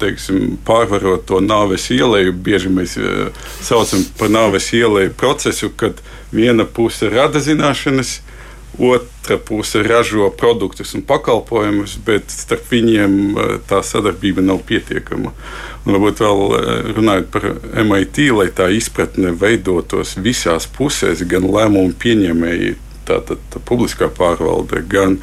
teiksim, 0.00 0.56
pārvarot 0.66 1.26
to 1.28 1.40
nāves 1.44 1.90
ielēju. 1.92 2.34
Bieži 2.44 2.72
mēs 2.72 2.96
eh, 2.98 3.32
saucam 3.64 4.04
par 4.18 4.32
nāves 4.32 4.70
ielēju 4.76 5.14
procesu, 5.18 5.72
kad 5.76 6.00
viena 6.32 6.64
puse 6.64 7.10
rada 7.12 7.42
zināšanas, 7.42 8.20
otra 8.74 9.36
puse 9.38 9.84
ražo 9.86 10.32
produktus 10.34 10.96
un 10.98 11.04
pakalpojumus, 11.06 11.94
bet 12.06 12.32
starp 12.32 12.72
viņiem 12.72 13.12
eh, 13.14 13.52
tā 13.68 13.82
sadarbība 13.84 14.44
nav 14.44 14.64
pietiekama. 14.68 15.34
Un 15.84 15.92
varbūt 15.92 16.24
vēl 16.24 16.42
eh, 16.46 16.72
runājot 16.96 17.30
par 17.34 17.50
MIT, 17.84 18.24
lai 18.38 18.48
tā 18.56 18.70
izpratne 18.72 19.34
veidotos 19.36 20.16
visās 20.16 20.68
pusēs, 20.78 21.26
gan 21.28 21.46
lēmumu 21.50 21.94
pieņēmēji 22.00 22.74
tātad 23.08 23.42
tā 23.52 23.62
publiskā 23.64 24.10
pārvalde, 24.12 24.82
gan 24.88 25.18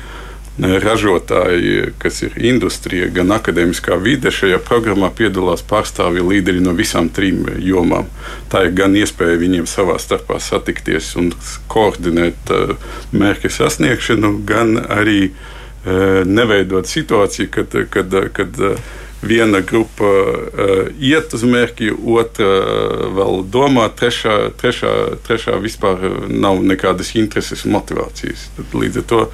ražotāji, 0.61 1.93
kas 1.97 2.21
ir 2.25 2.33
industrija, 2.35 3.07
gan 3.13 3.31
akadēmiskā 3.33 3.95
vide, 4.01 4.31
šajā 4.31 4.59
programmā 4.67 5.09
piedalās 5.15 5.63
pārstāvji 5.65 6.25
līderi 6.27 6.61
no 6.61 6.73
visām 6.77 7.09
trim 7.09 7.45
jomām. 7.63 8.09
Tā 8.51 8.65
ir 8.67 8.75
gan 8.77 8.95
iespēja 8.95 9.39
viņiem 9.41 9.69
savā 9.69 9.97
starpā 9.99 10.39
satikties 10.43 11.15
un 11.17 11.31
koordinēt 11.71 12.51
uh, 12.53 12.75
mērķa 13.15 13.53
sasniegšanu, 13.57 14.33
gan 14.45 14.75
arī 14.91 15.31
uh, 15.31 16.21
neveidot 16.27 16.89
situāciju, 16.89 17.49
kad, 17.55 17.79
kad, 17.89 18.19
kad 18.35 18.61
uh, 18.61 18.91
viena 19.21 19.61
grupa 19.61 20.07
uh, 20.07 20.87
iet 20.99 21.33
uz 21.37 21.43
mērķi, 21.47 21.91
otra 21.93 22.47
uh, 22.47 23.09
vēl 23.17 23.43
domā, 23.53 23.89
trešā, 23.97 24.37
trešā, 24.61 24.93
trešā 25.27 25.59
vispār 25.61 26.07
nav 26.29 26.63
nekādas 26.65 27.13
intereses 27.19 27.65
un 27.65 27.77
motivācijas. 27.77 28.49
Tad 28.57 28.79
līdz 28.81 29.03
ar 29.03 29.11
to 29.13 29.25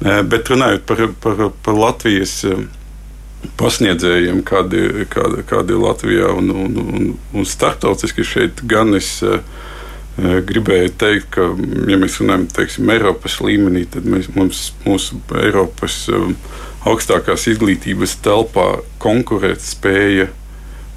Eh, 0.00 0.22
bet 0.24 0.48
runājot 0.48 0.86
par, 0.88 1.00
par, 1.20 1.40
par 1.60 1.76
Latvijas 1.76 2.38
eh, 2.48 2.60
pasniedzējiem, 3.60 4.38
kādi, 4.48 5.04
kādi, 5.12 5.42
kādi 5.48 5.74
ir 5.76 5.82
Latvijā 5.82 6.30
un, 6.32 6.48
un, 6.56 6.78
un, 6.80 7.10
un 7.36 7.48
starptautiski 7.48 8.24
šeit, 8.24 8.62
gan 8.68 8.96
es 8.96 9.18
uh, 9.24 9.42
gribēju 10.20 10.92
teikt, 11.00 11.30
ka, 11.36 11.46
ja 11.90 11.98
mēs 12.00 12.18
runājam 12.20 12.48
teiksim, 12.54 12.90
Eiropas 12.92 13.38
līmenī, 13.44 13.86
tad 13.90 14.08
mēs, 14.10 14.28
mums, 14.34 14.64
mūsu 14.84 15.20
Eiropas 15.40 16.02
um, 16.12 16.34
augstākās 16.88 17.46
izglītības 17.52 18.18
telpā 18.24 18.66
konkurētspēja 19.02 20.28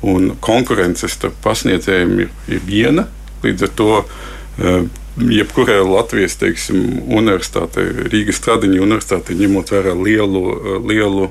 un 0.09 0.33
konkurences 0.43 1.15
starp 1.15 1.37
pasniedzējiem 1.45 2.17
ir, 2.25 2.33
ir 2.51 2.65
viena. 2.67 3.07
Līdz 3.43 3.67
ar 3.67 3.73
to 3.79 3.89
uh, 4.01 4.83
jebkurai 5.21 5.79
Latvijas 5.85 6.37
teiksim, 6.41 6.83
universitātei, 7.05 7.85
Rīgas 8.09 8.41
Stradiņa 8.41 8.81
universitātei, 8.81 9.37
ņemot 9.39 9.73
vērā 9.75 9.93
lielu, 9.99 10.43
lielu 10.89 11.29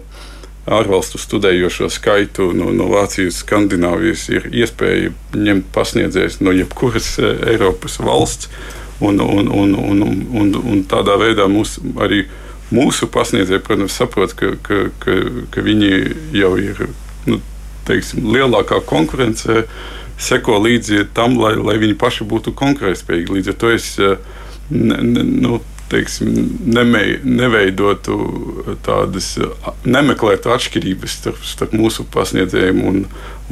ārvalstu 0.66 1.18
studējošo 1.18 1.88
skaitu 1.90 2.52
no, 2.54 2.70
no 2.74 2.86
Vācijas, 2.92 3.40
Skandināvijas, 3.42 4.28
ir 4.30 4.46
iespēja 4.52 5.10
ņemt 5.34 5.72
pasniedzējus 5.74 6.38
no 6.44 6.54
jebkuras 6.54 7.16
e, 7.18 7.32
Eiropas 7.54 7.98
valsts. 8.02 8.50
Un, 9.02 9.18
un, 9.18 9.48
un, 9.50 9.72
un, 9.74 10.02
un, 10.38 10.52
un 10.54 10.84
tādā 10.86 11.16
veidā 11.18 11.48
mūs, 11.50 11.80
arī 11.98 12.20
mūsu 12.70 13.08
pasniedzēji, 13.10 13.64
protams, 13.66 13.96
saprot, 13.98 14.36
ka, 14.38 14.52
ka, 14.62 14.84
ka, 15.02 15.16
ka 15.50 15.64
viņi 15.66 15.90
jau 16.38 16.52
ir 16.62 16.84
nu, 17.26 17.40
teiksim, 17.88 18.28
lielākā 18.30 18.78
konkurencē. 18.86 19.64
Uh, 19.64 19.98
seko 20.22 20.58
līdzi 20.62 21.06
tam, 21.16 21.36
lai, 21.40 21.54
lai 21.58 21.78
viņi 21.82 21.96
paši 21.98 22.26
būtu 22.28 22.54
konkurētspējīgi. 22.58 23.38
Līdz 23.38 23.52
ar 23.52 23.58
to 23.58 23.72
es 23.74 23.88
ne, 23.98 24.98
ne, 25.02 25.24
nu, 25.24 25.60
teiksim, 25.92 26.32
nemei, 26.64 27.18
neveidotu 27.24 28.16
tādas, 28.86 29.34
nemeklētu 29.84 30.52
atšķirības 30.54 31.16
starp, 31.20 31.42
starp 31.46 31.74
mūsu 31.76 32.06
pasniedzējiem 32.12 32.82
un, 32.88 33.02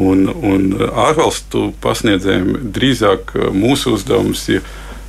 un, 0.01 0.25
un 0.31 0.69
ārvalstu 0.89 1.71
pasniedzējiem. 1.85 2.73
Drīzāk 2.75 3.35
eh, 3.37 3.51
mūsu 3.55 3.97
uzdevums 3.99 4.47
ir 4.53 4.65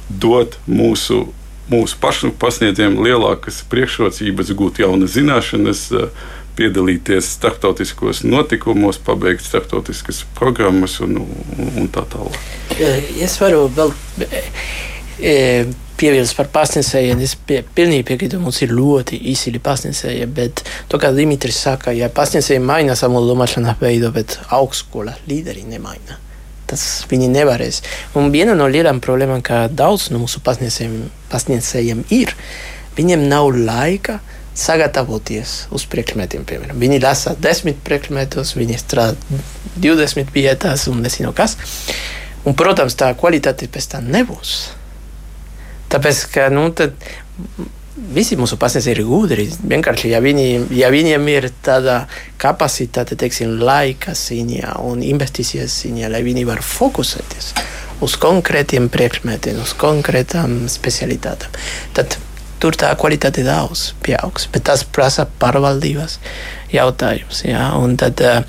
dot 0.09 0.59
mūsu, 0.67 1.23
mūsu 1.71 1.99
pašu 2.03 2.33
pasniedzējiem 2.41 2.99
lielākas 3.05 3.63
priekšrocības, 3.71 4.53
gūt 4.59 4.83
jaunas 4.83 5.15
zināšanas 5.15 5.87
eh, 5.95 6.29
piedalīties 6.59 7.29
starptautiskos 7.37 8.25
notikumos, 8.27 8.99
pabeigt 9.01 9.45
starptautiskas 9.45 10.25
programmas 10.37 10.99
un, 11.03 11.21
un, 11.23 11.71
un 11.79 11.87
tā 11.93 12.03
tālāk. 12.11 12.41
Es 13.21 13.37
varu 13.41 13.65
vēl 13.71 13.93
e, 15.21 15.35
piebilst 16.01 16.37
par 16.37 16.49
pasniedzējiem. 16.53 17.21
Es 17.21 17.35
pie, 17.37 17.61
pilnīgi 17.77 18.07
piekrītu, 18.09 18.39
mums 18.41 18.61
ir 18.65 18.73
ļoti 18.73 19.19
izcili 19.31 19.61
pasniedzēji, 19.63 20.27
bet 20.33 20.63
to, 20.89 20.99
kā 21.01 21.13
Dimitris 21.15 21.61
saka, 21.61 21.93
ja 21.95 22.09
pasniedzēji 22.13 22.63
maina 22.65 22.97
savu 22.97 23.21
domāšanas 23.27 23.79
veidu, 23.81 24.11
bet 24.15 24.39
augstskola 24.49 25.15
līderi 25.29 25.65
nemaina. 25.69 26.17
Tas 26.71 26.83
viņi 27.11 27.27
nevarēs. 27.33 27.81
Un 28.17 28.31
viena 28.33 28.55
no 28.55 28.67
lielām 28.71 29.01
problēmām, 29.03 29.43
kā 29.43 29.65
daudz 29.67 30.09
no 30.13 30.21
mūsu 30.23 30.41
pasniedzējiem 30.45 32.05
ir, 32.15 32.35
viņiem 32.97 33.27
nav 33.27 33.51
laika 33.57 34.21
sagatavoties 34.57 35.55
uz 35.75 35.85
priekšmetiem. 35.91 36.45
Piemēram. 36.47 36.79
Viņi 36.79 36.99
lasa 37.03 37.35
desmit 37.39 37.79
priekšmetus, 37.85 38.55
viņi 38.59 38.79
strādā 38.79 39.39
20 39.81 40.33
vietās 40.35 40.87
un 40.91 41.03
nezinu 41.03 41.31
kas. 41.35 41.57
Un, 42.41 42.55
protams, 42.57 42.95
tā 42.97 43.11
kvalitāte 43.19 43.69
pēc 43.71 43.91
tam 43.93 44.07
nebūs. 44.11 44.80
Tāpēc, 45.91 46.25
ka 46.31 46.47
nu, 46.53 46.69
visi 48.15 48.37
mūsu 48.39 48.57
pasniedzēji 48.61 48.97
ir 48.97 49.03
gudri. 49.07 49.45
Vienkārši, 49.73 50.11
ja, 50.13 50.21
viņi, 50.23 50.47
ja 50.77 50.89
viņiem 50.93 51.27
ir 51.33 51.49
tāda 51.63 52.05
kapacitāte, 52.41 53.17
teiksim, 53.19 53.57
laika 53.61 54.15
ziņā 54.17 54.77
un 54.87 55.03
investīcijas 55.05 55.81
ziņā, 55.83 56.11
lai 56.11 56.23
viņi 56.25 56.47
var 56.49 56.63
fokusēties 56.65 57.53
uz 58.01 58.17
konkrētiem 58.17 58.89
priekšmetiem, 58.89 59.61
uz 59.61 59.75
konkrētām 59.77 60.63
specialitātēm, 60.71 61.59
tad 61.93 62.17
tur 62.61 62.77
tā 62.77 62.91
kvalitāte 62.97 63.43
daudz 63.45 63.91
pieaugs. 64.05 64.47
Bet 64.53 64.67
tas 64.69 64.83
prasa 64.85 65.27
pārvaldības 65.41 66.17
jautājums. 66.73 67.43
Ja? 67.45 67.71
Un, 67.77 67.97
tad, 68.01 68.21
eh, 68.21 68.41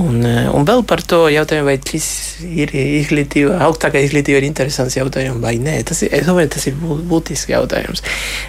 un, 0.00 0.20
eh, 0.26 0.48
un 0.50 0.66
vēl 0.66 0.82
par 0.88 1.02
to 1.06 1.24
jautājumu, 1.32 1.68
vai 1.68 1.76
šis 1.78 2.08
ir 2.44 2.72
izglītība, 2.74 3.58
augstākā 3.66 4.02
izglītība 4.04 4.40
ir 4.40 4.48
interesants 4.48 4.96
jautājums 4.98 5.42
vai 5.42 5.54
nē. 5.62 5.76
Tas 5.88 6.02
ir, 6.02 6.12
es 6.18 6.26
domāju, 6.26 6.52
tas 6.56 6.66
ir 6.70 6.78
būtisks 6.80 7.52
jautājums. 7.52 8.04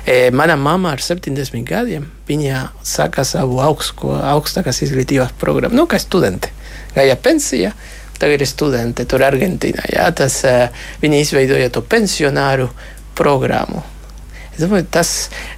E, 0.06 0.32
mana 0.32 0.58
mamma 0.60 0.96
ar 0.96 1.04
70 1.04 1.66
gadiem, 1.68 2.08
viņa 2.30 2.68
sāka 2.84 3.26
savu 3.28 3.62
augstsko, 3.64 4.16
augstākās 4.36 4.84
izglītības 4.88 5.36
programmu, 5.41 5.78
nu, 5.78 5.88
kā 5.89 6.02
studente. 6.02 6.54
Gāja 6.96 7.18
pensija, 7.20 7.74
tagad 8.20 8.41
ir 8.41 8.50
studente 8.50 9.06
tur 9.06 9.26
Argentīnā. 9.28 9.89
Jā, 9.91 10.08
tas, 10.16 10.39
uh, 10.48 10.86
viņi 11.02 11.20
izveidoja 11.26 11.68
to 11.74 11.84
pensionāru 11.84 12.70
programmu. 13.16 13.84
Es 14.56 14.64
domāju, 14.64 14.88
tas 14.91 15.10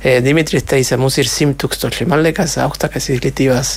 e, 0.01 0.17
Dimitris 0.25 0.65
teica, 0.65 0.97
mums 0.97 1.19
ir 1.21 1.29
100 1.29 1.57
tūkstoši. 1.61 2.07
Man 2.09 2.23
liekas, 2.25 2.55
augstākās 2.63 3.11
izglītības 3.13 3.75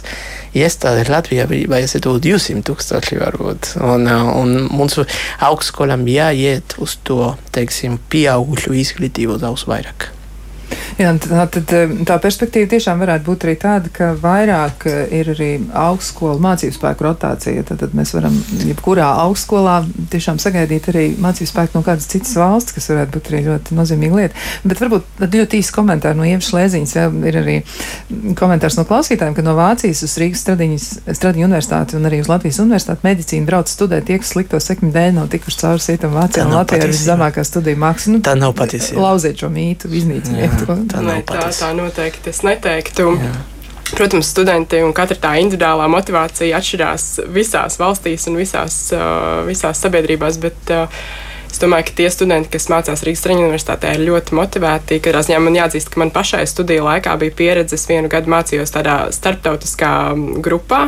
iestādes 0.56 1.10
Latvijā 1.12 1.44
vajadzētu 1.48 2.14
būt 2.14 2.24
200 2.28 2.64
tūkstoši 2.70 3.20
varbūt. 3.20 3.74
Un, 3.84 4.08
un 4.08 4.56
mums 4.72 4.96
augstskolām 5.44 6.08
jāiet 6.08 6.78
uz 6.80 6.96
to, 7.04 7.34
teiksim, 7.52 8.00
pieaugušu 8.12 8.72
izglītību 8.80 9.36
daudz 9.44 9.68
vairāk. 9.68 10.10
Jā, 11.00 11.14
tā, 11.16 11.44
tad, 11.48 11.72
eh, 11.72 11.92
tā 12.04 12.16
perspektīva 12.20 12.68
tiešām 12.74 13.00
varētu 13.00 13.24
būt 13.24 13.46
arī 13.46 13.54
tāda, 13.60 13.90
ka 13.94 14.10
vairāk 14.20 14.84
eh, 14.90 15.14
ir 15.20 15.30
arī 15.32 15.50
augstskolu 15.72 16.40
mācību 16.44 16.76
spēku 16.76 17.06
rotācija. 17.06 17.64
Tad, 17.68 17.80
tad 17.80 17.94
mēs 17.96 18.12
varam 18.16 18.36
jebkurā 18.66 19.08
augstskolā 19.24 19.78
tiešām 20.12 20.40
sagaidīt 20.42 20.90
arī 20.92 21.06
mācību 21.20 21.48
spēku 21.48 21.78
no 21.78 21.84
kādas 21.86 22.08
citas 22.10 22.34
valsts, 22.36 22.74
kas 22.76 22.90
varētu 22.92 23.16
būt 23.16 23.30
arī 23.32 23.42
ļoti 23.46 23.78
nozīmīga 23.78 24.20
lieta. 24.20 24.44
Bet 24.64 24.82
varbūt 24.82 25.24
ļoti 25.24 25.60
īsi 25.62 25.74
komentāri 25.76 26.18
no 26.18 26.28
Ievas 26.28 26.50
Šlēziņas. 26.50 26.96
Jā, 26.98 27.06
ir 27.30 27.40
arī 27.40 27.56
komentārs 28.36 28.76
no 28.76 28.84
klausītājiem, 28.88 29.36
ka 29.38 29.46
no 29.46 29.56
Vācijas 29.58 30.04
uz 30.04 30.18
Rīgas 30.20 30.44
Stradiņu 30.44 31.48
universitāti 31.48 31.96
un 31.96 32.08
arī 32.10 32.20
uz 32.20 32.28
Latvijas 32.28 32.60
universitāti 32.60 33.06
medicīnu 33.06 33.48
brauc 33.48 33.72
studēt 33.72 34.08
tie, 34.10 34.18
kas 34.20 34.34
slikto 34.34 34.60
sekmi 34.60 34.92
dēļ 34.94 35.16
nav 35.16 35.30
tikuši 35.32 35.62
cauri 35.64 35.84
sietam 35.84 36.14
Vācijā 36.16 36.44
un 36.46 36.56
Latvijā 36.58 36.84
ir 36.84 36.92
viszemākā 36.92 37.44
studiju 37.46 37.80
māksla. 37.80 38.16
Nu, 38.16 38.22
tā 38.26 38.36
nav 38.38 38.54
patiesība. 38.58 39.06
Lauziet 39.06 39.40
šo 39.40 39.50
mītu, 39.52 39.90
iznīciniet 40.00 40.59
to. 40.66 40.76
Tā, 40.90 41.02
Nē, 41.06 41.16
tā, 41.28 41.46
tā 41.54 41.70
noteikti 41.76 42.32
es 42.32 42.42
neteiktu. 42.46 43.08
Jā. 43.20 43.32
Protams, 43.90 44.28
studenti 44.30 44.78
un 44.86 44.92
katra 44.94 45.16
tā 45.18 45.32
individuālā 45.42 45.88
motivācija 45.90 46.60
atšķirās 46.60 47.06
visās 47.34 47.78
valstīs 47.80 48.28
un 48.30 48.38
visās, 48.38 48.76
uh, 48.94 49.42
visās 49.48 49.82
sabiedrībās, 49.82 50.38
bet 50.42 50.70
uh, 50.76 51.02
Es 51.50 51.58
domāju, 51.60 51.88
ka 51.90 51.96
tie 51.98 52.08
studenti, 52.12 52.48
kas 52.54 52.68
mācās 52.70 53.02
Rīgas 53.04 53.24
Traņu 53.24 53.44
universitātē, 53.44 53.94
ir 53.96 54.04
ļoti 54.06 54.36
motivēti. 54.38 55.00
Katrā 55.02 55.22
ziņā 55.26 55.40
man 55.42 55.56
jāatzīst, 55.58 55.90
ka 55.92 56.00
man 56.02 56.12
pašai 56.14 56.44
studiju 56.48 56.84
laikā 56.86 57.16
bija 57.20 57.34
pieredze. 57.36 57.74
Es 57.76 57.86
vienu 57.90 58.08
gadu 58.12 58.30
mācījos 58.32 58.72
tādā 58.74 58.96
starptautiskā 59.14 59.92
grupā, 60.42 60.80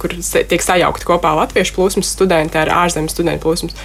kur 0.00 0.14
tiek 0.50 0.64
sajaukti 0.64 1.08
kopā 1.08 1.34
latviešu 1.38 1.76
plūsmas 1.76 2.12
studenti 2.14 2.58
ar 2.60 2.72
ārzemes 2.84 3.12
studentu 3.14 3.44
plūsmas. 3.44 3.76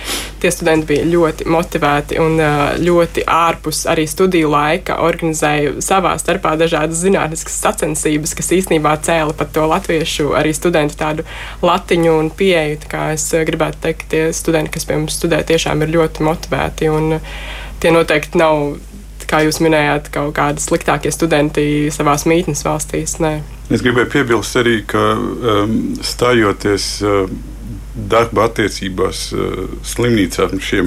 Tie 0.42 0.52
studenti 0.52 0.90
bija 0.94 1.08
ļoti 1.10 1.48
motivēti 1.52 2.20
un 2.24 2.40
ļoti 2.84 3.28
ārpus 3.30 3.84
arī 3.92 4.08
studiju 4.10 4.50
laika 4.54 4.98
organizēja 5.04 5.76
savā 5.84 6.16
starpā 6.22 6.56
dažādas 6.60 7.02
zinātniskas 7.04 7.60
sacensības, 7.64 8.36
kas 8.40 8.52
īstenībā 8.60 8.96
cēla 9.04 9.36
pat 9.38 9.54
to 9.56 9.68
latviešu 9.70 10.32
arī 10.40 10.56
studentu 10.56 10.98
tādu 11.00 11.28
latiņu 11.64 12.18
un 12.20 12.32
pieeju. 12.32 12.82
Es 13.14 13.28
gribētu 13.48 13.80
teikt, 13.84 14.04
ka 14.04 14.12
tie 14.14 14.24
studenti, 14.36 14.74
kas 14.76 14.86
pie 14.88 14.98
mums 15.00 15.16
studē, 15.18 15.40
tiešām 15.48 15.73
tiešām 15.74 15.84
ir 15.84 15.94
ļoti 15.98 16.24
motivēti. 16.24 16.90
Un 16.90 17.20
tie 17.82 17.92
noteikti 17.92 18.38
nav, 18.38 18.78
kā 19.28 19.44
jūs 19.44 19.62
minējāt, 19.62 20.12
kaut 20.14 20.36
kādi 20.36 20.62
sliktākie 20.62 21.12
studenti 21.12 21.90
savā 21.92 22.16
mītnes 22.26 22.64
valstīs. 22.64 23.20
Nē. 23.20 23.42
Es 23.72 23.82
gribēju 23.82 24.12
piebilst 24.12 24.56
arī, 24.56 24.84
ka 24.86 25.16
um, 25.18 25.96
stājoties. 26.02 27.02
Uh, 27.02 27.30
darba 27.94 28.48
attiecībās 28.48 29.20
uh, 29.38 29.68
slimnīcā 29.86 30.48
šie, 30.58 30.82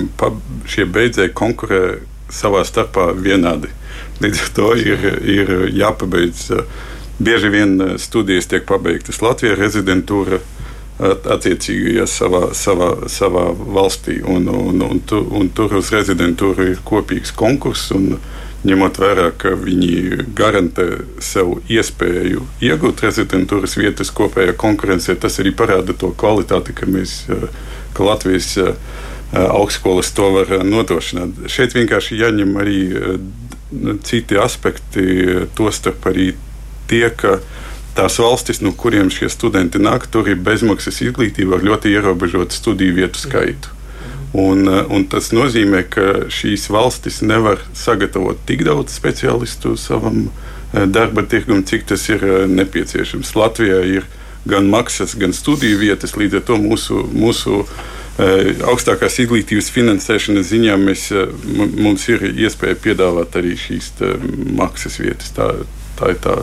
šie 0.67 0.87
beidzēji 0.91 1.31
konkurē 1.39 2.01
savā 2.35 2.65
starpā 2.67 3.13
vienādi. 3.15 3.71
Līdz 4.19 4.41
ar 4.43 4.51
to 4.57 4.73
ir, 4.75 5.05
ir 5.23 5.53
jāpabeidz. 5.71 6.49
Bieži 7.23 7.49
vien 7.55 7.79
studijas 8.03 8.51
tiek 8.51 8.67
pabeigtas 8.67 9.23
Latvijā, 9.23 9.55
rezidentūra 9.55 10.41
attiecīgajā 11.01 12.07
savā, 12.09 12.43
savā, 12.57 12.91
savā 13.13 13.51
valstī. 13.53 14.21
Un, 14.25 14.49
un, 14.49 14.83
un, 14.83 15.01
tu, 15.05 15.21
un 15.37 15.51
tur 15.53 15.77
uz 15.81 15.93
rezidentūru 15.95 16.73
ir 16.73 16.83
kopīgs 16.87 17.35
konkurss. 17.37 17.93
Ņemot 18.67 18.97
vērā, 18.99 19.29
ka 19.39 19.53
viņi 19.61 20.25
garantē 20.35 20.87
sev 21.23 21.61
iespēju 21.71 22.47
iegūt 22.65 23.05
rezidentūras 23.05 23.77
vietas 23.79 24.11
kopējā 24.17 24.57
konkurencē, 24.59 25.15
tas 25.23 25.39
arī 25.39 25.53
parāda 25.55 25.95
to 25.95 26.11
kvalitāti, 26.19 26.75
ka, 26.75 26.89
mēs, 26.91 27.21
ka 27.95 28.09
Latvijas 28.09 28.57
augstskolas 29.37 30.11
to 30.17 30.33
var 30.41 30.51
nodrošināt. 30.67 31.47
Šeit 31.53 31.77
vienkārši 31.77 32.19
jāņem 32.19 32.59
arī 32.59 32.81
citi 34.09 34.41
aspekti, 34.41 35.07
tostarp 35.59 36.09
arī 36.11 36.33
tie, 36.91 37.07
ka 37.11 37.39
tās 37.97 38.19
valstis, 38.21 38.61
no 38.61 38.73
kuriem 38.77 39.09
šie 39.13 39.29
studenti 39.33 39.81
nāk, 39.83 40.07
tur 40.13 40.29
ir 40.29 40.41
bezmaksas 40.45 41.01
izglītība 41.07 41.59
ar 41.59 41.65
ļoti 41.67 41.95
ierobežotu 41.97 42.57
studiju 42.57 43.01
vietu 43.01 43.23
skaitu. 43.23 43.73
Un, 44.37 44.69
eh, 44.69 44.85
un 44.93 45.07
tas 45.09 45.31
nozīmē, 45.33 45.85
ka 45.89 46.07
šīs 46.33 46.69
valstis 46.69 47.23
nevar 47.25 47.63
sagatavot 47.75 48.43
tik 48.47 48.67
daudz 48.67 48.93
speciālistu 48.99 49.77
savam 49.81 50.27
eh, 50.29 50.85
darba 50.87 51.23
tirgum, 51.23 51.63
cik 51.65 51.87
tas 51.89 52.09
ir 52.11 52.25
eh, 52.25 52.47
nepieciešams. 52.51 53.33
Latvijā 53.39 53.81
ir 53.97 54.09
gan 54.47 54.69
maksas, 54.71 55.17
gan 55.17 55.33
studiju 55.33 55.79
vietas, 55.81 56.17
līdz 56.21 56.41
ar 56.41 56.47
to 56.47 56.59
mūsu, 56.63 57.03
mūsu 57.13 57.65
augstākās 58.17 59.19
izglītības 59.21 59.67
finansēšanas 59.75 60.47
ziņā 60.49 60.77
mēs, 60.81 61.03
mums 61.77 62.07
ir 62.09 62.23
iespēja 62.31 62.79
piedāvāt 62.81 63.37
arī 63.37 63.53
šīs 63.61 63.91
maksas 64.57 64.97
vietas. 65.03 65.35
Tā, 65.37 65.51
tā 65.99 66.15
ir 66.15 66.23
tā 66.25 66.39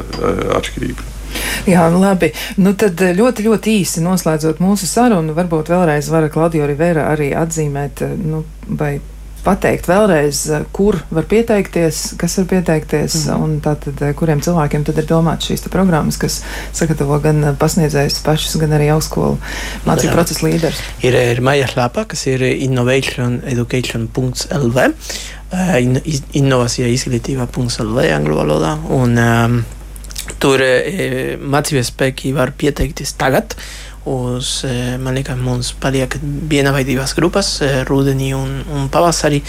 atšķirība. 0.60 1.23
Jā, 1.70 1.86
labi. 1.92 2.32
Nu, 2.60 2.74
tad 2.80 3.02
eh, 3.04 3.14
ļoti, 3.16 3.44
ļoti 3.48 3.74
īsi 3.80 4.04
noslēdzot 4.04 4.60
mūsu 4.64 4.86
sarunu, 4.90 5.34
varbūt 5.38 5.70
vēlreiz 5.72 6.10
vara 6.12 6.30
Klaudio 6.32 6.66
Rivera 6.68 7.04
arī 7.14 7.30
atzīmēt, 7.38 8.02
eh, 8.04 8.10
nu, 8.20 8.44
vai 8.68 9.00
pateikt 9.44 9.88
vēlreiz, 9.88 10.38
eh, 10.52 10.64
kur 10.76 10.96
var 11.14 11.24
pieteikties, 11.32 11.96
kas 12.20 12.38
var 12.42 12.48
pieteikties, 12.52 13.14
mm. 13.28 13.34
un 13.46 13.52
tātad, 13.64 13.96
kuriem 14.20 14.40
cilvēkiem 14.44 14.84
tad 14.88 14.96
ir 15.00 15.08
domāts 15.08 15.48
šīs 15.48 15.62
programmas, 15.72 16.18
kas 16.20 16.34
sagatavo 16.76 17.16
gan 17.24 17.38
pasniedzējus 17.60 18.24
pašus, 18.26 18.58
gan 18.60 18.72
arī 18.76 18.88
augstskolu 18.96 19.36
mācību 19.88 20.14
procesu 20.16 20.42
līderus. 20.48 20.80
Ir, 21.04 21.14
ir 21.36 21.40
mājaslapā, 21.44 22.02
kas 22.12 22.22
ir 22.32 22.40
innovationeducation.lv, 22.50 24.78
in, 25.80 25.92
innovācija 26.42 26.88
izglītība.lv 26.92 28.00
angļu 28.18 28.36
valodā, 28.42 28.72
un 29.00 29.10
um, 29.22 29.54
Tur 30.44 30.60
e, 30.60 31.38
mācību 31.40 31.86
spēki 31.88 32.34
var 32.36 32.52
pieteikties 32.60 33.16
tagad. 33.20 33.56
Uz, 34.06 34.66
e, 34.68 34.98
man 35.00 35.16
liekas, 35.16 35.38
mums 35.40 35.70
paliek 35.80 36.18
viena 36.22 36.74
vai 36.76 36.84
divas 36.84 37.14
grupas, 37.16 37.62
e, 37.64 37.86
rudenī 37.88 38.34
un, 38.36 38.58
un 38.76 38.90
pavasarī. 38.92 39.40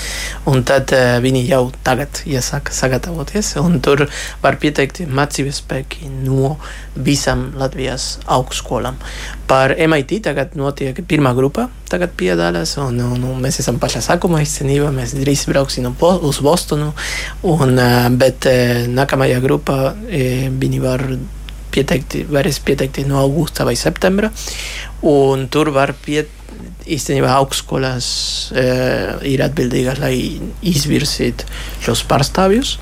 Un 0.46 0.62
tad 0.62 0.94
viņi 1.24 1.42
jau 1.48 1.64
tagad 1.82 2.22
iesaka 2.30 2.70
sagatavoties. 2.74 3.54
Tur 3.82 4.06
var 4.44 4.58
pieteikt 4.62 5.02
mācību 5.10 5.50
spēki 5.54 6.06
no 6.22 6.54
visām 6.94 7.48
Latvijas 7.58 8.20
augstskolām. 8.30 9.00
Par 9.50 9.74
MIT 9.74 10.20
tagad 10.28 10.54
notiek 10.54 11.02
pirmā 11.02 11.34
grupa, 11.34 11.66
tagad 11.90 12.14
piedalās, 12.16 12.78
un, 12.78 13.02
un, 13.02 13.26
un 13.26 13.42
mēs 13.42 13.58
esam 13.60 13.82
pašā 13.82 14.04
sākumā 14.06 14.44
īstenībā. 14.46 14.94
Mēs 14.94 15.18
drīz 15.18 15.48
brauksim 15.50 15.90
uz 15.90 16.42
Bostonu, 16.46 16.92
un, 17.42 17.80
bet 18.22 18.46
nākamajā 18.94 19.42
grupā 19.42 19.80
viņi 20.06 20.84
var 20.84 21.10
pieteikt, 21.74 22.20
varēs 22.32 22.62
pieteikties 22.64 23.10
no 23.10 23.18
augusta 23.20 23.66
vai 23.66 23.76
septembra, 23.78 24.30
un 25.10 25.48
tur 25.52 25.74
var 25.74 25.94
pieteikt 26.06 26.42
īstenībā 26.84 27.30
augstskolās 27.38 28.06
e, 28.52 28.64
ir 29.32 29.42
atbildīgas, 29.44 30.00
lai 30.02 30.14
izvirzītu 30.66 31.48
šos 31.84 32.04
pārstāvjus. 32.10 32.76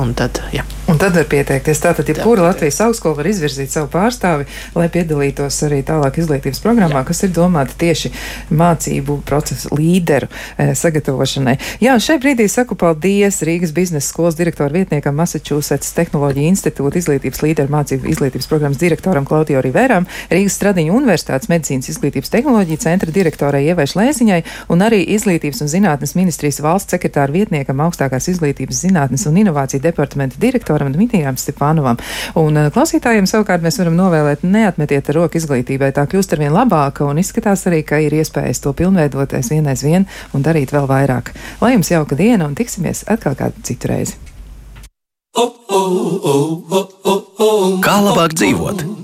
Un 0.00 0.14
tad, 0.18 0.40
jā. 0.54 0.64
Un 0.88 0.98
tad 1.00 1.14
var 1.16 1.24
pieteikties. 1.28 1.80
Tātad, 1.80 2.08
ja 2.08 2.22
kura 2.22 2.44
Latvijas 2.48 2.80
augstskola 2.84 3.16
var 3.16 3.28
izvirzīt 3.30 3.72
savu 3.72 3.88
pārstāvi, 3.92 4.44
lai 4.76 4.88
piedalītos 4.92 5.56
arī 5.64 5.80
tālāk 5.86 6.18
izglītības 6.20 6.60
programmā, 6.60 7.00
jā. 7.00 7.06
kas 7.08 7.22
ir 7.24 7.32
domāta 7.36 7.76
tieši 7.80 8.10
mācību 8.52 9.16
procesu 9.24 9.72
līderu 9.78 10.28
e, 10.28 10.74
sagatavošanai. 10.76 11.56
Jā, 11.84 11.96
šai 12.02 12.18
brīdī 12.20 12.46
saku 12.52 12.76
paldies 12.80 13.40
Rīgas 13.46 13.72
biznesa 13.76 14.10
skolas 14.10 14.36
direktora 14.36 14.74
vietniekam 14.76 15.16
Massachusetts 15.16 15.94
Tehnoloģija 15.96 16.52
institūta 16.52 17.00
izglītības 17.00 17.40
līderu 17.46 17.72
mācību 17.72 18.10
izglītības 18.12 18.50
programmas 18.50 18.82
direktoram 18.82 19.24
Klaudio 19.28 19.64
Riveram, 19.64 20.08
Rīgas 20.28 20.58
Stradiņu 20.60 20.98
universitātes 20.98 21.48
medicīnas 21.52 21.88
izglītības 21.94 22.32
tehnoloģija 22.34 22.84
centra 22.84 23.14
direktorai 23.14 23.64
Ievai 23.70 23.88
Šlēziņai 23.88 24.42
un 24.74 24.84
arī 24.84 25.00
izglītības 25.16 25.64
un 25.64 25.72
zinātnes 25.72 26.14
ministrijas 26.18 26.60
valsts 26.64 26.92
sekretāra 26.92 27.32
vietniekam 27.32 27.80
augstākās 27.86 28.28
izglītības 28.34 28.84
zinātnes 28.84 29.24
un 29.30 29.40
inovāciju 29.40 29.80
departamenta 29.84 30.40
direktoram 30.40 30.73
Dmitrijam 30.94 31.38
Stepanovam. 31.38 32.00
Un 32.40 32.58
uh, 32.58 32.70
klausītājiem 32.74 33.28
savukārt 33.30 33.62
mēs 33.64 33.78
varam 33.78 33.94
novēlēt 33.98 34.42
neatmetiet 34.42 35.12
roku 35.14 35.38
izglītībai, 35.38 35.92
tā 35.94 36.06
kļūst 36.10 36.34
arvien 36.34 36.54
labāka 36.54 37.06
un 37.06 37.22
izskatās 37.22 37.66
arī, 37.70 37.84
ka 37.86 38.00
ir 38.02 38.16
iespējas 38.18 38.62
to 38.64 38.74
pilnveidoties 38.74 39.52
vien 39.54 39.70
aiz 39.70 39.84
vien 39.86 40.08
un 40.34 40.44
darīt 40.44 40.74
vēl 40.74 40.88
vairāk. 40.90 41.32
Lai 41.62 41.74
jums 41.76 41.92
jauka 41.94 42.18
diena 42.18 42.48
un 42.48 42.58
tiksimies 42.58 43.06
atkal 43.10 43.38
kādu 43.38 43.64
citu 43.66 43.92
reizi. 43.92 44.18
Kā 47.84 47.96
labāk 48.02 48.36
dzīvot? 48.38 49.03